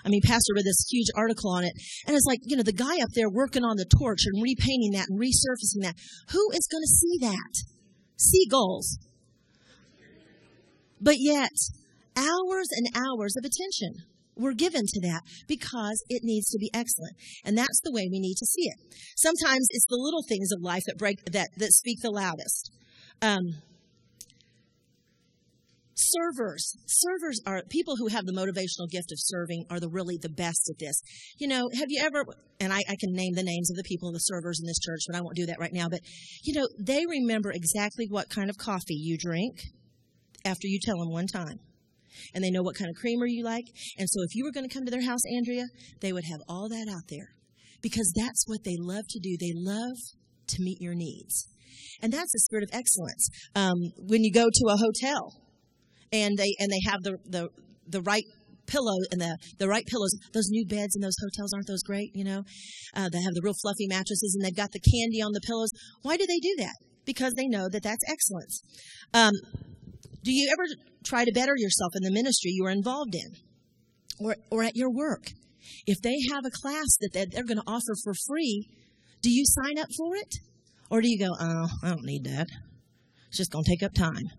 I 0.05 0.09
mean, 0.09 0.21
Pastor 0.21 0.53
read 0.55 0.65
this 0.65 0.85
huge 0.91 1.07
article 1.15 1.51
on 1.51 1.63
it, 1.63 1.71
and 2.05 2.15
it's 2.15 2.25
like, 2.25 2.39
you 2.43 2.57
know, 2.57 2.63
the 2.63 2.73
guy 2.73 2.99
up 3.01 3.09
there 3.15 3.29
working 3.29 3.63
on 3.63 3.77
the 3.77 3.85
torch 3.85 4.25
and 4.25 4.43
repainting 4.43 4.91
that 4.91 5.07
and 5.07 5.19
resurfacing 5.19 5.81
that. 5.81 5.95
Who 6.31 6.51
is 6.51 6.67
going 6.67 6.83
to 6.83 6.87
see 6.87 7.17
that? 7.21 7.53
Seagulls. 8.17 8.99
But 10.99 11.15
yet, 11.19 11.51
hours 12.15 12.67
and 12.71 12.87
hours 12.95 13.35
of 13.37 13.45
attention 13.45 14.05
were 14.35 14.53
given 14.53 14.83
to 14.87 14.99
that 15.01 15.21
because 15.47 16.03
it 16.09 16.21
needs 16.23 16.49
to 16.49 16.57
be 16.57 16.69
excellent. 16.73 17.15
And 17.45 17.57
that's 17.57 17.81
the 17.83 17.91
way 17.91 18.07
we 18.11 18.19
need 18.19 18.35
to 18.35 18.45
see 18.45 18.63
it. 18.63 18.77
Sometimes 19.15 19.67
it's 19.69 19.85
the 19.87 19.97
little 19.97 20.23
things 20.27 20.51
of 20.51 20.61
life 20.61 20.83
that 20.87 20.97
break 20.97 21.23
that 21.25 21.49
that 21.57 21.71
speak 21.71 21.99
the 22.01 22.11
loudest. 22.11 22.71
Um, 23.21 23.61
servers. 25.95 26.75
Servers 26.87 27.39
are 27.45 27.61
people 27.69 27.95
who 27.97 28.07
have 28.07 28.25
the 28.25 28.33
motivational 28.33 28.89
gift 28.89 29.11
of 29.11 29.19
serving 29.19 29.65
are 29.69 29.79
the 29.79 29.89
really 29.89 30.17
the 30.19 30.29
best 30.29 30.69
at 30.69 30.79
this. 30.79 31.01
You 31.37 31.47
know 31.47 31.69
have 31.77 31.87
you 31.89 32.01
ever 32.03 32.25
and 32.59 32.73
I, 32.73 32.79
I 32.89 32.95
can 32.99 33.13
name 33.13 33.33
the 33.35 33.43
names 33.43 33.69
of 33.69 33.77
the 33.77 33.83
people 33.83 34.11
the 34.11 34.19
servers 34.19 34.59
in 34.61 34.67
this 34.67 34.79
church 34.79 35.01
but 35.07 35.15
i 35.15 35.21
won't 35.21 35.35
do 35.35 35.45
that 35.47 35.59
right 35.59 35.73
now 35.73 35.89
but 35.89 35.99
you 36.43 36.53
know 36.53 36.67
they 36.79 37.05
remember 37.05 37.51
exactly 37.51 38.07
what 38.09 38.29
kind 38.29 38.49
of 38.49 38.57
coffee 38.57 38.95
you 38.95 39.17
drink 39.17 39.59
after 40.45 40.67
you 40.67 40.79
tell 40.81 40.97
them 40.97 41.11
one 41.11 41.27
time 41.27 41.59
and 42.33 42.43
they 42.43 42.51
know 42.51 42.63
what 42.63 42.75
kind 42.75 42.89
of 42.89 42.95
creamer 42.95 43.25
you 43.25 43.43
like. 43.43 43.65
And 43.97 44.07
so 44.09 44.21
if 44.23 44.35
you 44.35 44.43
were 44.43 44.51
going 44.51 44.67
to 44.67 44.73
come 44.73 44.85
to 44.85 44.91
their 44.91 45.05
house, 45.05 45.21
Andrea, 45.37 45.65
they 46.01 46.13
would 46.13 46.25
have 46.25 46.41
all 46.47 46.69
that 46.69 46.87
out 46.89 47.07
there 47.09 47.29
because 47.81 48.11
that's 48.15 48.43
what 48.47 48.63
they 48.63 48.75
love 48.77 49.05
to 49.09 49.19
do. 49.19 49.37
They 49.39 49.53
love 49.55 49.97
to 50.47 50.61
meet 50.61 50.81
your 50.81 50.95
needs. 50.95 51.47
And 52.01 52.11
that's 52.11 52.31
the 52.31 52.39
spirit 52.39 52.63
of 52.63 52.69
excellence. 52.73 53.29
Um, 53.55 53.77
when 53.97 54.23
you 54.23 54.31
go 54.31 54.45
to 54.45 54.65
a 54.69 54.77
hotel 54.77 55.33
and 56.11 56.37
they 56.37 56.55
and 56.59 56.69
they 56.71 56.89
have 56.89 57.01
the 57.03 57.17
the, 57.25 57.49
the 57.87 58.01
right 58.01 58.25
pillow 58.65 58.97
and 59.11 59.21
the, 59.21 59.37
the 59.59 59.67
right 59.67 59.85
pillows. 59.85 60.11
Those 60.33 60.47
new 60.49 60.65
beds 60.65 60.95
in 60.95 61.01
those 61.01 61.17
hotels 61.21 61.53
aren't 61.53 61.67
those 61.67 61.83
great? 61.83 62.11
You 62.13 62.23
know, 62.23 62.43
uh, 62.95 63.09
they 63.11 63.21
have 63.21 63.33
the 63.33 63.41
real 63.43 63.55
fluffy 63.61 63.87
mattresses 63.87 64.35
and 64.35 64.45
they've 64.45 64.55
got 64.55 64.71
the 64.71 64.79
candy 64.79 65.21
on 65.21 65.31
the 65.33 65.41
pillows. 65.45 65.69
Why 66.01 66.17
do 66.17 66.25
they 66.25 66.39
do 66.39 66.55
that? 66.59 66.75
Because 67.05 67.33
they 67.35 67.47
know 67.47 67.67
that 67.69 67.83
that's 67.83 68.03
excellence. 68.07 68.61
Um, 69.13 69.33
do 70.23 70.31
you 70.31 70.49
ever 70.51 70.63
try 71.03 71.25
to 71.25 71.31
better 71.33 71.53
yourself 71.55 71.93
in 71.95 72.03
the 72.03 72.11
ministry 72.11 72.51
you 72.51 72.65
are 72.65 72.71
involved 72.71 73.15
in 73.15 73.33
or, 74.19 74.35
or 74.51 74.63
at 74.63 74.75
your 74.75 74.91
work? 74.91 75.25
If 75.85 76.01
they 76.01 76.15
have 76.31 76.45
a 76.45 76.51
class 76.51 76.87
that 77.01 77.11
they're 77.13 77.45
going 77.45 77.57
to 77.57 77.63
offer 77.67 77.93
for 78.03 78.13
free, 78.27 78.67
do 79.21 79.29
you 79.29 79.43
sign 79.45 79.77
up 79.79 79.89
for 79.97 80.15
it? 80.15 80.35
Or 80.89 81.01
do 81.01 81.09
you 81.09 81.17
go, 81.17 81.31
oh, 81.39 81.67
I 81.83 81.89
don't 81.89 82.05
need 82.05 82.25
that. 82.25 82.47
It's 83.27 83.37
just 83.37 83.51
going 83.51 83.63
to 83.63 83.71
take 83.71 83.83
up 83.83 83.93
time. 83.93 84.29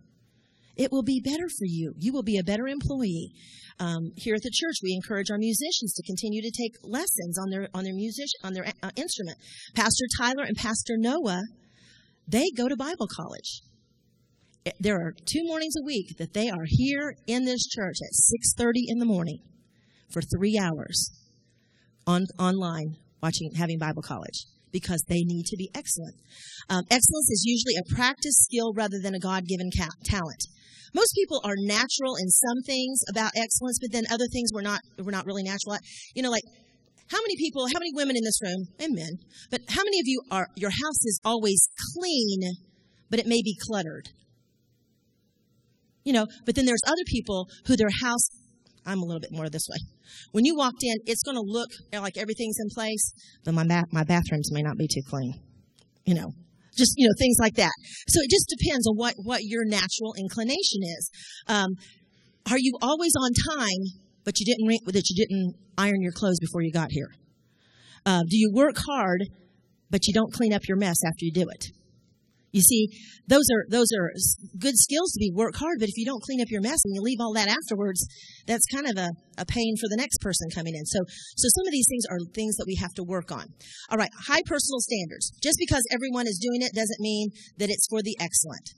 It 0.77 0.91
will 0.91 1.03
be 1.03 1.21
better 1.25 1.49
for 1.49 1.65
you. 1.65 1.95
You 1.99 2.13
will 2.13 2.23
be 2.23 2.39
a 2.39 2.45
better 2.45 2.67
employee. 2.67 3.33
Um, 3.81 4.13
here 4.17 4.35
at 4.35 4.43
the 4.43 4.53
church, 4.53 4.77
we 4.83 4.95
encourage 4.95 5.31
our 5.31 5.39
musicians 5.39 5.95
to 5.95 6.03
continue 6.05 6.43
to 6.43 6.51
take 6.51 6.75
lessons 6.83 7.39
on 7.39 7.51
their 7.51 7.69
on 7.75 7.83
their 7.83 7.95
music 7.95 8.29
on 8.45 8.53
their 8.53 8.67
uh, 8.83 8.91
instrument. 8.97 9.37
Pastor 9.75 10.05
Tyler 10.19 10.45
and 10.45 10.57
Pastor 10.57 10.95
Noah, 10.97 11.43
they 12.29 12.51
go 12.57 12.69
to 12.69 12.77
Bible 12.77 13.09
college 13.09 13.63
there 14.81 14.97
are 14.97 15.13
two 15.27 15.45
mornings 15.45 15.75
a 15.79 15.85
week 15.85 16.17
that 16.19 16.33
they 16.33 16.49
are 16.49 16.65
here 16.67 17.17
in 17.27 17.45
this 17.45 17.67
church 17.67 17.97
at 18.03 18.59
6.30 18.59 18.73
in 18.89 18.99
the 18.99 19.05
morning 19.05 19.41
for 20.11 20.23
three 20.23 20.59
hours 20.59 21.11
on 22.07 22.25
online 22.39 22.97
watching 23.23 23.51
having 23.57 23.79
bible 23.79 24.03
college 24.03 24.47
because 24.73 25.05
they 25.09 25.23
need 25.23 25.47
to 25.47 25.57
be 25.57 25.71
excellent. 25.75 26.17
Um, 26.69 26.83
excellence 26.91 27.31
is 27.31 27.45
usually 27.47 27.75
a 27.79 27.95
practice 27.95 28.35
skill 28.37 28.73
rather 28.75 28.99
than 29.01 29.15
a 29.15 29.21
god-given 29.21 29.71
ca- 29.71 30.03
talent. 30.03 30.45
Most 30.93 31.15
people 31.15 31.41
are 31.45 31.55
natural 31.57 32.17
in 32.17 32.29
some 32.29 32.61
things 32.67 32.99
about 33.09 33.31
excellence 33.37 33.79
but 33.81 33.93
then 33.93 34.05
other 34.11 34.27
things 34.33 34.51
we're 34.53 34.63
not 34.63 34.81
we're 34.99 35.13
not 35.13 35.27
really 35.27 35.43
natural 35.45 35.75
at. 35.75 35.83
You 36.15 36.23
know 36.23 36.31
like 36.31 36.45
how 37.09 37.19
many 37.19 37.37
people 37.37 37.67
how 37.67 37.79
many 37.79 37.93
women 37.95 38.17
in 38.17 38.25
this 38.25 38.41
room 38.43 38.67
and 38.81 38.95
men 38.95 39.19
but 39.51 39.61
how 39.69 39.83
many 39.85 40.01
of 40.01 40.07
you 40.07 40.23
are 40.31 40.49
your 40.57 40.71
house 40.71 41.05
is 41.05 41.21
always 41.25 41.69
clean 41.95 42.41
but 43.11 43.19
it 43.21 43.27
may 43.27 43.43
be 43.43 43.57
cluttered 43.69 44.09
you 46.05 46.13
know, 46.13 46.27
but 46.47 46.55
then 46.55 46.67
there's 46.67 46.83
other 46.87 47.03
people 47.07 47.49
who 47.67 47.77
their 47.77 47.91
house, 48.03 48.29
I'm 48.87 49.01
a 49.01 49.05
little 49.05 49.21
bit 49.21 49.33
more 49.33 49.49
this 49.49 49.67
way. 49.69 49.79
When 50.33 50.45
you 50.45 50.55
walked 50.57 50.83
in, 50.83 50.97
it's 51.07 51.23
going 51.23 51.37
to 51.37 51.43
look 51.45 51.71
like 51.93 52.17
everything's 52.17 52.57
in 52.61 52.69
place, 52.75 53.13
but 53.45 53.55
my, 53.55 53.67
ba- 53.67 53.87
my 53.91 54.05
bathrooms 54.05 54.51
may 54.53 54.63
not 54.63 54.77
be 54.77 54.87
too 54.87 55.03
clean. 55.09 55.35
You 56.05 56.15
know, 56.15 56.33
just, 56.77 56.93
you 56.97 57.09
know, 57.09 57.15
things 57.19 57.37
like 57.41 57.55
that. 57.55 57.73
So 58.09 58.21
it 58.21 58.31
just 58.31 58.47
depends 58.59 58.87
on 58.87 58.97
what, 58.97 59.15
what 59.25 59.41
your 59.43 59.65
natural 59.65 60.15
inclination 60.19 60.83
is. 60.83 61.11
Um, 61.49 61.71
are 62.51 62.59
you 62.59 62.77
always 62.83 63.13
on 63.19 63.31
time 63.57 64.01
but 64.25 64.41
you 64.41 64.47
didn't 64.47 64.93
that 64.93 65.09
you 65.09 65.27
didn't 65.27 65.55
iron 65.77 66.01
your 66.01 66.13
clothes 66.13 66.39
before 66.41 66.63
you 66.63 66.73
got 66.73 66.91
here? 66.91 67.09
Uh, 68.07 68.23
do 68.29 68.37
you 68.37 68.51
work 68.53 68.77
hard, 68.87 69.25
but 69.91 70.07
you 70.07 70.13
don't 70.13 70.33
clean 70.33 70.53
up 70.53 70.63
your 70.67 70.77
mess 70.77 70.97
after 71.07 71.25
you 71.25 71.33
do 71.33 71.47
it? 71.49 71.67
You 72.55 72.63
see, 72.63 72.87
those 73.27 73.51
are 73.51 73.67
those 73.69 73.91
are 73.99 74.15
good 74.57 74.79
skills 74.79 75.11
to 75.11 75.19
be 75.19 75.33
work 75.35 75.57
hard, 75.59 75.83
but 75.83 75.89
if 75.89 75.99
you 75.99 76.07
don't 76.07 76.23
clean 76.23 76.41
up 76.41 76.47
your 76.55 76.63
mess 76.63 76.79
and 76.85 76.95
you 76.95 77.03
leave 77.03 77.19
all 77.21 77.35
that 77.35 77.51
afterwards, 77.51 78.07
that's 78.47 78.63
kind 78.73 78.87
of 78.87 78.97
a, 78.97 79.11
a 79.39 79.45
pain 79.45 79.75
for 79.75 79.91
the 79.91 79.99
next 79.99 80.23
person 80.23 80.47
coming 80.55 80.77
in. 80.77 80.87
So 80.87 81.01
so 81.35 81.47
some 81.51 81.67
of 81.67 81.73
these 81.73 81.91
things 81.91 82.05
are 82.09 82.23
things 82.33 82.55
that 82.55 82.71
we 82.71 82.77
have 82.77 82.95
to 82.95 83.03
work 83.03 83.33
on. 83.33 83.51
All 83.91 83.99
right, 83.99 84.15
high 84.31 84.47
personal 84.47 84.79
standards. 84.79 85.35
Just 85.43 85.59
because 85.59 85.83
everyone 85.91 86.29
is 86.29 86.39
doing 86.39 86.63
it 86.63 86.71
doesn't 86.73 87.03
mean 87.03 87.31
that 87.59 87.71
it's 87.71 87.89
for 87.91 88.03
the 88.03 88.17
excellent. 88.21 88.71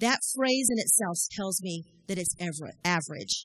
That 0.00 0.20
phrase 0.36 0.68
in 0.68 0.78
itself 0.78 1.16
tells 1.32 1.62
me 1.62 1.84
that 2.08 2.18
it's 2.18 2.36
average. 2.84 3.44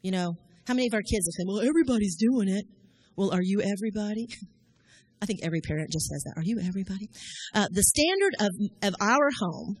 You 0.00 0.12
know, 0.12 0.32
how 0.66 0.72
many 0.72 0.88
of 0.88 0.94
our 0.94 1.04
kids 1.04 1.28
have 1.28 1.36
said, 1.36 1.46
"Well, 1.46 1.60
everybody's 1.60 2.16
doing 2.16 2.48
it." 2.48 2.64
Well, 3.16 3.34
are 3.34 3.42
you 3.42 3.60
everybody? 3.60 4.28
I 5.20 5.26
think 5.26 5.40
every 5.42 5.60
parent 5.60 5.90
just 5.90 6.06
says 6.06 6.22
that. 6.24 6.40
Are 6.40 6.44
you 6.44 6.60
everybody? 6.60 7.08
Uh, 7.54 7.66
the 7.70 7.82
standard 7.82 8.34
of, 8.40 8.50
of 8.82 8.94
our 9.00 9.30
home 9.40 9.76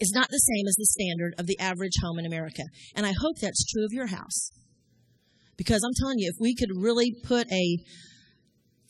is 0.00 0.12
not 0.14 0.28
the 0.30 0.38
same 0.38 0.66
as 0.68 0.76
the 0.76 0.86
standard 0.86 1.34
of 1.38 1.46
the 1.46 1.58
average 1.58 1.94
home 2.02 2.18
in 2.18 2.26
America. 2.26 2.62
And 2.94 3.04
I 3.04 3.12
hope 3.18 3.38
that's 3.40 3.66
true 3.66 3.84
of 3.84 3.92
your 3.92 4.06
house. 4.06 4.50
Because 5.56 5.82
I'm 5.84 5.94
telling 6.00 6.18
you, 6.18 6.30
if 6.32 6.40
we 6.40 6.54
could 6.54 6.70
really 6.76 7.12
put 7.24 7.50
a 7.52 7.78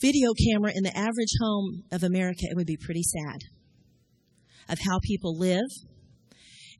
video 0.00 0.32
camera 0.34 0.72
in 0.74 0.82
the 0.82 0.96
average 0.96 1.32
home 1.40 1.84
of 1.90 2.02
America, 2.02 2.42
it 2.42 2.56
would 2.56 2.66
be 2.66 2.76
pretty 2.76 3.02
sad 3.02 3.40
of 4.68 4.78
how 4.84 4.98
people 5.02 5.36
live 5.36 5.70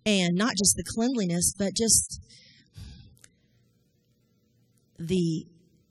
and 0.04 0.34
not 0.34 0.52
just 0.58 0.74
the 0.76 0.84
cleanliness, 0.94 1.54
but 1.58 1.72
just 1.74 2.20
the 4.98 5.46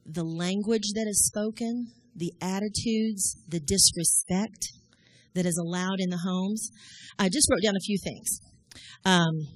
the 0.05 0.23
language 0.23 0.93
that 0.95 1.05
is 1.07 1.25
spoken, 1.27 1.87
the 2.17 2.33
attitudes, 2.41 3.37
the 3.47 3.59
disrespect 3.59 4.67
that 5.35 5.45
is 5.45 5.57
allowed 5.57 5.99
in 5.99 6.09
the 6.09 6.17
homes. 6.17 6.71
I 7.19 7.29
just 7.29 7.47
wrote 7.49 7.61
down 7.63 7.75
a 7.75 7.85
few 7.85 7.97
things. 8.03 8.41
Um, 9.05 9.47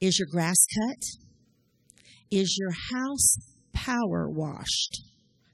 is 0.00 0.18
your 0.18 0.28
grass 0.30 0.66
cut? 0.80 1.02
Is 2.30 2.56
your 2.58 2.70
house 2.70 3.36
power 3.72 4.28
washed? 4.28 5.02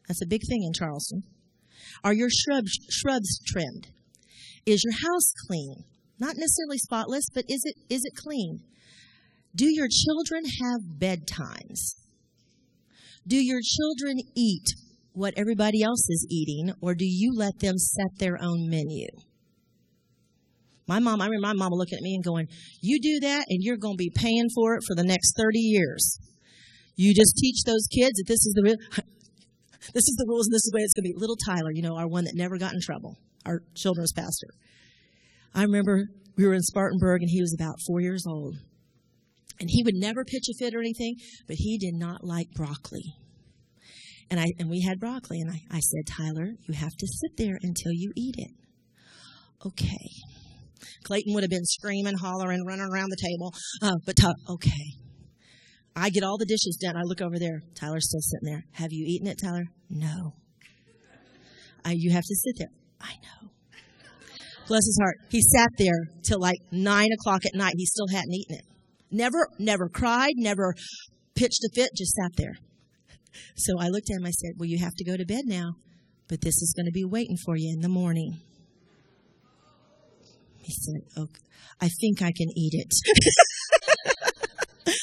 That's 0.09 0.23
a 0.23 0.29
big 0.29 0.43
thing 0.49 0.63
in 0.63 0.73
Charleston. 0.73 1.23
Are 2.03 2.13
your 2.13 2.29
shrubs, 2.31 2.73
shrubs 2.91 3.41
trimmed? 3.47 3.89
Is 4.67 4.85
your 4.85 4.95
house 4.95 5.33
clean? 5.47 5.85
Not 6.19 6.37
necessarily 6.37 6.79
spotless, 6.79 7.27
but 7.35 7.45
is 7.49 7.63
it, 7.65 7.77
is 7.93 8.03
it 8.05 8.15
clean? 8.17 8.61
Do 9.55 9.67
your 9.67 9.89
children 9.89 10.45
have 10.63 10.99
bedtimes? 10.99 11.97
Do 13.27 13.37
your 13.37 13.61
children 13.63 14.19
eat 14.37 14.67
what 15.15 15.33
everybody 15.37 15.83
else 15.83 16.09
is 16.11 16.27
eating, 16.29 16.75
or 16.83 16.95
do 16.95 17.07
you 17.07 17.33
let 17.35 17.61
them 17.61 17.79
set 17.79 18.19
their 18.19 18.37
own 18.43 18.69
menu? 18.69 19.07
My 20.87 20.99
mom, 20.99 21.23
I 21.23 21.27
remember 21.27 21.47
my 21.47 21.53
mama 21.55 21.77
looking 21.77 21.97
at 21.97 22.03
me 22.03 22.15
and 22.15 22.23
going, 22.23 22.49
You 22.83 23.01
do 23.01 23.21
that, 23.27 23.47
and 23.49 23.63
you're 23.63 23.79
going 23.79 23.95
to 23.95 24.05
be 24.05 24.13
paying 24.15 24.49
for 24.55 24.75
it 24.75 24.83
for 24.87 24.95
the 24.95 25.05
next 25.05 25.35
30 25.37 25.59
years. 25.59 26.19
You 26.97 27.15
just 27.15 27.35
teach 27.41 27.63
those 27.65 27.87
kids 27.87 28.19
that 28.19 28.27
this 28.27 28.45
is 28.45 28.55
the 28.55 28.63
this 29.95 30.05
is 30.05 30.17
the 30.19 30.27
rules 30.29 30.47
and 30.47 30.55
this 30.55 30.65
is 30.65 30.71
the 30.73 30.77
way 30.77 30.83
it's 30.83 30.95
going 30.95 31.05
to 31.05 31.15
be. 31.15 31.15
Little 31.17 31.37
Tyler, 31.37 31.73
you 31.73 31.83
know, 31.83 31.97
our 31.97 32.09
one 32.09 32.25
that 32.25 32.35
never 32.35 32.59
got 32.59 32.75
in 32.75 32.81
trouble, 32.83 33.17
our 33.47 33.61
children's 33.75 34.13
pastor. 34.13 34.49
I 35.55 35.63
remember 35.63 36.09
we 36.37 36.47
were 36.47 36.55
in 36.55 36.63
Spartanburg 36.63 37.23
and 37.23 37.31
he 37.31 37.41
was 37.41 37.55
about 37.59 37.77
four 37.87 38.01
years 38.01 38.25
old. 38.29 38.57
And 39.61 39.71
he 39.71 39.85
would 39.85 39.95
never 39.95 40.25
pitch 40.25 40.49
a 40.51 40.55
fit 40.59 40.75
or 40.75 40.81
anything, 40.81 41.15
but 41.47 41.57
he 41.57 41.79
did 41.79 41.95
not 41.95 42.25
like 42.25 42.51
broccoli. 42.57 43.15
And 44.31 44.41
I 44.41 44.47
and 44.59 44.71
we 44.71 44.83
had 44.83 44.99
broccoli, 44.99 45.41
and 45.41 45.51
I, 45.51 45.61
I 45.71 45.81
said, 45.81 46.07
Tyler, 46.07 46.55
you 46.67 46.75
have 46.75 46.97
to 46.99 47.07
sit 47.07 47.37
there 47.37 47.59
until 47.63 47.93
you 47.93 48.13
eat 48.17 48.37
it. 48.39 48.51
Okay. 49.67 50.11
Clayton 51.05 51.35
would 51.35 51.43
have 51.43 51.51
been 51.51 51.65
screaming, 51.65 52.17
hollering, 52.17 52.65
running 52.67 52.89
around 52.93 53.11
the 53.11 53.17
table. 53.21 53.53
Uh, 53.83 53.97
but 54.05 54.17
Ty- 54.17 54.33
okay. 54.49 54.95
I 55.97 56.11
get 56.11 56.25
all 56.25 56.39
the 56.39 56.47
dishes 56.47 56.79
done. 56.83 56.97
I 56.97 57.03
look 57.05 57.21
over 57.21 57.39
there. 57.39 57.63
Tyler's 57.79 58.09
still 58.09 58.21
sitting 58.21 58.53
there. 58.53 58.65
Have 58.73 58.93
you 58.93 59.05
eaten 59.07 59.29
it, 59.29 59.39
Tyler? 59.41 59.65
No. 59.89 60.35
I, 61.85 61.93
you 61.97 62.13
have 62.13 62.25
to 62.25 62.35
sit 62.35 62.55
there. 62.59 62.71
I 63.01 63.13
know. 63.23 63.51
Bless 64.67 64.87
his 64.87 64.99
heart. 65.01 65.17
He 65.31 65.41
sat 65.41 65.69
there 65.79 66.09
till 66.23 66.41
like 66.41 66.59
nine 66.73 67.11
o'clock 67.21 67.45
at 67.45 67.55
night. 67.55 67.75
He 67.77 67.87
still 67.87 68.09
hadn't 68.09 68.33
eaten 68.33 68.57
it. 68.57 68.65
Never, 69.11 69.49
never 69.59 69.89
cried, 69.89 70.33
never 70.37 70.75
pitched 71.37 71.63
a 71.65 71.69
fit, 71.75 71.91
just 71.97 72.13
sat 72.15 72.33
there. 72.37 72.55
So 73.57 73.79
I 73.79 73.89
looked 73.89 74.11
at 74.11 74.17
him. 74.17 74.27
I 74.27 74.31
said, 74.31 74.53
Well, 74.59 74.69
you 74.69 74.79
have 74.79 74.95
to 74.97 75.05
go 75.05 75.17
to 75.17 75.25
bed 75.25 75.45
now, 75.47 75.75
but 76.29 76.41
this 76.41 76.57
is 76.63 76.75
going 76.77 76.87
to 76.87 76.93
be 76.93 77.05
waiting 77.05 77.37
for 77.45 77.57
you 77.57 77.73
in 77.73 77.81
the 77.81 77.89
morning. 77.89 78.39
He 80.59 80.73
said, 80.73 81.03
"Oh, 81.19 81.29
I 81.81 81.89
think 82.01 82.23
I 82.23 82.33
can 82.33 82.49
eat 82.57 82.73
it." 82.73 82.93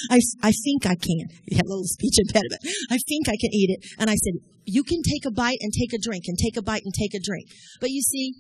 I, 0.10 0.20
I 0.44 0.52
think 0.52 0.86
I 0.86 0.96
can. 0.96 1.30
He 1.48 1.56
had 1.56 1.66
a 1.66 1.70
little 1.70 1.86
speech 1.86 2.16
impediment. 2.20 2.62
I 2.90 2.98
think 2.98 3.30
I 3.30 3.38
can 3.40 3.54
eat 3.54 3.70
it. 3.70 3.86
And 4.00 4.10
I 4.10 4.16
said, 4.16 4.34
You 4.66 4.84
can 4.84 5.02
take 5.02 5.26
a 5.26 5.32
bite 5.32 5.58
and 5.62 5.72
take 5.72 5.94
a 5.94 6.02
drink, 6.02 6.26
and 6.28 6.38
take 6.38 6.58
a 6.58 6.62
bite 6.62 6.82
and 6.84 6.94
take 6.94 7.14
a 7.14 7.20
drink. 7.24 7.48
But 7.80 7.92
you 7.92 8.02
see, 8.02 8.34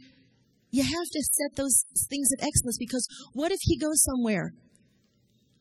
you 0.71 0.83
have 0.83 1.09
to 1.11 1.21
set 1.21 1.55
those 1.55 1.85
things 2.09 2.29
of 2.33 2.45
excellence 2.45 2.77
because 2.79 3.07
what 3.33 3.51
if 3.51 3.59
he 3.61 3.77
goes 3.77 4.03
somewhere 4.03 4.53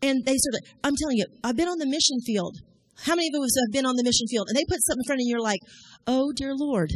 and 0.03 0.25
they 0.25 0.37
sort 0.39 0.55
of, 0.55 0.71
I'm 0.85 0.95
telling 0.97 1.19
you, 1.19 1.27
I've 1.45 1.57
been 1.57 1.69
on 1.69 1.79
the 1.79 1.87
mission 1.87 2.21
field. 2.25 2.57
How 3.05 3.15
many 3.15 3.29
of 3.33 3.43
us 3.43 3.57
have 3.65 3.73
been 3.73 3.87
on 3.87 3.97
the 3.97 4.05
mission 4.05 4.27
field? 4.29 4.49
And 4.49 4.57
they 4.57 4.65
put 4.69 4.83
something 4.85 5.03
in 5.05 5.09
front 5.09 5.21
of 5.21 5.25
you, 5.25 5.37
you're 5.37 5.43
like, 5.43 5.61
oh, 6.07 6.33
dear 6.35 6.53
Lord. 6.55 6.91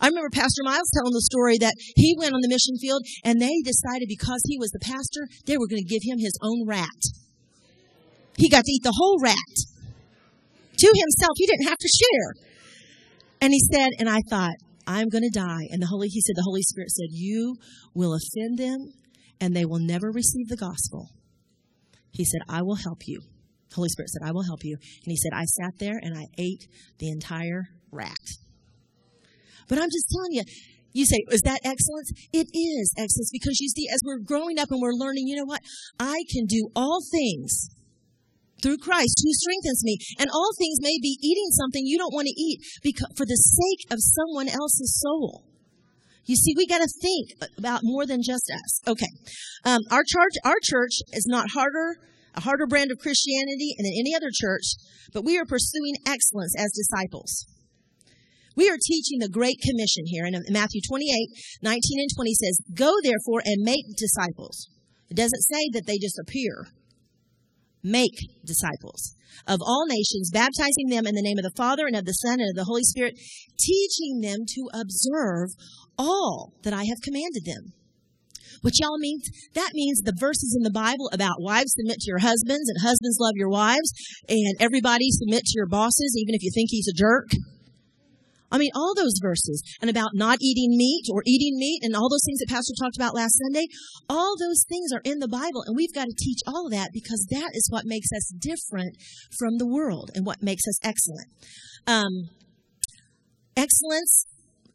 I 0.00 0.08
remember 0.08 0.30
Pastor 0.32 0.62
Miles 0.64 0.90
telling 0.94 1.12
the 1.12 1.28
story 1.28 1.58
that 1.58 1.74
he 1.94 2.16
went 2.16 2.32
on 2.32 2.40
the 2.40 2.48
mission 2.48 2.76
field 2.80 3.02
and 3.22 3.40
they 3.40 3.52
decided 3.60 4.08
because 4.08 4.40
he 4.48 4.56
was 4.58 4.70
the 4.70 4.80
pastor, 4.80 5.28
they 5.44 5.58
were 5.58 5.68
going 5.68 5.82
to 5.82 5.88
give 5.88 6.00
him 6.02 6.18
his 6.18 6.32
own 6.40 6.66
rat. 6.66 7.00
He 8.36 8.48
got 8.48 8.64
to 8.64 8.72
eat 8.72 8.82
the 8.82 8.96
whole 8.96 9.18
rat 9.20 9.52
to 10.78 10.86
himself. 10.86 11.34
He 11.36 11.46
didn't 11.46 11.68
have 11.68 11.76
to 11.76 11.88
share. 11.88 12.48
And 13.42 13.52
he 13.52 13.60
said, 13.72 13.90
and 13.98 14.08
I 14.08 14.20
thought, 14.30 14.56
I'm 14.86 15.08
going 15.08 15.28
to 15.30 15.38
die. 15.38 15.68
And 15.70 15.82
the 15.82 15.86
Holy, 15.86 16.08
he 16.08 16.22
said, 16.22 16.36
the 16.36 16.48
Holy 16.48 16.62
Spirit 16.62 16.90
said, 16.90 17.08
you 17.10 17.56
will 17.94 18.14
offend 18.14 18.58
them 18.58 18.92
and 19.40 19.54
they 19.54 19.66
will 19.66 19.80
never 19.80 20.10
receive 20.10 20.48
the 20.48 20.56
gospel. 20.56 21.10
He 22.10 22.24
said, 22.24 22.40
I 22.48 22.62
will 22.62 22.76
help 22.76 23.00
you. 23.06 23.20
Holy 23.74 23.88
Spirit 23.88 24.10
said, 24.10 24.22
I 24.26 24.32
will 24.32 24.44
help 24.44 24.60
you. 24.64 24.76
And 24.76 25.06
he 25.06 25.16
said, 25.16 25.32
I 25.34 25.44
sat 25.44 25.78
there 25.78 25.98
and 26.00 26.16
I 26.16 26.26
ate 26.38 26.66
the 26.98 27.08
entire 27.08 27.68
rat. 27.92 28.26
But 29.68 29.78
I'm 29.78 29.90
just 29.90 30.06
telling 30.12 30.32
you, 30.32 30.42
you 30.92 31.06
say, 31.06 31.18
is 31.30 31.42
that 31.42 31.60
excellence? 31.62 32.10
It 32.32 32.48
is 32.52 32.92
excellence 32.98 33.30
because 33.32 33.60
you 33.60 33.68
see, 33.68 33.86
as 33.92 34.00
we're 34.04 34.18
growing 34.18 34.58
up 34.58 34.68
and 34.70 34.80
we're 34.82 34.92
learning, 34.92 35.28
you 35.28 35.36
know 35.36 35.44
what? 35.44 35.60
I 36.00 36.24
can 36.32 36.46
do 36.46 36.68
all 36.74 37.00
things 37.12 37.70
through 38.62 38.78
Christ 38.78 39.22
who 39.24 39.32
strengthens 39.32 39.84
me. 39.84 39.98
And 40.18 40.28
all 40.30 40.50
things 40.58 40.78
may 40.80 40.98
be 41.00 41.18
eating 41.22 41.50
something 41.52 41.86
you 41.86 41.98
don't 41.98 42.14
want 42.14 42.26
to 42.26 42.34
eat 42.40 42.60
because, 42.82 43.08
for 43.16 43.24
the 43.24 43.36
sake 43.36 43.92
of 43.92 43.98
someone 44.00 44.48
else's 44.48 45.00
soul. 45.00 45.44
You 46.26 46.36
see, 46.36 46.54
we 46.56 46.66
got 46.66 46.78
to 46.78 46.88
think 47.00 47.30
about 47.58 47.80
more 47.82 48.06
than 48.06 48.20
just 48.22 48.50
us. 48.52 48.80
Okay. 48.86 49.08
Um, 49.64 49.80
our 49.90 50.02
church, 50.06 50.34
our 50.44 50.58
church 50.62 50.92
is 51.12 51.26
not 51.26 51.50
harder, 51.54 51.96
a 52.34 52.40
harder 52.40 52.66
brand 52.66 52.90
of 52.90 52.98
Christianity 52.98 53.74
than 53.76 53.86
in 53.86 54.00
any 54.00 54.14
other 54.14 54.30
church, 54.32 54.74
but 55.12 55.24
we 55.24 55.38
are 55.38 55.44
pursuing 55.44 55.94
excellence 56.06 56.54
as 56.58 56.72
disciples. 56.72 57.46
We 58.56 58.68
are 58.68 58.76
teaching 58.76 59.20
the 59.20 59.28
Great 59.28 59.58
Commission 59.62 60.04
here 60.06 60.26
in 60.26 60.34
Matthew 60.50 60.80
28, 60.86 61.28
19 61.62 61.80
and 62.00 62.10
20 62.14 62.34
says, 62.34 62.60
Go 62.74 62.92
therefore 63.02 63.42
and 63.44 63.62
make 63.62 63.84
disciples. 63.96 64.68
It 65.08 65.16
doesn't 65.16 65.42
say 65.42 65.70
that 65.72 65.86
they 65.86 65.98
just 65.98 66.18
appear. 66.18 66.66
Make 67.82 68.14
disciples 68.44 69.14
of 69.46 69.60
all 69.62 69.86
nations, 69.86 70.30
baptizing 70.32 70.88
them 70.88 71.06
in 71.06 71.14
the 71.14 71.22
name 71.22 71.38
of 71.38 71.44
the 71.44 71.56
Father 71.56 71.86
and 71.86 71.96
of 71.96 72.04
the 72.04 72.12
Son 72.12 72.40
and 72.40 72.50
of 72.50 72.56
the 72.56 72.68
Holy 72.68 72.82
Spirit, 72.82 73.14
teaching 73.58 74.20
them 74.20 74.40
to 74.46 74.68
observe 74.74 75.50
all 75.96 76.52
that 76.62 76.74
I 76.74 76.84
have 76.84 77.00
commanded 77.02 77.44
them. 77.44 77.72
What 78.62 78.78
y'all 78.78 78.98
means? 78.98 79.28
That 79.54 79.70
means 79.74 80.00
the 80.00 80.16
verses 80.16 80.54
in 80.56 80.62
the 80.62 80.70
Bible 80.70 81.10
about 81.12 81.40
wives 81.40 81.74
submit 81.76 81.98
to 82.00 82.08
your 82.08 82.20
husbands 82.20 82.68
and 82.68 82.82
husbands 82.82 83.18
love 83.20 83.34
your 83.36 83.48
wives 83.48 83.92
and 84.28 84.56
everybody 84.60 85.10
submit 85.10 85.44
to 85.44 85.56
your 85.56 85.66
bosses, 85.66 86.14
even 86.16 86.34
if 86.34 86.42
you 86.42 86.50
think 86.54 86.70
he's 86.70 86.88
a 86.88 86.96
jerk. 86.96 87.28
I 88.52 88.58
mean, 88.58 88.70
all 88.74 88.94
those 88.94 89.14
verses 89.22 89.62
and 89.80 89.88
about 89.88 90.10
not 90.14 90.38
eating 90.40 90.76
meat 90.76 91.04
or 91.12 91.22
eating 91.24 91.56
meat 91.56 91.80
and 91.82 91.94
all 91.94 92.10
those 92.10 92.24
things 92.26 92.40
that 92.40 92.48
Pastor 92.48 92.74
talked 92.80 92.96
about 92.96 93.14
last 93.14 93.38
Sunday, 93.38 93.66
all 94.08 94.34
those 94.38 94.64
things 94.68 94.90
are 94.92 95.02
in 95.04 95.20
the 95.20 95.28
Bible 95.28 95.62
and 95.66 95.76
we've 95.76 95.94
got 95.94 96.06
to 96.06 96.14
teach 96.18 96.40
all 96.46 96.66
of 96.66 96.72
that 96.72 96.90
because 96.92 97.26
that 97.30 97.50
is 97.54 97.68
what 97.70 97.84
makes 97.86 98.08
us 98.12 98.32
different 98.38 98.96
from 99.38 99.58
the 99.58 99.66
world 99.66 100.10
and 100.14 100.26
what 100.26 100.42
makes 100.42 100.62
us 100.66 100.78
excellent. 100.82 101.28
Um, 101.86 102.30
excellence 103.56 104.26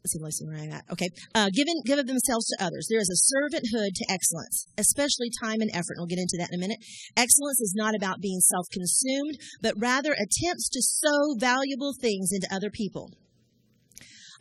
let's 0.06 0.12
see, 0.12 0.22
let's 0.22 0.38
see 0.38 0.46
where 0.46 0.62
I'm 0.62 0.72
at. 0.72 0.84
Okay. 0.92 1.08
Uh, 1.34 1.50
giving, 1.52 1.82
give 1.84 1.98
of 1.98 2.06
themselves 2.06 2.46
to 2.46 2.64
others. 2.64 2.86
There 2.88 3.00
is 3.00 3.10
a 3.10 3.18
servanthood 3.18 3.90
to 3.94 4.06
excellence, 4.08 4.66
especially 4.78 5.30
time 5.42 5.60
and 5.60 5.70
effort. 5.74 5.98
And 5.98 6.06
we'll 6.06 6.14
get 6.14 6.22
into 6.22 6.38
that 6.38 6.50
in 6.52 6.58
a 6.58 6.62
minute. 6.62 6.78
Excellence 7.16 7.60
is 7.60 7.74
not 7.76 7.96
about 7.96 8.20
being 8.20 8.38
self-consumed, 8.40 9.38
but 9.62 9.74
rather 9.76 10.12
attempts 10.12 10.68
to 10.70 10.80
sow 10.80 11.34
valuable 11.38 11.92
things 12.00 12.30
into 12.32 12.46
other 12.54 12.70
people. 12.70 13.10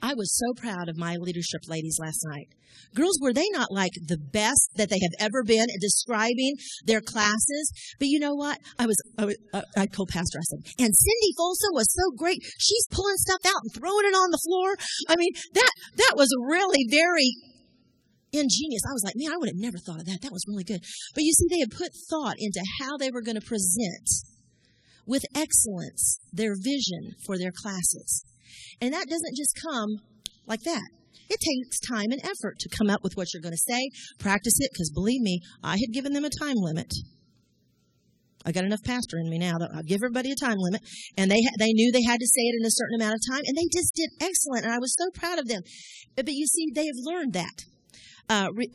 I 0.02 0.14
was 0.14 0.36
so 0.36 0.54
proud 0.54 0.89
of 0.89 0.98
my 0.98 1.16
leadership 1.16 1.62
ladies 1.68 1.98
last 2.00 2.26
night. 2.30 2.48
Girls, 2.93 3.20
were 3.22 3.34
they 3.34 3.50
not 3.52 3.72
like 3.72 3.93
the 4.08 4.18
best 4.18 4.70
that 4.76 4.89
they 4.89 5.00
have 5.00 5.16
ever 5.20 5.43
been 5.43 5.64
at 5.64 5.82
describing 5.82 6.56
their 6.86 7.02
classes? 7.02 7.72
But 8.00 8.10
you 8.10 8.20
know 8.20 8.36
what? 8.36 8.60
I 8.78 8.86
was, 8.86 8.98
I, 9.18 9.26
was, 9.26 9.38
uh, 9.54 9.64
I 9.76 9.88
Pastor, 9.88 10.39
I 10.39 10.48
said, 10.48 10.60
and 10.80 10.93
Cindy 10.93 11.32
Folsom 11.38 11.72
was 11.74 11.88
so 11.91 12.16
great. 12.18 12.39
She's 12.60 12.88
pulling 12.91 13.18
stuff 13.18 13.46
out 13.46 13.62
and 13.64 13.74
throwing 13.74 14.06
it 14.06 14.16
on 14.16 14.32
the 14.32 14.43
floor. 14.43 14.76
I 15.10 15.16
mean, 15.16 15.32
that, 15.54 15.72
that 15.98 16.14
was 16.16 16.30
really 16.48 16.86
very 16.89 17.32
ingenious. 18.32 18.84
I 18.88 18.93
was 18.93 19.04
like, 19.04 19.16
man, 19.16 19.32
I 19.34 19.38
would 19.38 19.50
have 19.50 19.60
never 19.60 19.78
thought 19.78 20.00
of 20.00 20.06
that. 20.08 20.22
That 20.22 20.32
was 20.32 20.46
really 20.48 20.64
good. 20.64 20.82
But 21.14 21.24
you 21.24 21.32
see, 21.32 21.48
they 21.50 21.60
had 21.60 21.72
put 21.72 21.96
thought 22.10 22.36
into 22.38 22.62
how 22.80 22.98
they 22.98 23.12
were 23.12 23.22
going 23.22 23.39
to 23.39 23.46
present 23.46 24.10
with 25.08 25.24
excellence 25.36 26.20
their 26.34 26.56
vision 26.56 27.16
for 27.26 27.38
their 27.38 27.52
classes. 27.52 28.26
And 28.82 28.93
that 28.93 29.08
doesn't 29.08 29.36
just 29.36 29.60
come 29.62 29.89
like 30.46 30.62
that. 30.62 30.89
It 31.30 31.39
takes 31.39 31.80
time 31.80 32.12
and 32.12 32.24
effort 32.24 32.60
to 32.60 32.70
come 32.70 32.89
up 32.89 33.04
with 33.04 33.14
what 33.16 33.34
you're 33.34 33.41
going 33.41 33.56
to 33.56 33.72
say, 33.74 33.89
practice 34.20 34.60
it, 34.60 34.70
because 34.72 34.91
believe 34.91 35.22
me, 35.22 35.41
I 35.64 35.78
had 35.78 35.93
given 35.93 36.14
them 36.14 36.26
a 36.26 36.30
time 36.30 36.58
limit. 36.58 36.93
I 38.46 38.52
got 38.52 38.64
enough 38.64 38.84
pastor 38.84 39.18
in 39.18 39.30
me 39.30 39.39
now 39.39 39.58
that 39.58 39.72
I 39.74 39.82
give 39.82 40.04
everybody 40.04 40.32
a 40.32 40.36
time 40.36 40.58
limit, 40.60 40.82
and 41.18 41.32
they 41.32 41.41
they 41.58 41.74
knew 41.74 41.91
they 41.91 42.04
had 42.04 42.20
to 42.20 42.28
say 42.28 42.41
it 42.41 42.56
in 42.60 42.66
a 42.66 42.70
certain 42.70 43.02
amount 43.02 43.16
of 43.16 43.22
time, 43.28 43.41
and 43.43 43.58
they 43.58 43.66
just 43.74 43.96
did 43.96 44.10
excellent, 44.22 44.66
and 44.66 44.74
I 44.74 44.78
was 44.78 44.93
so 44.93 45.10
proud 45.20 45.39
of 45.39 45.48
them. 45.48 45.62
But, 46.16 46.26
but 46.26 46.36
you 46.36 46.46
see, 46.46 46.68
they 46.74 46.86
have 46.86 47.02
learned 47.02 47.34
that. 47.34 47.66
Uh, 48.30 48.50
re, 48.54 48.70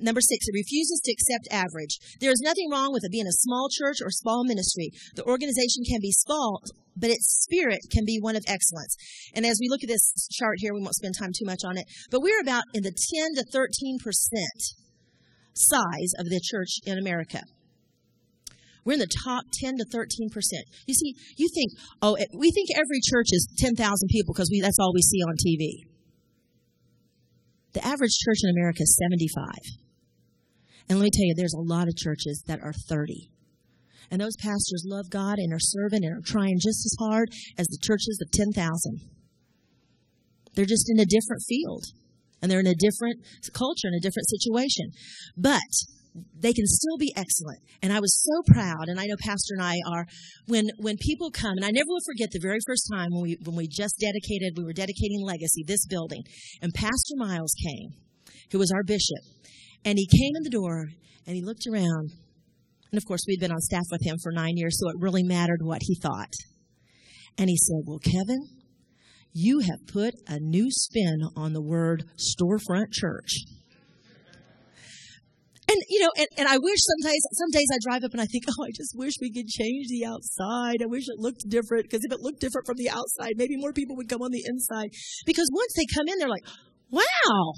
Number 0.00 0.20
six, 0.20 0.46
it 0.46 0.54
refuses 0.54 1.00
to 1.04 1.12
accept 1.12 1.48
average. 1.50 1.98
There 2.20 2.30
is 2.30 2.40
nothing 2.40 2.70
wrong 2.70 2.92
with 2.92 3.04
it 3.04 3.12
being 3.12 3.26
a 3.26 3.42
small 3.42 3.68
church 3.70 3.98
or 4.02 4.10
small 4.10 4.44
ministry. 4.44 4.90
The 5.16 5.24
organization 5.24 5.82
can 5.88 6.00
be 6.00 6.12
small, 6.12 6.62
but 6.96 7.10
its 7.10 7.42
spirit 7.42 7.80
can 7.90 8.04
be 8.04 8.18
one 8.20 8.36
of 8.36 8.44
excellence. 8.46 8.96
And 9.34 9.44
as 9.44 9.58
we 9.60 9.68
look 9.68 9.82
at 9.82 9.88
this 9.88 10.28
chart 10.32 10.56
here, 10.58 10.74
we 10.74 10.80
won't 10.80 10.94
spend 10.94 11.14
time 11.18 11.32
too 11.36 11.46
much 11.46 11.62
on 11.64 11.76
it, 11.76 11.86
but 12.10 12.22
we're 12.22 12.40
about 12.40 12.64
in 12.74 12.82
the 12.82 12.94
10 12.94 13.34
to 13.36 13.44
13 13.50 13.98
percent 14.02 14.62
size 15.54 16.12
of 16.18 16.26
the 16.26 16.40
church 16.42 16.78
in 16.86 16.98
America. 16.98 17.42
We're 18.84 18.94
in 18.94 19.00
the 19.00 19.20
top 19.24 19.44
10 19.60 19.78
to 19.78 19.84
13 19.84 20.30
percent. 20.30 20.64
You 20.86 20.94
see, 20.94 21.14
you 21.36 21.48
think, 21.52 21.72
oh, 22.00 22.16
we 22.32 22.50
think 22.50 22.68
every 22.74 23.00
church 23.02 23.28
is 23.32 23.48
10,000 23.58 23.76
people 24.08 24.34
because 24.34 24.50
that's 24.62 24.78
all 24.80 24.94
we 24.94 25.02
see 25.02 25.20
on 25.22 25.34
TV. 25.34 25.88
The 27.74 27.84
average 27.84 28.16
church 28.24 28.38
in 28.42 28.50
America 28.50 28.82
is 28.82 28.96
75. 28.96 29.87
And 30.88 30.98
let 30.98 31.04
me 31.04 31.10
tell 31.12 31.26
you, 31.26 31.34
there's 31.36 31.54
a 31.54 31.60
lot 31.60 31.88
of 31.88 31.96
churches 31.96 32.42
that 32.46 32.60
are 32.62 32.72
30. 32.72 33.30
And 34.10 34.20
those 34.20 34.36
pastors 34.36 34.84
love 34.86 35.10
God 35.10 35.38
and 35.38 35.52
are 35.52 35.60
serving 35.60 36.04
and 36.04 36.16
are 36.16 36.24
trying 36.24 36.56
just 36.56 36.86
as 36.86 36.96
hard 36.98 37.28
as 37.58 37.66
the 37.66 37.78
churches 37.82 38.18
of 38.22 38.30
10,000. 38.32 38.56
They're 40.54 40.64
just 40.64 40.90
in 40.90 40.98
a 40.98 41.04
different 41.04 41.42
field 41.46 41.84
and 42.40 42.50
they're 42.50 42.60
in 42.60 42.66
a 42.66 42.74
different 42.74 43.20
culture, 43.52 43.88
and 43.88 43.96
a 43.96 44.00
different 44.00 44.28
situation. 44.28 44.92
But 45.36 45.60
they 46.34 46.52
can 46.52 46.66
still 46.66 46.96
be 46.98 47.12
excellent. 47.16 47.60
And 47.82 47.92
I 47.92 48.00
was 48.00 48.14
so 48.22 48.52
proud, 48.52 48.88
and 48.88 48.98
I 48.98 49.06
know 49.06 49.16
Pastor 49.20 49.54
and 49.56 49.62
I 49.62 49.74
are, 49.90 50.06
when, 50.46 50.66
when 50.78 50.96
people 51.00 51.30
come, 51.30 51.56
and 51.56 51.64
I 51.64 51.70
never 51.70 51.88
will 51.88 52.04
forget 52.06 52.30
the 52.32 52.40
very 52.42 52.58
first 52.66 52.88
time 52.92 53.08
when 53.10 53.22
we, 53.22 53.38
when 53.44 53.56
we 53.56 53.68
just 53.68 53.98
dedicated, 54.00 54.56
we 54.56 54.64
were 54.64 54.72
dedicating 54.72 55.22
Legacy, 55.22 55.64
this 55.66 55.86
building, 55.86 56.22
and 56.62 56.72
Pastor 56.74 57.14
Miles 57.16 57.54
came, 57.62 57.90
who 58.52 58.58
was 58.58 58.72
our 58.72 58.82
bishop, 58.82 59.22
and 59.84 59.98
he 59.98 60.06
came 60.06 60.36
in 60.36 60.42
the 60.42 60.50
door 60.50 60.86
and 61.26 61.36
he 61.36 61.42
looked 61.42 61.66
around. 61.66 62.10
And 62.90 62.96
of 62.96 63.04
course, 63.06 63.20
we'd 63.26 63.40
been 63.40 63.52
on 63.52 63.60
staff 63.60 63.84
with 63.90 64.02
him 64.02 64.16
for 64.22 64.32
nine 64.32 64.56
years, 64.56 64.78
so 64.80 64.88
it 64.88 64.96
really 64.98 65.22
mattered 65.22 65.60
what 65.62 65.82
he 65.82 65.94
thought. 65.94 66.32
And 67.36 67.48
he 67.48 67.56
said, 67.56 67.82
Well, 67.86 67.98
Kevin, 67.98 68.48
you 69.32 69.60
have 69.60 69.86
put 69.86 70.14
a 70.26 70.38
new 70.40 70.68
spin 70.70 71.20
on 71.36 71.52
the 71.52 71.62
word 71.62 72.04
storefront 72.16 72.92
church. 72.92 73.44
And 75.70 75.76
you 75.90 76.00
know, 76.00 76.08
and, 76.16 76.26
and 76.38 76.48
I 76.48 76.56
wish 76.56 76.78
sometimes 76.80 77.20
some 77.32 77.50
days 77.52 77.68
I 77.70 77.76
drive 77.82 78.02
up 78.02 78.12
and 78.12 78.22
I 78.22 78.24
think, 78.24 78.44
oh, 78.48 78.64
I 78.64 78.70
just 78.74 78.96
wish 78.96 79.12
we 79.20 79.30
could 79.30 79.46
change 79.46 79.88
the 79.88 80.06
outside. 80.06 80.80
I 80.82 80.86
wish 80.86 81.04
it 81.08 81.20
looked 81.20 81.44
different 81.46 81.84
because 81.84 82.00
if 82.04 82.12
it 82.12 82.20
looked 82.20 82.40
different 82.40 82.66
from 82.66 82.76
the 82.78 82.88
outside, 82.88 83.34
maybe 83.36 83.56
more 83.58 83.74
people 83.74 83.94
would 83.96 84.08
come 84.08 84.22
on 84.22 84.30
the 84.30 84.42
inside. 84.48 84.88
Because 85.26 85.46
once 85.52 85.74
they 85.76 85.84
come 85.94 86.08
in, 86.08 86.18
they're 86.18 86.28
like, 86.28 86.46
wow, 86.90 87.52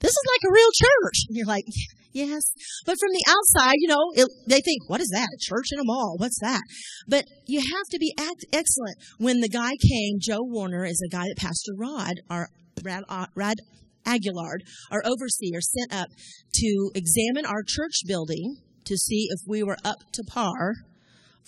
this 0.00 0.10
is 0.10 0.24
like 0.34 0.50
a 0.50 0.54
real 0.54 0.70
church. 0.74 1.18
And 1.28 1.36
you're 1.36 1.46
like, 1.46 1.64
yes. 2.12 2.42
But 2.84 2.96
from 2.98 3.12
the 3.12 3.24
outside, 3.28 3.76
you 3.78 3.88
know, 3.88 4.12
it, 4.14 4.28
they 4.46 4.60
think, 4.60 4.88
what 4.88 5.00
is 5.00 5.10
that? 5.12 5.28
A 5.28 5.38
church 5.40 5.66
in 5.72 5.78
a 5.78 5.84
mall? 5.84 6.16
What's 6.18 6.40
that? 6.40 6.62
But 7.08 7.24
you 7.46 7.60
have 7.60 7.86
to 7.90 7.98
be 7.98 8.14
act- 8.18 8.46
excellent. 8.52 8.98
When 9.18 9.40
the 9.40 9.48
guy 9.48 9.72
came, 9.88 10.18
Joe 10.20 10.42
Warner 10.42 10.84
is 10.84 11.02
a 11.04 11.14
guy 11.14 11.24
that 11.28 11.36
Pastor 11.38 11.72
Rod, 11.78 12.14
our 12.28 12.48
Rad, 12.82 13.04
uh, 13.08 13.26
Rad 13.34 13.58
Aguilard, 14.06 14.60
our 14.90 15.02
overseer, 15.04 15.60
sent 15.60 15.94
up 15.94 16.08
to 16.54 16.90
examine 16.94 17.46
our 17.46 17.62
church 17.66 18.02
building 18.06 18.56
to 18.84 18.96
see 18.96 19.28
if 19.30 19.40
we 19.46 19.62
were 19.62 19.76
up 19.84 19.98
to 20.12 20.22
par 20.28 20.74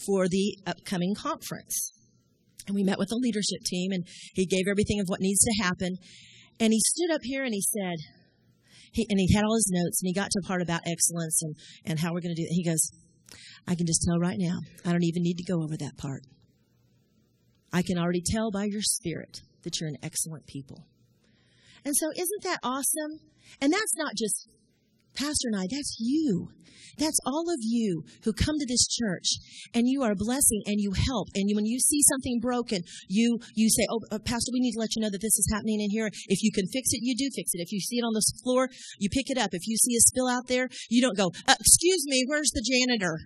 for 0.06 0.28
the 0.28 0.58
upcoming 0.66 1.14
conference. 1.14 1.92
And 2.66 2.74
we 2.74 2.82
met 2.82 2.98
with 2.98 3.08
the 3.08 3.16
leadership 3.16 3.60
team, 3.64 3.92
and 3.92 4.04
he 4.34 4.44
gave 4.44 4.66
everything 4.68 5.00
of 5.00 5.06
what 5.06 5.20
needs 5.20 5.40
to 5.40 5.62
happen. 5.62 5.96
And 6.60 6.72
he 6.72 6.80
stood 6.80 7.14
up 7.14 7.20
here 7.22 7.44
and 7.44 7.54
he 7.54 7.62
said, 7.62 7.96
he, 8.92 9.06
and 9.08 9.18
he 9.18 9.32
had 9.34 9.44
all 9.44 9.54
his 9.54 9.70
notes 9.72 10.02
and 10.02 10.08
he 10.08 10.14
got 10.14 10.30
to 10.30 10.40
a 10.42 10.46
part 10.46 10.62
about 10.62 10.82
excellence 10.86 11.42
and, 11.42 11.54
and 11.84 11.98
how 11.98 12.12
we're 12.12 12.20
going 12.20 12.34
to 12.34 12.42
do 12.42 12.46
it. 12.48 12.54
He 12.54 12.64
goes, 12.64 12.90
I 13.66 13.74
can 13.74 13.86
just 13.86 14.02
tell 14.06 14.18
right 14.18 14.38
now, 14.38 14.58
I 14.84 14.92
don't 14.92 15.04
even 15.04 15.22
need 15.22 15.36
to 15.38 15.44
go 15.44 15.62
over 15.62 15.76
that 15.76 15.96
part. 15.96 16.22
I 17.72 17.82
can 17.82 17.98
already 17.98 18.22
tell 18.24 18.50
by 18.50 18.64
your 18.64 18.82
spirit 18.82 19.42
that 19.62 19.78
you're 19.78 19.88
an 19.88 19.98
excellent 20.02 20.46
people. 20.46 20.86
And 21.84 21.94
so, 21.94 22.06
isn't 22.16 22.42
that 22.44 22.60
awesome? 22.62 23.20
And 23.60 23.72
that's 23.72 23.94
not 23.96 24.14
just 24.16 24.48
Pastor 25.18 25.50
and 25.50 25.56
I, 25.56 25.66
that's 25.70 25.96
you. 25.98 26.48
That's 26.98 27.18
all 27.26 27.46
of 27.50 27.58
you 27.62 28.02
who 28.24 28.32
come 28.32 28.58
to 28.58 28.66
this 28.66 28.86
church 28.86 29.38
and 29.74 29.86
you 29.86 30.02
are 30.02 30.12
a 30.12 30.18
blessing 30.18 30.62
and 30.66 30.80
you 30.80 30.92
help. 30.92 31.28
And 31.34 31.48
you, 31.48 31.56
when 31.56 31.66
you 31.66 31.78
see 31.78 32.02
something 32.02 32.40
broken, 32.40 32.82
you, 33.08 33.38
you 33.54 33.70
say, 33.70 33.86
Oh, 33.90 34.00
uh, 34.10 34.18
Pastor, 34.18 34.50
we 34.52 34.60
need 34.60 34.72
to 34.72 34.80
let 34.80 34.94
you 34.96 35.02
know 35.02 35.10
that 35.10 35.22
this 35.22 35.38
is 35.38 35.50
happening 35.52 35.80
in 35.80 35.90
here. 35.90 36.10
If 36.26 36.42
you 36.42 36.50
can 36.52 36.66
fix 36.66 36.90
it, 36.92 37.00
you 37.02 37.16
do 37.16 37.30
fix 37.34 37.50
it. 37.54 37.62
If 37.62 37.72
you 37.72 37.80
see 37.80 37.98
it 37.98 38.02
on 38.02 38.14
the 38.14 38.22
floor, 38.42 38.68
you 38.98 39.08
pick 39.10 39.30
it 39.30 39.38
up. 39.38 39.50
If 39.52 39.66
you 39.66 39.76
see 39.76 39.94
a 39.96 40.00
spill 40.00 40.28
out 40.28 40.48
there, 40.48 40.68
you 40.90 41.02
don't 41.02 41.16
go, 41.16 41.30
uh, 41.46 41.54
Excuse 41.58 42.04
me, 42.06 42.24
where's 42.26 42.50
the 42.50 42.62
janitor? 42.62 43.18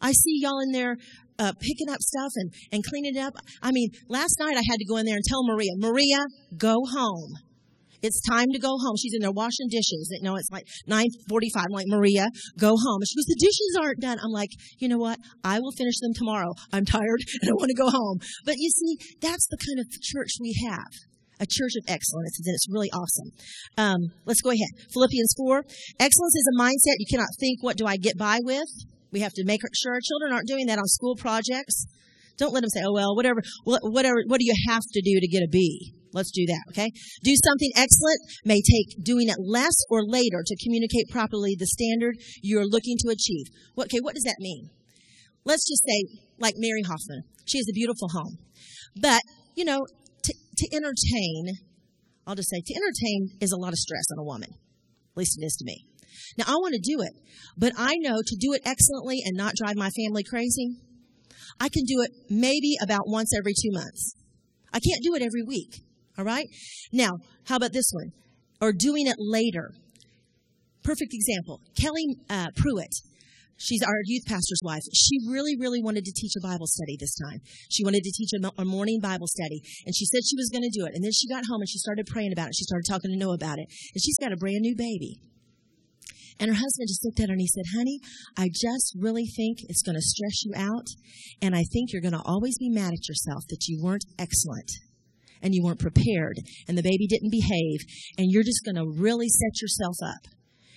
I 0.00 0.12
see 0.12 0.40
y'all 0.40 0.60
in 0.60 0.72
there 0.72 0.96
uh, 1.38 1.52
picking 1.60 1.88
up 1.88 2.00
stuff 2.00 2.32
and, 2.36 2.52
and 2.72 2.84
cleaning 2.84 3.16
it 3.16 3.20
up. 3.20 3.34
I 3.62 3.72
mean, 3.72 3.90
last 4.08 4.36
night 4.38 4.56
I 4.56 4.62
had 4.68 4.78
to 4.78 4.86
go 4.86 4.96
in 4.96 5.06
there 5.06 5.16
and 5.16 5.24
tell 5.24 5.44
Maria, 5.44 5.72
Maria, 5.76 6.24
go 6.56 6.84
home. 6.84 7.34
It's 8.02 8.20
time 8.22 8.48
to 8.52 8.58
go 8.58 8.76
home. 8.78 8.96
She's 8.96 9.14
in 9.14 9.20
there 9.20 9.32
washing 9.32 9.68
dishes. 9.70 10.08
You 10.10 10.22
know, 10.22 10.36
it's 10.36 10.50
like 10.50 10.64
9.45. 10.88 11.06
I'm 11.56 11.72
like, 11.72 11.86
Maria, 11.88 12.26
go 12.58 12.76
home. 12.76 13.00
And 13.00 13.08
she 13.08 13.16
goes, 13.16 13.26
the 13.26 13.40
dishes 13.40 13.78
aren't 13.80 14.00
done. 14.00 14.18
I'm 14.22 14.32
like, 14.32 14.50
you 14.78 14.88
know 14.88 14.98
what? 14.98 15.18
I 15.42 15.60
will 15.60 15.72
finish 15.72 15.98
them 16.00 16.12
tomorrow. 16.14 16.52
I'm 16.72 16.84
tired 16.84 17.20
and 17.42 17.50
I 17.50 17.54
want 17.54 17.70
to 17.70 17.82
go 17.82 17.90
home. 17.90 18.18
But 18.44 18.56
you 18.58 18.70
see, 18.70 18.96
that's 19.20 19.46
the 19.48 19.58
kind 19.58 19.80
of 19.80 19.86
church 20.02 20.36
we 20.40 20.54
have 20.68 20.90
a 21.40 21.46
church 21.46 21.72
of 21.76 21.84
excellence, 21.88 22.38
and 22.38 22.54
it's 22.54 22.66
really 22.70 22.90
awesome. 22.92 23.30
Um, 23.76 23.98
let's 24.24 24.40
go 24.40 24.50
ahead. 24.50 24.70
Philippians 24.92 25.34
4. 25.36 25.64
Excellence 25.98 26.36
is 26.36 26.48
a 26.54 26.60
mindset. 26.60 26.94
You 26.98 27.06
cannot 27.10 27.28
think, 27.40 27.62
what 27.62 27.76
do 27.76 27.86
I 27.86 27.96
get 27.96 28.16
by 28.16 28.38
with? 28.42 28.68
We 29.10 29.20
have 29.20 29.32
to 29.34 29.44
make 29.44 29.60
sure 29.74 29.94
our 29.94 30.00
children 30.00 30.32
aren't 30.32 30.48
doing 30.48 30.66
that 30.66 30.78
on 30.78 30.86
school 30.86 31.16
projects. 31.16 31.86
Don't 32.36 32.52
let 32.52 32.62
them 32.62 32.70
say, 32.70 32.82
oh, 32.84 32.92
well, 32.92 33.14
whatever, 33.14 33.42
whatever, 33.64 34.16
what 34.26 34.40
do 34.40 34.46
you 34.46 34.54
have 34.68 34.82
to 34.92 35.00
do 35.00 35.20
to 35.20 35.28
get 35.28 35.42
a 35.42 35.48
B? 35.50 35.94
Let's 36.14 36.30
do 36.30 36.46
that, 36.46 36.62
okay? 36.70 36.90
Do 37.24 37.34
something 37.44 37.72
excellent 37.74 38.20
may 38.44 38.62
take 38.62 39.02
doing 39.02 39.28
it 39.28 39.36
less 39.38 39.74
or 39.90 40.06
later 40.06 40.42
to 40.46 40.56
communicate 40.62 41.10
properly 41.10 41.56
the 41.58 41.66
standard 41.66 42.14
you're 42.40 42.64
looking 42.64 42.96
to 43.00 43.10
achieve. 43.10 43.46
Okay, 43.76 43.98
what 44.00 44.14
does 44.14 44.22
that 44.22 44.36
mean? 44.38 44.70
Let's 45.44 45.68
just 45.68 45.82
say, 45.84 46.22
like 46.38 46.54
Mary 46.56 46.82
Hoffman, 46.82 47.24
she 47.44 47.58
has 47.58 47.66
a 47.68 47.74
beautiful 47.74 48.08
home. 48.10 48.38
But, 48.96 49.22
you 49.56 49.64
know, 49.64 49.80
to, 50.22 50.34
to 50.56 50.66
entertain, 50.72 51.58
I'll 52.26 52.36
just 52.36 52.48
say, 52.48 52.62
to 52.64 52.74
entertain 52.74 53.36
is 53.40 53.50
a 53.50 53.58
lot 53.58 53.72
of 53.72 53.78
stress 53.78 54.06
on 54.12 54.20
a 54.20 54.24
woman. 54.24 54.50
At 54.52 55.16
least 55.16 55.36
it 55.40 55.44
is 55.44 55.56
to 55.56 55.64
me. 55.64 55.84
Now, 56.38 56.44
I 56.46 56.54
want 56.54 56.74
to 56.74 56.80
do 56.80 57.02
it, 57.02 57.12
but 57.58 57.72
I 57.76 57.96
know 57.96 58.22
to 58.24 58.36
do 58.38 58.52
it 58.52 58.62
excellently 58.64 59.20
and 59.24 59.36
not 59.36 59.54
drive 59.56 59.76
my 59.76 59.90
family 59.90 60.22
crazy, 60.22 60.78
I 61.58 61.68
can 61.68 61.84
do 61.84 62.02
it 62.02 62.10
maybe 62.30 62.76
about 62.80 63.02
once 63.06 63.32
every 63.36 63.52
two 63.52 63.72
months. 63.72 64.14
I 64.72 64.78
can't 64.78 65.02
do 65.02 65.14
it 65.14 65.22
every 65.22 65.42
week. 65.42 65.82
All 66.18 66.24
right? 66.24 66.46
Now, 66.92 67.18
how 67.46 67.56
about 67.56 67.72
this 67.72 67.90
one? 67.92 68.12
Or 68.60 68.72
doing 68.72 69.06
it 69.06 69.16
later. 69.18 69.72
Perfect 70.82 71.12
example. 71.12 71.60
Kelly 71.80 72.16
uh, 72.30 72.48
Pruitt. 72.56 72.94
She's 73.56 73.82
our 73.82 74.00
youth 74.04 74.24
pastor's 74.26 74.60
wife. 74.64 74.82
She 74.92 75.16
really, 75.30 75.56
really 75.58 75.82
wanted 75.82 76.04
to 76.04 76.12
teach 76.12 76.32
a 76.36 76.42
Bible 76.42 76.66
study 76.66 76.96
this 76.98 77.14
time. 77.14 77.40
She 77.70 77.84
wanted 77.84 78.02
to 78.02 78.10
teach 78.10 78.30
a, 78.34 78.60
a 78.60 78.64
morning 78.64 79.00
Bible 79.00 79.28
study. 79.28 79.62
And 79.86 79.94
she 79.94 80.06
said 80.06 80.20
she 80.26 80.36
was 80.36 80.50
going 80.50 80.64
to 80.64 80.76
do 80.76 80.86
it. 80.86 80.92
And 80.94 81.04
then 81.04 81.12
she 81.12 81.28
got 81.28 81.44
home 81.48 81.60
and 81.60 81.68
she 81.68 81.78
started 81.78 82.06
praying 82.06 82.32
about 82.32 82.48
it. 82.48 82.56
She 82.56 82.64
started 82.64 82.86
talking 82.88 83.10
to 83.12 83.16
Noah 83.16 83.34
about 83.34 83.58
it. 83.58 83.66
And 83.94 84.02
she's 84.02 84.18
got 84.18 84.32
a 84.32 84.36
brand 84.36 84.60
new 84.60 84.74
baby. 84.76 85.20
And 86.40 86.50
her 86.50 86.58
husband 86.58 86.88
just 86.88 87.04
looked 87.04 87.20
at 87.20 87.28
her 87.28 87.32
and 87.32 87.40
he 87.40 87.46
said, 87.46 87.64
Honey, 87.76 88.00
I 88.36 88.50
just 88.52 88.96
really 88.98 89.26
think 89.26 89.58
it's 89.68 89.82
going 89.82 89.94
to 89.94 90.02
stress 90.02 90.44
you 90.44 90.52
out. 90.56 90.86
And 91.40 91.54
I 91.54 91.62
think 91.62 91.92
you're 91.92 92.02
going 92.02 92.18
to 92.18 92.26
always 92.26 92.58
be 92.58 92.70
mad 92.70 92.92
at 92.92 93.08
yourself 93.08 93.44
that 93.50 93.68
you 93.68 93.80
weren't 93.80 94.04
excellent 94.18 94.70
and 95.44 95.54
you 95.54 95.62
weren't 95.62 95.78
prepared 95.78 96.40
and 96.66 96.76
the 96.76 96.82
baby 96.82 97.06
didn't 97.06 97.30
behave. 97.30 97.80
And 98.18 98.26
you're 98.30 98.42
just 98.42 98.64
going 98.64 98.76
to 98.76 98.90
really 99.00 99.28
set 99.28 99.60
yourself 99.62 99.96
up. 100.02 100.34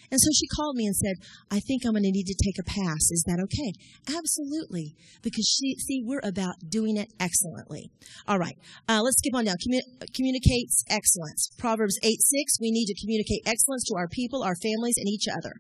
And 0.10 0.20
so 0.22 0.30
she 0.34 0.48
called 0.48 0.76
me 0.76 0.86
and 0.86 0.96
said, 0.96 1.16
I 1.52 1.60
think 1.60 1.84
I'm 1.84 1.92
going 1.92 2.04
to 2.04 2.12
need 2.12 2.32
to 2.32 2.44
take 2.44 2.56
a 2.60 2.64
pass. 2.64 3.12
Is 3.12 3.24
that 3.28 3.44
okay? 3.44 3.74
Absolutely. 4.08 4.96
Because 5.22 5.44
she, 5.44 5.76
see, 5.80 6.02
we're 6.06 6.24
about 6.24 6.56
doing 6.68 6.96
it 6.96 7.12
excellently. 7.20 7.92
All 8.28 8.40
right. 8.40 8.56
Uh, 8.88 9.02
let's 9.04 9.18
skip 9.18 9.36
on 9.36 9.46
down. 9.46 9.58
Commun- 9.62 10.08
communicates 10.16 10.84
excellence. 10.90 11.50
Proverbs 11.58 12.00
8 12.04 12.22
6. 12.22 12.62
We 12.62 12.72
need 12.72 12.86
to 12.86 12.96
communicate 13.02 13.44
excellence 13.46 13.84
to 13.90 13.96
our 13.98 14.08
people, 14.08 14.44
our 14.44 14.56
families, 14.56 14.96
and 14.98 15.10
each 15.10 15.28
other. 15.28 15.54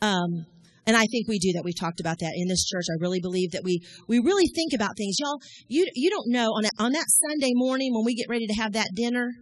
Um, 0.00 0.46
and 0.86 0.96
I 0.96 1.06
think 1.06 1.26
we 1.26 1.38
do 1.38 1.52
that. 1.54 1.64
We've 1.64 1.78
talked 1.78 2.00
about 2.00 2.20
that 2.20 2.32
in 2.36 2.46
this 2.48 2.64
church. 2.64 2.84
I 2.90 3.00
really 3.00 3.20
believe 3.20 3.50
that 3.52 3.64
we, 3.64 3.80
we 4.06 4.20
really 4.20 4.46
think 4.54 4.72
about 4.72 4.96
things. 4.96 5.16
Y'all, 5.18 5.40
you, 5.66 5.86
you 5.94 6.10
don't 6.10 6.28
know 6.28 6.50
on, 6.50 6.64
a, 6.64 6.70
on 6.78 6.92
that 6.92 7.06
Sunday 7.08 7.50
morning 7.54 7.92
when 7.92 8.04
we 8.04 8.14
get 8.14 8.28
ready 8.28 8.46
to 8.46 8.54
have 8.54 8.72
that 8.74 8.90
dinner, 8.94 9.32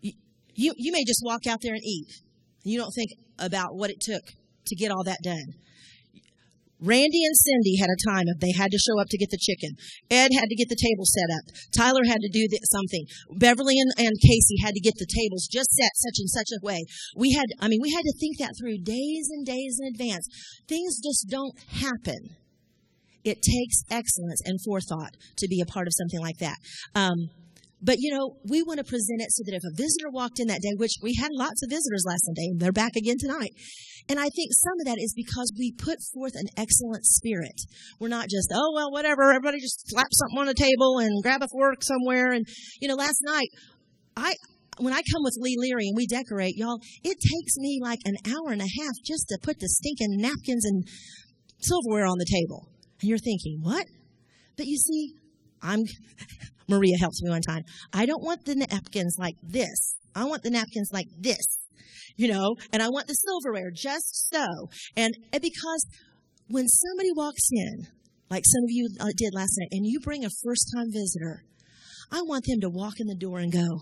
you, 0.00 0.12
you, 0.54 0.74
you 0.76 0.92
may 0.92 1.04
just 1.04 1.22
walk 1.24 1.46
out 1.46 1.60
there 1.62 1.74
and 1.74 1.84
eat. 1.84 2.08
You 2.64 2.78
don't 2.78 2.92
think 2.92 3.10
about 3.38 3.76
what 3.76 3.90
it 3.90 4.00
took 4.00 4.22
to 4.66 4.76
get 4.76 4.90
all 4.90 5.04
that 5.04 5.18
done. 5.22 5.54
Randy 6.80 7.22
and 7.24 7.36
Cindy 7.36 7.76
had 7.76 7.92
a 7.92 8.02
time 8.08 8.24
of 8.28 8.40
they 8.40 8.56
had 8.56 8.72
to 8.72 8.80
show 8.80 9.00
up 9.00 9.08
to 9.10 9.20
get 9.20 9.30
the 9.30 9.40
chicken. 9.40 9.76
Ed 10.10 10.32
had 10.32 10.48
to 10.48 10.56
get 10.56 10.68
the 10.68 10.80
table 10.80 11.04
set 11.04 11.28
up. 11.28 11.44
Tyler 11.76 12.04
had 12.08 12.24
to 12.24 12.32
do 12.32 12.48
the, 12.48 12.58
something. 12.72 13.04
Beverly 13.36 13.76
and, 13.78 13.92
and 13.96 14.16
Casey 14.20 14.56
had 14.64 14.74
to 14.74 14.80
get 14.80 14.94
the 14.96 15.08
tables 15.08 15.48
just 15.50 15.70
set 15.70 15.92
such 15.94 16.18
and 16.18 16.30
such 16.30 16.50
a 16.56 16.64
way. 16.64 16.84
We 17.16 17.32
had, 17.32 17.46
I 17.60 17.68
mean, 17.68 17.80
we 17.82 17.92
had 17.92 18.04
to 18.04 18.16
think 18.18 18.38
that 18.38 18.56
through 18.58 18.78
days 18.82 19.28
and 19.30 19.44
days 19.44 19.78
in 19.80 19.92
advance. 19.92 20.26
Things 20.68 21.00
just 21.02 21.28
don't 21.28 21.54
happen. 21.68 22.36
It 23.24 23.42
takes 23.42 23.84
excellence 23.90 24.40
and 24.44 24.58
forethought 24.64 25.16
to 25.36 25.48
be 25.48 25.60
a 25.60 25.66
part 25.66 25.86
of 25.86 25.92
something 25.96 26.20
like 26.20 26.38
that. 26.38 26.56
Um, 26.94 27.28
but 27.82 27.96
you 27.98 28.12
know, 28.12 28.36
we 28.48 28.62
want 28.62 28.78
to 28.78 28.84
present 28.84 29.20
it 29.20 29.32
so 29.32 29.42
that 29.46 29.56
if 29.56 29.62
a 29.64 29.76
visitor 29.76 30.10
walked 30.10 30.40
in 30.40 30.48
that 30.48 30.60
day, 30.60 30.72
which 30.76 30.96
we 31.02 31.14
had 31.14 31.30
lots 31.32 31.62
of 31.62 31.70
visitors 31.70 32.04
last 32.06 32.24
Sunday, 32.26 32.46
and 32.50 32.60
they're 32.60 32.72
back 32.72 32.96
again 32.96 33.16
tonight. 33.18 33.52
And 34.08 34.18
I 34.18 34.28
think 34.28 34.50
some 34.52 34.80
of 34.80 34.86
that 34.86 34.98
is 34.98 35.14
because 35.14 35.52
we 35.56 35.72
put 35.72 35.98
forth 36.12 36.34
an 36.34 36.48
excellent 36.56 37.04
spirit. 37.04 37.54
We're 37.98 38.08
not 38.08 38.28
just, 38.28 38.50
oh 38.52 38.72
well, 38.74 38.90
whatever, 38.90 39.30
everybody 39.30 39.60
just 39.60 39.88
slap 39.88 40.08
something 40.12 40.38
on 40.38 40.46
the 40.46 40.54
table 40.54 40.98
and 40.98 41.22
grab 41.22 41.42
a 41.42 41.48
fork 41.48 41.82
somewhere. 41.82 42.32
And 42.32 42.46
you 42.80 42.88
know, 42.88 42.96
last 42.96 43.20
night, 43.22 43.48
I 44.16 44.34
when 44.78 44.92
I 44.92 45.02
come 45.12 45.22
with 45.22 45.36
Annie 45.38 45.56
Laurie 45.58 45.88
and 45.88 45.96
we 45.96 46.06
decorate, 46.06 46.56
y'all, 46.56 46.80
it 47.04 47.16
takes 47.20 47.56
me 47.58 47.80
like 47.82 48.00
an 48.04 48.16
hour 48.26 48.52
and 48.52 48.62
a 48.62 48.68
half 48.80 48.94
just 49.04 49.28
to 49.28 49.38
put 49.42 49.60
the 49.60 49.68
stinking 49.68 50.16
napkins 50.16 50.64
and 50.64 50.84
silverware 51.60 52.06
on 52.06 52.18
the 52.18 52.26
table. 52.30 52.68
And 53.00 53.08
you're 53.08 53.18
thinking, 53.18 53.60
what? 53.62 53.86
But 54.56 54.66
you 54.66 54.78
see, 54.78 55.14
I'm 55.62 55.84
Maria 56.70 56.96
helps 56.98 57.22
me 57.22 57.30
one 57.30 57.42
time. 57.42 57.64
I 57.92 58.06
don't 58.06 58.22
want 58.22 58.44
the 58.44 58.54
napkins 58.54 59.16
like 59.18 59.36
this. 59.42 59.96
I 60.14 60.24
want 60.24 60.42
the 60.42 60.50
napkins 60.50 60.90
like 60.92 61.06
this, 61.18 61.58
you 62.16 62.28
know, 62.28 62.56
and 62.72 62.82
I 62.82 62.88
want 62.88 63.06
the 63.06 63.14
silverware 63.14 63.70
just 63.70 64.30
so. 64.32 64.46
And, 64.96 65.14
and 65.32 65.42
because 65.42 65.86
when 66.48 66.66
somebody 66.66 67.10
walks 67.14 67.48
in, 67.52 67.86
like 68.28 68.44
some 68.44 68.64
of 68.64 68.70
you 68.70 68.88
uh, 69.00 69.10
did 69.16 69.34
last 69.34 69.56
night, 69.58 69.68
and 69.72 69.86
you 69.86 70.00
bring 70.00 70.24
a 70.24 70.30
first 70.44 70.72
time 70.74 70.86
visitor, 70.92 71.42
I 72.12 72.22
want 72.22 72.44
them 72.46 72.60
to 72.60 72.70
walk 72.70 72.94
in 72.98 73.06
the 73.06 73.14
door 73.14 73.38
and 73.38 73.52
go, 73.52 73.78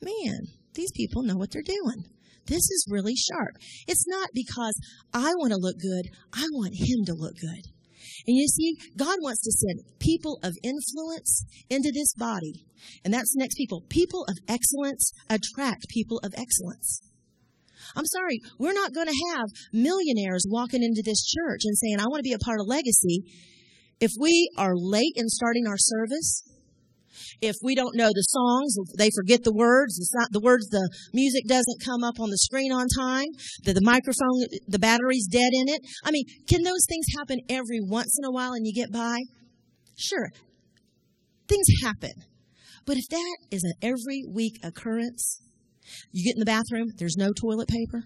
man, 0.00 0.38
these 0.74 0.90
people 0.92 1.22
know 1.22 1.36
what 1.36 1.50
they're 1.52 1.62
doing. 1.62 2.04
This 2.46 2.62
is 2.70 2.86
really 2.90 3.14
sharp. 3.14 3.56
It's 3.86 4.06
not 4.08 4.30
because 4.34 4.74
I 5.14 5.32
want 5.36 5.52
to 5.52 5.58
look 5.58 5.76
good, 5.78 6.10
I 6.32 6.46
want 6.52 6.74
him 6.74 7.04
to 7.06 7.14
look 7.14 7.34
good. 7.40 7.71
And 8.26 8.36
you 8.36 8.46
see, 8.48 8.76
God 8.96 9.18
wants 9.20 9.42
to 9.42 9.52
send 9.52 9.98
people 9.98 10.38
of 10.42 10.56
influence 10.62 11.44
into 11.70 11.90
this 11.92 12.14
body. 12.14 12.64
And 13.04 13.12
that's 13.12 13.36
next 13.36 13.56
people. 13.56 13.84
People 13.88 14.24
of 14.28 14.36
excellence 14.48 15.12
attract 15.28 15.88
people 15.88 16.20
of 16.24 16.32
excellence. 16.36 17.00
I'm 17.96 18.06
sorry, 18.06 18.40
we're 18.58 18.72
not 18.72 18.94
going 18.94 19.08
to 19.08 19.24
have 19.34 19.48
millionaires 19.72 20.44
walking 20.48 20.82
into 20.82 21.02
this 21.04 21.24
church 21.24 21.62
and 21.64 21.76
saying, 21.76 21.98
I 21.98 22.06
want 22.06 22.20
to 22.20 22.28
be 22.28 22.32
a 22.32 22.44
part 22.44 22.60
of 22.60 22.66
legacy. 22.66 23.24
If 24.00 24.12
we 24.18 24.50
are 24.56 24.74
late 24.74 25.12
in 25.16 25.28
starting 25.28 25.66
our 25.66 25.78
service, 25.78 26.42
if 27.40 27.56
we 27.62 27.74
don't 27.74 27.96
know 27.96 28.08
the 28.08 28.22
songs, 28.22 28.76
they 28.96 29.10
forget 29.14 29.44
the 29.44 29.52
words, 29.52 29.98
it's 29.98 30.14
not 30.14 30.28
the 30.32 30.40
words, 30.40 30.68
the 30.68 30.88
music 31.12 31.46
doesn't 31.46 31.84
come 31.84 32.02
up 32.04 32.20
on 32.20 32.30
the 32.30 32.38
screen 32.38 32.72
on 32.72 32.86
time, 32.88 33.28
the, 33.64 33.72
the 33.72 33.82
microphone, 33.82 34.46
the 34.66 34.78
battery's 34.78 35.26
dead 35.30 35.50
in 35.52 35.68
it. 35.68 35.80
I 36.04 36.10
mean, 36.10 36.24
can 36.48 36.62
those 36.62 36.84
things 36.88 37.06
happen 37.18 37.40
every 37.48 37.80
once 37.80 38.16
in 38.18 38.24
a 38.24 38.32
while 38.32 38.52
and 38.52 38.66
you 38.66 38.72
get 38.72 38.92
by? 38.92 39.18
Sure. 39.96 40.30
Things 41.48 41.66
happen. 41.82 42.12
But 42.86 42.96
if 42.96 43.08
that 43.10 43.36
is 43.50 43.62
an 43.62 43.74
every 43.82 44.24
week 44.28 44.58
occurrence, 44.62 45.40
you 46.10 46.24
get 46.24 46.36
in 46.36 46.40
the 46.40 46.46
bathroom, 46.46 46.88
there's 46.96 47.16
no 47.16 47.32
toilet 47.32 47.68
paper. 47.68 48.04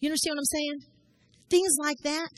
You 0.00 0.08
understand 0.08 0.34
what 0.34 0.40
I'm 0.40 0.44
saying? 0.44 0.91
Things 1.52 1.76
like 1.78 1.98
that 2.02 2.30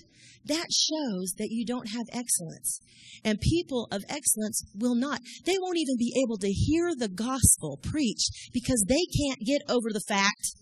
that 0.47 0.67
shows 0.73 1.35
that 1.39 1.49
you 1.51 1.65
don't 1.65 1.89
have 1.89 2.07
excellence. 2.13 2.81
And 3.25 3.41
people 3.41 3.87
of 3.93 4.03
excellence 4.09 4.65
will 4.75 4.97
not. 4.97 5.21
They 5.47 5.57
won't 5.61 5.79
even 5.79 5.97
be 5.97 6.13
able 6.23 6.37
to 6.39 6.49
hear 6.49 6.91
the 6.95 7.09
gospel 7.09 7.79
preached 7.81 8.51
because 8.53 8.85
they 8.89 9.07
can't 9.23 9.39
get 9.47 9.63
over 9.69 9.93
the 9.93 10.05
fact 10.07 10.57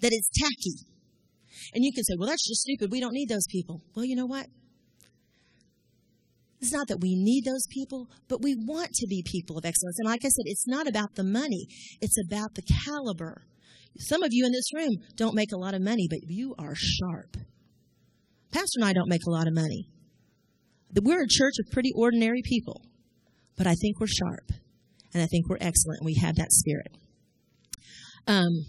that 0.00 0.12
it's 0.12 0.28
tacky. 0.38 0.86
And 1.72 1.82
you 1.82 1.92
can 1.94 2.04
say, 2.04 2.14
well, 2.18 2.28
that's 2.28 2.46
just 2.46 2.60
stupid. 2.60 2.92
We 2.92 3.00
don't 3.00 3.14
need 3.14 3.30
those 3.30 3.46
people. 3.48 3.80
Well, 3.96 4.04
you 4.04 4.16
know 4.16 4.26
what? 4.26 4.46
It's 6.60 6.72
not 6.72 6.88
that 6.88 7.00
we 7.00 7.14
need 7.16 7.44
those 7.44 7.66
people, 7.70 8.08
but 8.28 8.42
we 8.42 8.54
want 8.54 8.90
to 8.92 9.06
be 9.08 9.24
people 9.24 9.56
of 9.56 9.64
excellence. 9.64 9.98
And 9.98 10.08
like 10.08 10.24
I 10.24 10.28
said, 10.28 10.44
it's 10.46 10.66
not 10.66 10.86
about 10.86 11.14
the 11.14 11.24
money, 11.24 11.68
it's 12.00 12.18
about 12.28 12.54
the 12.54 12.62
caliber. 12.84 13.44
Some 13.98 14.22
of 14.22 14.30
you 14.32 14.44
in 14.44 14.52
this 14.52 14.72
room 14.74 14.96
don't 15.16 15.34
make 15.34 15.52
a 15.52 15.58
lot 15.58 15.74
of 15.74 15.82
money, 15.82 16.06
but 16.08 16.20
you 16.22 16.54
are 16.58 16.74
sharp. 16.74 17.36
Pastor 18.54 18.78
and 18.78 18.84
I 18.84 18.92
don't 18.92 19.08
make 19.08 19.26
a 19.26 19.30
lot 19.30 19.48
of 19.48 19.52
money. 19.52 19.88
We're 21.02 21.24
a 21.24 21.28
church 21.28 21.54
of 21.58 21.72
pretty 21.72 21.90
ordinary 21.96 22.40
people, 22.44 22.82
but 23.58 23.66
I 23.66 23.74
think 23.74 23.98
we're 23.98 24.06
sharp, 24.06 24.52
and 25.12 25.20
I 25.20 25.26
think 25.26 25.48
we're 25.48 25.58
excellent, 25.60 25.98
and 25.98 26.06
we 26.06 26.14
have 26.22 26.36
that 26.36 26.52
spirit. 26.52 26.96
Um, 28.28 28.64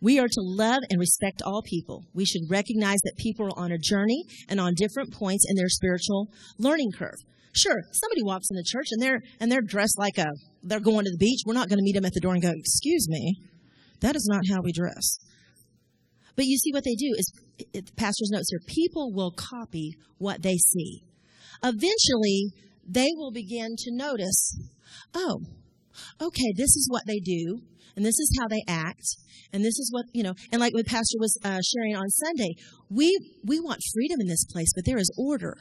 we 0.00 0.18
are 0.18 0.26
to 0.26 0.40
love 0.40 0.80
and 0.90 0.98
respect 0.98 1.40
all 1.46 1.62
people. 1.62 2.02
We 2.12 2.24
should 2.24 2.50
recognize 2.50 2.98
that 3.04 3.14
people 3.16 3.46
are 3.46 3.64
on 3.64 3.70
a 3.70 3.78
journey 3.78 4.24
and 4.48 4.58
on 4.58 4.74
different 4.74 5.12
points 5.12 5.46
in 5.48 5.54
their 5.54 5.68
spiritual 5.68 6.26
learning 6.58 6.90
curve. 6.98 7.20
Sure, 7.54 7.80
somebody 7.92 8.24
walks 8.24 8.48
in 8.50 8.56
the 8.56 8.64
church 8.66 8.86
and 8.90 9.00
they're 9.00 9.20
and 9.38 9.52
they're 9.52 9.62
dressed 9.62 10.00
like 10.00 10.18
a 10.18 10.26
they're 10.64 10.80
going 10.80 11.04
to 11.04 11.12
the 11.12 11.16
beach. 11.16 11.42
We're 11.46 11.54
not 11.54 11.68
going 11.68 11.78
to 11.78 11.84
meet 11.84 11.94
them 11.94 12.06
at 12.06 12.12
the 12.12 12.20
door 12.20 12.32
and 12.32 12.42
go, 12.42 12.50
"Excuse 12.50 13.08
me, 13.08 13.36
that 14.00 14.16
is 14.16 14.26
not 14.28 14.42
how 14.50 14.62
we 14.62 14.72
dress." 14.72 15.18
But 16.36 16.46
you 16.46 16.56
see 16.58 16.72
what 16.72 16.84
they 16.84 16.94
do 16.94 17.14
is 17.16 17.32
the 17.72 17.82
pastor's 17.96 18.30
notes 18.30 18.50
here 18.50 18.60
people 18.66 19.12
will 19.12 19.32
copy 19.32 19.96
what 20.18 20.42
they 20.42 20.56
see. 20.56 21.02
Eventually, 21.62 22.52
they 22.88 23.08
will 23.14 23.30
begin 23.30 23.76
to 23.78 23.94
notice, 23.94 24.58
oh, 25.14 25.40
okay, 26.20 26.52
this 26.56 26.74
is 26.76 26.88
what 26.90 27.04
they 27.06 27.18
do, 27.18 27.60
and 27.94 28.04
this 28.04 28.18
is 28.18 28.38
how 28.40 28.48
they 28.48 28.62
act, 28.66 29.04
and 29.52 29.64
this 29.64 29.78
is 29.78 29.90
what 29.92 30.06
you 30.12 30.22
know. 30.22 30.34
And 30.50 30.60
like 30.60 30.72
the 30.74 30.84
pastor 30.84 31.18
was 31.18 31.38
uh, 31.44 31.60
sharing 31.60 31.94
on 31.94 32.08
Sunday, 32.08 32.54
we 32.88 33.16
we 33.44 33.60
want 33.60 33.80
freedom 33.92 34.20
in 34.20 34.26
this 34.26 34.44
place, 34.44 34.70
but 34.74 34.84
there 34.84 34.98
is 34.98 35.10
order. 35.16 35.56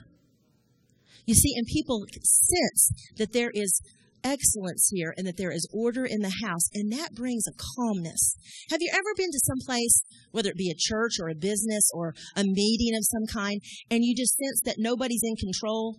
You 1.26 1.36
see, 1.36 1.53
and 1.55 1.67
people 1.67 2.05
sense 2.24 2.91
that 3.17 3.34
there 3.34 3.51
is 3.53 3.80
excellence 4.24 4.89
here 4.91 5.13
and 5.17 5.28
that 5.28 5.38
there 5.38 5.51
is 5.51 5.67
order 5.74 6.05
in 6.05 6.22
the 6.22 6.34
house, 6.43 6.69
and 6.74 6.91
that 6.91 7.13
brings 7.13 7.43
a 7.47 7.55
calmness. 7.76 8.36
Have 8.69 8.82
you 8.82 8.89
ever 8.91 9.13
been 9.15 9.32
to 9.32 9.41
some 9.45 9.59
place, 9.65 10.03
whether 10.32 10.49
it 10.49 10.57
be 10.57 10.72
a 10.72 10.78
church 10.78 11.13
or 11.22 11.30
a 11.30 11.36
business 11.36 11.89
or 11.93 12.13
a 12.36 12.43
meeting 12.43 12.95
of 12.95 13.03
some 13.03 13.26
kind, 13.28 13.61
and 13.89 14.03
you 14.03 14.15
just 14.15 14.38
sense 14.38 14.61
that 14.65 14.76
nobody's 14.78 15.22
in 15.24 15.36
control? 15.36 15.97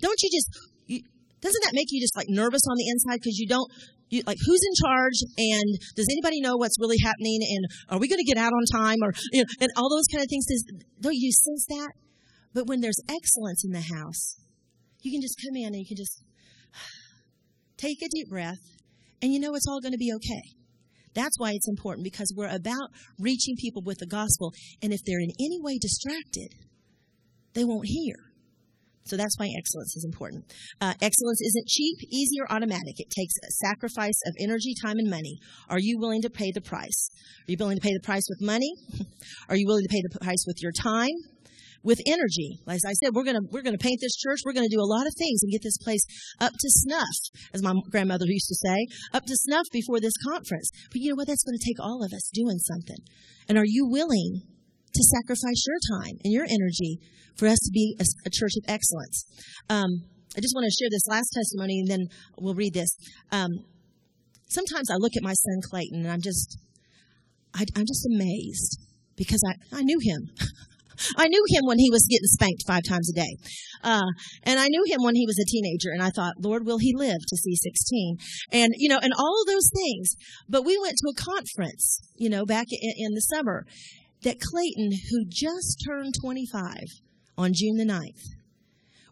Don't 0.00 0.20
you 0.22 0.30
just, 0.30 0.48
you, 0.86 1.00
doesn't 1.40 1.64
that 1.64 1.74
make 1.74 1.88
you 1.90 2.00
just 2.00 2.16
like 2.16 2.28
nervous 2.28 2.62
on 2.68 2.76
the 2.76 2.88
inside 2.88 3.20
because 3.22 3.38
you 3.38 3.48
don't, 3.48 3.70
you, 4.10 4.22
like 4.26 4.38
who's 4.44 4.60
in 4.64 4.74
charge 4.86 5.18
and 5.36 5.78
does 5.94 6.08
anybody 6.10 6.40
know 6.40 6.56
what's 6.56 6.80
really 6.80 6.96
happening 7.02 7.40
and 7.42 7.66
are 7.90 7.98
we 7.98 8.08
going 8.08 8.18
to 8.18 8.24
get 8.24 8.38
out 8.38 8.52
on 8.52 8.64
time 8.72 8.98
or 9.02 9.12
you 9.32 9.42
know 9.42 9.48
and 9.60 9.70
all 9.76 9.90
those 9.90 10.06
kind 10.10 10.22
of 10.22 10.28
things 10.30 10.46
does, 10.46 10.64
don't 11.00 11.14
you 11.14 11.30
sense 11.30 11.66
that 11.68 11.92
but 12.54 12.66
when 12.66 12.80
there's 12.80 12.98
excellence 13.08 13.64
in 13.64 13.72
the 13.72 13.84
house 13.94 14.40
you 15.02 15.12
can 15.12 15.20
just 15.20 15.36
come 15.44 15.56
in 15.56 15.66
and 15.66 15.76
you 15.76 15.86
can 15.86 15.96
just 15.96 16.22
take 17.78 18.02
a 18.02 18.08
deep 18.08 18.28
breath, 18.28 18.58
and 19.22 19.32
you 19.32 19.40
know 19.40 19.54
it's 19.54 19.66
all 19.68 19.80
going 19.80 19.92
to 19.92 19.98
be 19.98 20.12
okay. 20.14 20.42
That's 21.14 21.38
why 21.38 21.52
it's 21.52 21.68
important 21.68 22.04
because 22.04 22.32
we're 22.36 22.54
about 22.54 22.90
reaching 23.18 23.56
people 23.56 23.82
with 23.84 23.98
the 23.98 24.06
gospel. 24.06 24.52
And 24.82 24.92
if 24.92 25.00
they're 25.04 25.20
in 25.20 25.32
any 25.40 25.58
way 25.60 25.78
distracted, 25.78 26.54
they 27.54 27.64
won't 27.64 27.86
hear. 27.86 28.14
So 29.08 29.16
that's 29.16 29.38
why 29.38 29.48
excellence 29.58 29.96
is 29.96 30.04
important. 30.04 30.44
Uh, 30.82 30.92
excellence 31.00 31.40
isn't 31.40 31.66
cheap, 31.66 31.96
easy, 32.12 32.40
or 32.40 32.52
automatic. 32.52 33.00
It 33.00 33.08
takes 33.08 33.32
a 33.42 33.50
sacrifice 33.66 34.20
of 34.26 34.34
energy, 34.38 34.74
time, 34.84 34.98
and 34.98 35.08
money. 35.08 35.38
Are 35.70 35.78
you 35.80 35.98
willing 35.98 36.20
to 36.22 36.30
pay 36.30 36.52
the 36.52 36.60
price? 36.60 37.08
Are 37.48 37.50
you 37.50 37.56
willing 37.58 37.78
to 37.78 37.82
pay 37.82 37.94
the 37.94 38.04
price 38.04 38.26
with 38.28 38.46
money? 38.46 38.70
Are 39.48 39.56
you 39.56 39.66
willing 39.66 39.84
to 39.84 39.88
pay 39.88 40.02
the 40.02 40.18
price 40.20 40.44
with 40.46 40.58
your 40.60 40.72
time? 40.72 41.16
With 41.88 42.04
energy, 42.04 42.60
as 42.68 42.84
I 42.84 42.92
said, 42.92 43.16
we're 43.16 43.24
gonna 43.24 43.48
we're 43.48 43.64
gonna 43.64 43.80
paint 43.80 44.04
this 44.04 44.14
church. 44.20 44.44
We're 44.44 44.52
gonna 44.52 44.68
do 44.68 44.84
a 44.84 44.92
lot 44.92 45.08
of 45.08 45.14
things 45.16 45.40
and 45.40 45.50
get 45.50 45.64
this 45.64 45.80
place 45.80 46.04
up 46.36 46.52
to 46.52 46.68
snuff, 46.84 47.16
as 47.54 47.62
my 47.64 47.72
grandmother 47.88 48.28
used 48.28 48.52
to 48.52 48.60
say, 48.60 48.78
up 49.16 49.24
to 49.24 49.34
snuff 49.34 49.64
before 49.72 49.98
this 49.98 50.12
conference. 50.20 50.68
But 50.92 51.00
you 51.00 51.08
know 51.08 51.16
what? 51.16 51.26
That's 51.26 51.42
to 51.42 51.64
take 51.64 51.80
all 51.80 52.04
of 52.04 52.12
us 52.12 52.28
doing 52.28 52.58
something. 52.58 53.00
And 53.48 53.56
are 53.56 53.64
you 53.64 53.88
willing 53.88 54.44
to 54.92 55.02
sacrifice 55.16 55.64
your 55.66 55.80
time 55.96 56.16
and 56.24 56.32
your 56.32 56.44
energy 56.44 57.00
for 57.36 57.46
us 57.46 57.58
to 57.58 57.70
be 57.72 57.96
a, 58.00 58.04
a 58.26 58.30
church 58.30 58.52
of 58.58 58.64
excellence. 58.68 59.24
Um, 59.70 60.02
I 60.36 60.40
just 60.40 60.54
want 60.54 60.66
to 60.66 60.76
share 60.78 60.90
this 60.90 61.06
last 61.08 61.30
testimony 61.32 61.80
and 61.80 61.88
then 61.88 62.06
we'll 62.38 62.54
read 62.54 62.74
this. 62.74 62.90
Um, 63.32 63.50
sometimes 64.48 64.90
I 64.90 64.96
look 64.98 65.12
at 65.16 65.22
my 65.22 65.32
son 65.32 65.60
Clayton 65.70 66.00
and 66.00 66.10
I'm 66.10 66.20
just, 66.20 66.58
I, 67.54 67.64
am 67.76 67.86
just 67.86 68.06
amazed 68.12 68.80
because 69.16 69.42
I, 69.46 69.78
I 69.78 69.82
knew 69.82 69.98
him. 70.02 70.28
I 71.16 71.28
knew 71.28 71.44
him 71.48 71.62
when 71.64 71.78
he 71.78 71.90
was 71.90 72.06
getting 72.08 72.26
spanked 72.26 72.64
five 72.66 72.82
times 72.88 73.10
a 73.10 73.16
day. 73.16 73.36
Uh, 73.82 74.10
and 74.42 74.58
I 74.58 74.66
knew 74.68 74.84
him 74.86 75.02
when 75.02 75.14
he 75.14 75.26
was 75.26 75.38
a 75.38 75.48
teenager 75.48 75.90
and 75.92 76.02
I 76.02 76.10
thought, 76.10 76.34
Lord, 76.40 76.66
will 76.66 76.78
he 76.78 76.94
live 76.94 77.20
to 77.28 77.36
see 77.36 77.54
16? 77.54 78.16
And, 78.52 78.72
you 78.76 78.88
know, 78.88 78.98
and 79.00 79.12
all 79.16 79.42
of 79.42 79.46
those 79.46 79.70
things. 79.74 80.16
But 80.48 80.64
we 80.64 80.78
went 80.78 80.96
to 80.98 81.10
a 81.10 81.22
conference, 81.22 82.00
you 82.16 82.28
know, 82.28 82.44
back 82.44 82.66
in, 82.70 82.92
in 82.96 83.14
the 83.14 83.20
summer 83.20 83.64
that 84.22 84.40
Clayton, 84.40 84.92
who 85.10 85.24
just 85.28 85.84
turned 85.86 86.14
25, 86.20 86.74
on 87.38 87.52
June 87.54 87.76
the 87.76 87.84
9th 87.84 88.37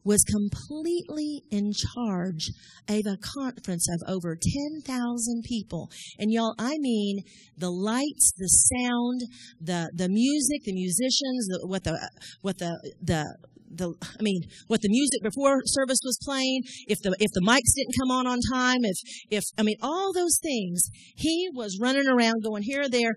was 0.07 0.23
completely 0.23 1.43
in 1.51 1.73
charge 1.95 2.49
of 2.89 3.03
a 3.07 3.19
conference 3.43 3.89
of 3.91 4.09
over 4.09 4.37
10,000 4.41 5.43
people. 5.45 5.91
And 6.19 6.31
y'all, 6.33 6.55
I 6.59 6.77
mean 6.79 7.23
the 7.59 7.71
lights, 7.71 8.33
the 8.39 8.47
sound, 8.47 9.23
the, 9.61 9.91
the 9.95 10.09
music, 10.09 10.63
the 10.65 10.73
musicians, 10.73 11.49
the, 11.49 11.67
what 11.67 11.83
the, 11.83 11.99
what 12.41 12.59
the, 12.59 12.79
the, 13.03 13.37
the, 13.69 13.95
I 14.01 14.23
mean, 14.23 14.43
what 14.69 14.81
the 14.81 14.89
music 14.89 15.23
before 15.25 15.61
service 15.65 15.99
was 16.05 16.19
playing, 16.23 16.63
if 16.87 16.99
the, 17.03 17.15
if 17.19 17.31
the 17.35 17.41
mics 17.41 17.75
didn't 17.75 17.97
come 18.01 18.11
on 18.13 18.27
on 18.29 18.39
time, 18.53 18.85
if, 18.85 18.97
if, 19.31 19.43
I 19.59 19.65
mean, 19.65 19.77
all 19.83 20.13
those 20.13 20.39
things, 20.41 20.89
he 21.17 21.49
was 21.53 21.79
running 21.81 22.07
around 22.09 22.45
going 22.45 22.63
here 22.63 22.83
or 22.83 22.89
there, 22.89 23.15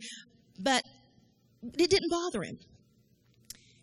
but 0.60 0.82
it 1.62 1.90
didn't 1.90 2.10
bother 2.10 2.42
him. 2.44 2.58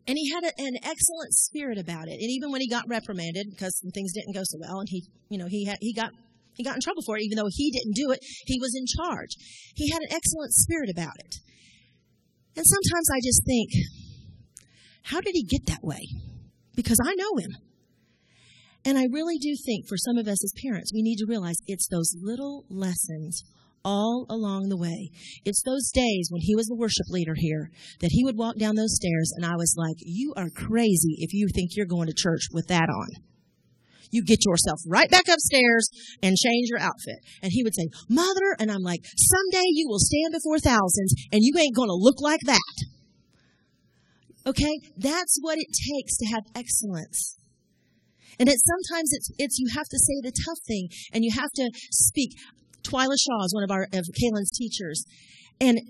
And 0.08 0.16
he 0.16 0.30
had 0.30 0.44
a, 0.44 0.52
an 0.58 0.76
excellent 0.82 1.32
spirit 1.32 1.78
about 1.78 2.06
it. 2.06 2.18
And 2.20 2.30
even 2.30 2.52
when 2.52 2.60
he 2.60 2.68
got 2.68 2.84
reprimanded 2.88 3.46
because 3.50 3.80
things 3.92 4.12
didn't 4.12 4.34
go 4.34 4.42
so 4.44 4.58
well, 4.60 4.78
and 4.78 4.88
he, 4.88 5.02
you 5.28 5.38
know, 5.38 5.46
he 5.48 5.64
had, 5.66 5.78
he 5.80 5.92
got 5.92 6.10
he 6.56 6.64
got 6.64 6.74
in 6.74 6.80
trouble 6.80 7.02
for 7.04 7.18
it, 7.18 7.22
even 7.22 7.36
though 7.36 7.50
he 7.50 7.70
didn't 7.70 7.94
do 7.94 8.10
it. 8.12 8.20
He 8.46 8.58
was 8.58 8.72
in 8.74 8.86
charge. 8.86 9.36
He 9.74 9.90
had 9.90 10.00
an 10.00 10.08
excellent 10.10 10.52
spirit 10.52 10.88
about 10.90 11.12
it. 11.18 11.36
And 12.56 12.64
sometimes 12.64 13.10
I 13.12 13.20
just 13.22 13.44
think, 13.44 13.70
how 15.02 15.20
did 15.20 15.34
he 15.34 15.44
get 15.44 15.66
that 15.66 15.84
way? 15.84 16.00
Because 16.74 16.98
I 17.04 17.14
know 17.14 17.36
him. 17.38 17.56
And 18.86 18.96
I 18.96 19.06
really 19.12 19.36
do 19.36 19.54
think 19.66 19.86
for 19.86 19.96
some 19.98 20.16
of 20.16 20.26
us 20.26 20.42
as 20.42 20.52
parents, 20.64 20.92
we 20.94 21.02
need 21.02 21.16
to 21.16 21.26
realize 21.28 21.56
it's 21.66 21.88
those 21.88 22.14
little 22.22 22.64
lessons 22.70 23.42
all 23.86 24.26
along 24.28 24.68
the 24.68 24.76
way. 24.76 25.10
It's 25.44 25.62
those 25.62 25.92
days 25.94 26.26
when 26.30 26.42
he 26.42 26.56
was 26.56 26.66
the 26.66 26.74
worship 26.76 27.06
leader 27.08 27.34
here 27.36 27.70
that 28.00 28.10
he 28.10 28.24
would 28.24 28.36
walk 28.36 28.56
down 28.56 28.74
those 28.74 28.96
stairs 28.96 29.32
and 29.36 29.46
I 29.46 29.54
was 29.54 29.76
like, 29.78 29.96
You 30.00 30.34
are 30.36 30.50
crazy 30.50 31.14
if 31.18 31.32
you 31.32 31.46
think 31.54 31.70
you're 31.72 31.86
going 31.86 32.08
to 32.08 32.14
church 32.14 32.48
with 32.52 32.66
that 32.66 32.90
on. 32.90 33.08
You 34.10 34.24
get 34.24 34.44
yourself 34.44 34.80
right 34.86 35.10
back 35.10 35.28
upstairs 35.28 35.88
and 36.22 36.36
change 36.36 36.68
your 36.68 36.80
outfit. 36.80 37.22
And 37.42 37.52
he 37.52 37.62
would 37.62 37.74
say, 37.74 37.88
Mother, 38.10 38.56
and 38.58 38.70
I'm 38.72 38.82
like, 38.82 39.00
Someday 39.04 39.66
you 39.70 39.86
will 39.88 40.00
stand 40.00 40.34
before 40.34 40.58
thousands 40.58 41.14
and 41.30 41.40
you 41.42 41.54
ain't 41.56 41.76
going 41.76 41.88
to 41.88 41.94
look 41.94 42.20
like 42.20 42.42
that. 42.46 42.74
Okay? 44.46 44.80
That's 44.96 45.38
what 45.40 45.58
it 45.58 45.68
takes 45.70 46.16
to 46.18 46.26
have 46.26 46.42
excellence. 46.56 47.38
And 48.38 48.48
it's 48.48 48.64
sometimes 48.66 49.10
it's 49.12 49.30
it's 49.38 49.58
you 49.58 49.68
have 49.74 49.88
to 49.88 49.98
say 49.98 50.20
the 50.22 50.32
tough 50.44 50.58
thing 50.66 50.88
and 51.12 51.24
you 51.24 51.30
have 51.32 51.50
to 51.54 51.70
speak. 51.90 52.32
Twyla 52.86 53.16
Shaw 53.18 53.44
is 53.44 53.54
one 53.54 53.64
of 53.64 53.70
our 53.70 53.84
of 53.92 54.06
Kaylin's 54.14 54.50
teachers, 54.56 55.04
and 55.60 55.80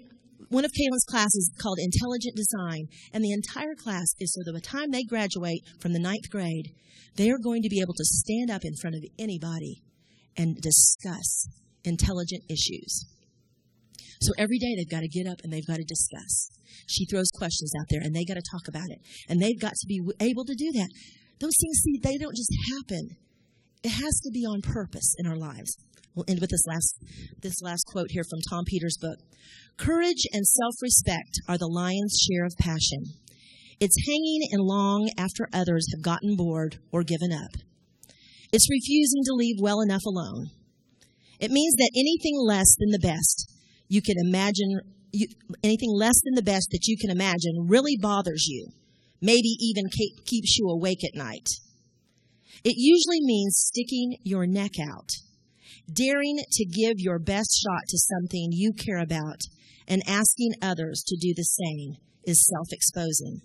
one 0.48 0.64
of 0.64 0.72
Kaylin's 0.72 1.04
classes 1.04 1.50
is 1.52 1.62
called 1.62 1.78
Intelligent 1.80 2.36
Design, 2.36 2.86
and 3.12 3.22
the 3.22 3.32
entire 3.32 3.74
class 3.74 4.06
is 4.18 4.32
so 4.32 4.40
that 4.44 4.52
by 4.52 4.58
the 4.58 4.66
time 4.66 4.90
they 4.90 5.04
graduate 5.04 5.62
from 5.80 5.92
the 5.92 5.98
ninth 5.98 6.30
grade, 6.30 6.72
they 7.16 7.30
are 7.30 7.38
going 7.38 7.62
to 7.62 7.68
be 7.68 7.80
able 7.80 7.94
to 7.94 8.04
stand 8.04 8.50
up 8.50 8.64
in 8.64 8.76
front 8.80 8.96
of 8.96 9.04
anybody 9.18 9.82
and 10.36 10.56
discuss 10.60 11.48
intelligent 11.84 12.44
issues. 12.48 13.06
So 14.20 14.32
every 14.38 14.58
day 14.58 14.74
they've 14.76 14.90
got 14.90 15.00
to 15.00 15.08
get 15.08 15.26
up 15.26 15.40
and 15.44 15.52
they've 15.52 15.66
got 15.66 15.76
to 15.76 15.84
discuss. 15.84 16.50
She 16.86 17.04
throws 17.06 17.30
questions 17.34 17.72
out 17.78 17.86
there 17.90 18.00
and 18.02 18.14
they've 18.14 18.26
got 18.26 18.34
to 18.34 18.50
talk 18.50 18.68
about 18.68 18.88
it. 18.88 19.00
And 19.28 19.40
they've 19.40 19.60
got 19.60 19.72
to 19.72 19.86
be 19.86 20.00
able 20.20 20.44
to 20.44 20.54
do 20.54 20.72
that. 20.72 20.88
Those 21.40 21.56
things, 21.60 21.78
see, 21.84 22.00
they 22.02 22.16
don't 22.16 22.36
just 22.36 22.52
happen. 22.72 23.16
It 23.82 23.90
has 23.90 24.20
to 24.24 24.30
be 24.32 24.44
on 24.44 24.62
purpose 24.62 25.14
in 25.18 25.26
our 25.26 25.36
lives. 25.36 25.76
We'll 26.16 26.24
end 26.28 26.40
with 26.40 26.48
this 26.48 26.64
last 26.66 26.96
this 27.42 27.60
last 27.60 27.84
quote 27.86 28.10
here 28.10 28.24
from 28.24 28.40
Tom 28.48 28.64
Peters' 28.64 28.96
book. 28.98 29.18
Courage 29.76 30.24
and 30.32 30.46
self-respect 30.46 31.42
are 31.46 31.58
the 31.58 31.68
lion's 31.68 32.18
share 32.18 32.46
of 32.46 32.56
passion. 32.58 33.04
It's 33.78 34.08
hanging 34.08 34.48
in 34.50 34.60
long 34.60 35.10
after 35.18 35.46
others 35.52 35.86
have 35.94 36.02
gotten 36.02 36.34
bored 36.34 36.78
or 36.90 37.02
given 37.02 37.32
up. 37.32 37.50
It's 38.50 38.70
refusing 38.70 39.24
to 39.24 39.34
leave 39.34 39.56
well 39.60 39.82
enough 39.82 40.04
alone. 40.06 40.46
It 41.38 41.50
means 41.50 41.74
that 41.74 41.90
anything 41.94 42.38
less 42.40 42.74
than 42.78 42.92
the 42.92 42.98
best 42.98 43.52
you 43.86 44.00
can 44.00 44.16
imagine, 44.18 44.80
you, 45.12 45.26
anything 45.62 45.90
less 45.92 46.18
than 46.24 46.34
the 46.34 46.42
best 46.42 46.68
that 46.70 46.86
you 46.86 46.96
can 46.96 47.10
imagine 47.10 47.66
really 47.68 47.98
bothers 48.00 48.46
you, 48.48 48.68
maybe 49.20 49.54
even 49.60 49.90
keeps 49.90 50.56
you 50.56 50.66
awake 50.70 51.04
at 51.04 51.14
night. 51.14 51.46
It 52.64 52.76
usually 52.78 53.20
means 53.20 53.58
sticking 53.58 54.16
your 54.22 54.46
neck 54.46 54.72
out 54.80 55.10
daring 55.92 56.38
to 56.50 56.64
give 56.64 56.94
your 56.98 57.18
best 57.18 57.62
shot 57.62 57.82
to 57.88 57.98
something 57.98 58.50
you 58.52 58.72
care 58.72 58.98
about 58.98 59.40
and 59.86 60.02
asking 60.06 60.52
others 60.60 61.04
to 61.06 61.16
do 61.16 61.32
the 61.34 61.42
same 61.42 61.96
is 62.24 62.46
self 62.46 62.68
exposing. 62.72 63.40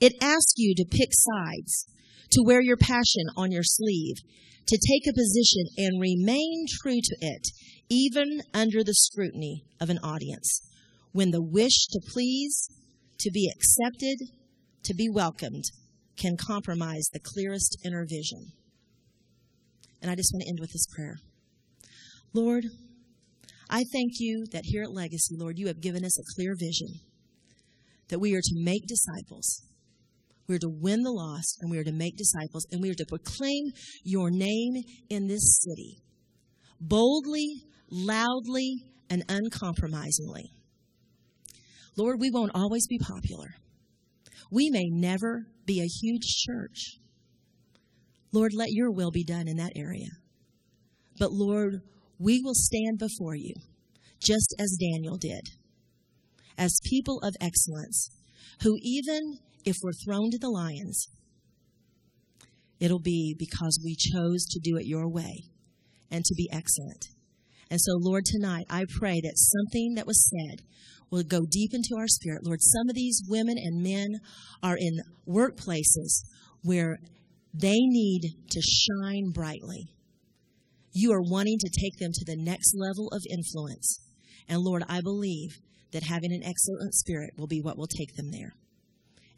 It 0.00 0.14
asks 0.22 0.54
you 0.56 0.74
to 0.76 0.84
pick 0.90 1.10
sides, 1.12 1.86
to 2.30 2.42
wear 2.44 2.62
your 2.62 2.78
passion 2.78 3.26
on 3.36 3.52
your 3.52 3.62
sleeve, 3.62 4.16
to 4.66 4.78
take 4.78 5.06
a 5.06 5.12
position 5.12 5.66
and 5.76 6.00
remain 6.00 6.64
true 6.80 7.00
to 7.02 7.16
it, 7.20 7.48
even 7.90 8.40
under 8.54 8.82
the 8.82 8.94
scrutiny 8.94 9.64
of 9.80 9.90
an 9.90 9.98
audience, 9.98 10.62
when 11.12 11.30
the 11.30 11.42
wish 11.42 11.86
to 11.88 12.00
please, 12.12 12.70
to 13.18 13.30
be 13.30 13.52
accepted, 13.54 14.18
to 14.84 14.94
be 14.94 15.08
welcomed, 15.10 15.64
can 16.16 16.36
compromise 16.36 17.08
the 17.12 17.20
clearest 17.20 17.76
inner 17.84 18.06
vision. 18.08 18.52
And 20.00 20.10
I 20.10 20.14
just 20.14 20.32
want 20.32 20.44
to 20.44 20.48
end 20.48 20.60
with 20.60 20.72
this 20.72 20.86
prayer. 20.86 21.16
Lord, 22.32 22.64
I 23.68 23.84
thank 23.92 24.12
you 24.18 24.44
that 24.52 24.62
here 24.64 24.82
at 24.82 24.92
Legacy, 24.92 25.36
Lord, 25.36 25.58
you 25.58 25.66
have 25.66 25.80
given 25.80 26.04
us 26.04 26.18
a 26.18 26.34
clear 26.36 26.54
vision 26.58 27.00
that 28.08 28.18
we 28.18 28.34
are 28.34 28.40
to 28.42 28.54
make 28.56 28.86
disciples. 28.86 29.62
We 30.48 30.56
are 30.56 30.60
to 30.60 30.68
win 30.68 31.02
the 31.02 31.12
lost, 31.12 31.58
and 31.60 31.70
we 31.70 31.78
are 31.78 31.84
to 31.84 31.92
make 31.92 32.16
disciples, 32.16 32.66
and 32.72 32.82
we 32.82 32.90
are 32.90 32.94
to 32.94 33.06
proclaim 33.06 33.70
your 34.02 34.30
name 34.30 34.82
in 35.08 35.28
this 35.28 35.60
city 35.62 35.98
boldly, 36.80 37.62
loudly, 37.90 38.84
and 39.10 39.22
uncompromisingly. 39.28 40.50
Lord, 41.96 42.18
we 42.20 42.30
won't 42.30 42.52
always 42.54 42.86
be 42.86 42.98
popular. 42.98 43.48
We 44.50 44.70
may 44.70 44.88
never 44.88 45.46
be 45.66 45.80
a 45.80 45.84
huge 45.84 46.26
church. 46.46 46.96
Lord, 48.32 48.52
let 48.54 48.70
your 48.70 48.90
will 48.90 49.10
be 49.10 49.24
done 49.24 49.48
in 49.48 49.56
that 49.56 49.72
area. 49.76 50.08
But 51.18 51.32
Lord, 51.32 51.82
we 52.20 52.42
will 52.42 52.54
stand 52.54 52.98
before 52.98 53.34
you, 53.34 53.54
just 54.20 54.54
as 54.58 54.76
Daniel 54.78 55.16
did, 55.16 55.48
as 56.58 56.78
people 56.84 57.18
of 57.20 57.34
excellence, 57.40 58.10
who 58.62 58.76
even 58.82 59.38
if 59.64 59.76
we're 59.82 59.92
thrown 60.04 60.30
to 60.30 60.38
the 60.38 60.50
lions, 60.50 61.08
it'll 62.78 63.00
be 63.00 63.34
because 63.38 63.80
we 63.82 63.96
chose 63.96 64.44
to 64.44 64.60
do 64.62 64.76
it 64.76 64.86
your 64.86 65.08
way 65.08 65.44
and 66.10 66.22
to 66.24 66.34
be 66.34 66.48
excellent. 66.52 67.06
And 67.70 67.80
so, 67.80 67.92
Lord, 67.96 68.24
tonight 68.26 68.66
I 68.68 68.84
pray 68.98 69.20
that 69.22 69.38
something 69.38 69.94
that 69.94 70.06
was 70.06 70.28
said 70.28 70.60
will 71.10 71.22
go 71.22 71.46
deep 71.50 71.72
into 71.72 71.96
our 71.96 72.06
spirit. 72.06 72.44
Lord, 72.44 72.60
some 72.60 72.90
of 72.90 72.94
these 72.94 73.22
women 73.26 73.56
and 73.56 73.82
men 73.82 74.20
are 74.62 74.76
in 74.78 75.00
workplaces 75.26 76.22
where 76.62 76.98
they 77.54 77.78
need 77.78 78.34
to 78.50 78.60
shine 78.60 79.30
brightly 79.32 79.94
you 80.92 81.12
are 81.12 81.22
wanting 81.22 81.58
to 81.58 81.80
take 81.80 81.98
them 81.98 82.10
to 82.12 82.24
the 82.24 82.36
next 82.36 82.74
level 82.76 83.08
of 83.08 83.22
influence. 83.30 84.00
And 84.48 84.62
Lord, 84.62 84.82
I 84.88 85.00
believe 85.00 85.58
that 85.92 86.02
having 86.04 86.32
an 86.32 86.42
excellent 86.44 86.94
spirit 86.94 87.34
will 87.36 87.46
be 87.46 87.60
what 87.60 87.76
will 87.76 87.86
take 87.86 88.14
them 88.16 88.30
there. 88.30 88.54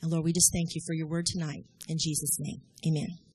And 0.00 0.10
Lord, 0.10 0.24
we 0.24 0.32
just 0.32 0.52
thank 0.52 0.74
you 0.74 0.80
for 0.86 0.94
your 0.94 1.06
word 1.06 1.26
tonight. 1.26 1.64
In 1.88 1.96
Jesus' 1.98 2.38
name, 2.40 2.60
amen. 2.86 3.31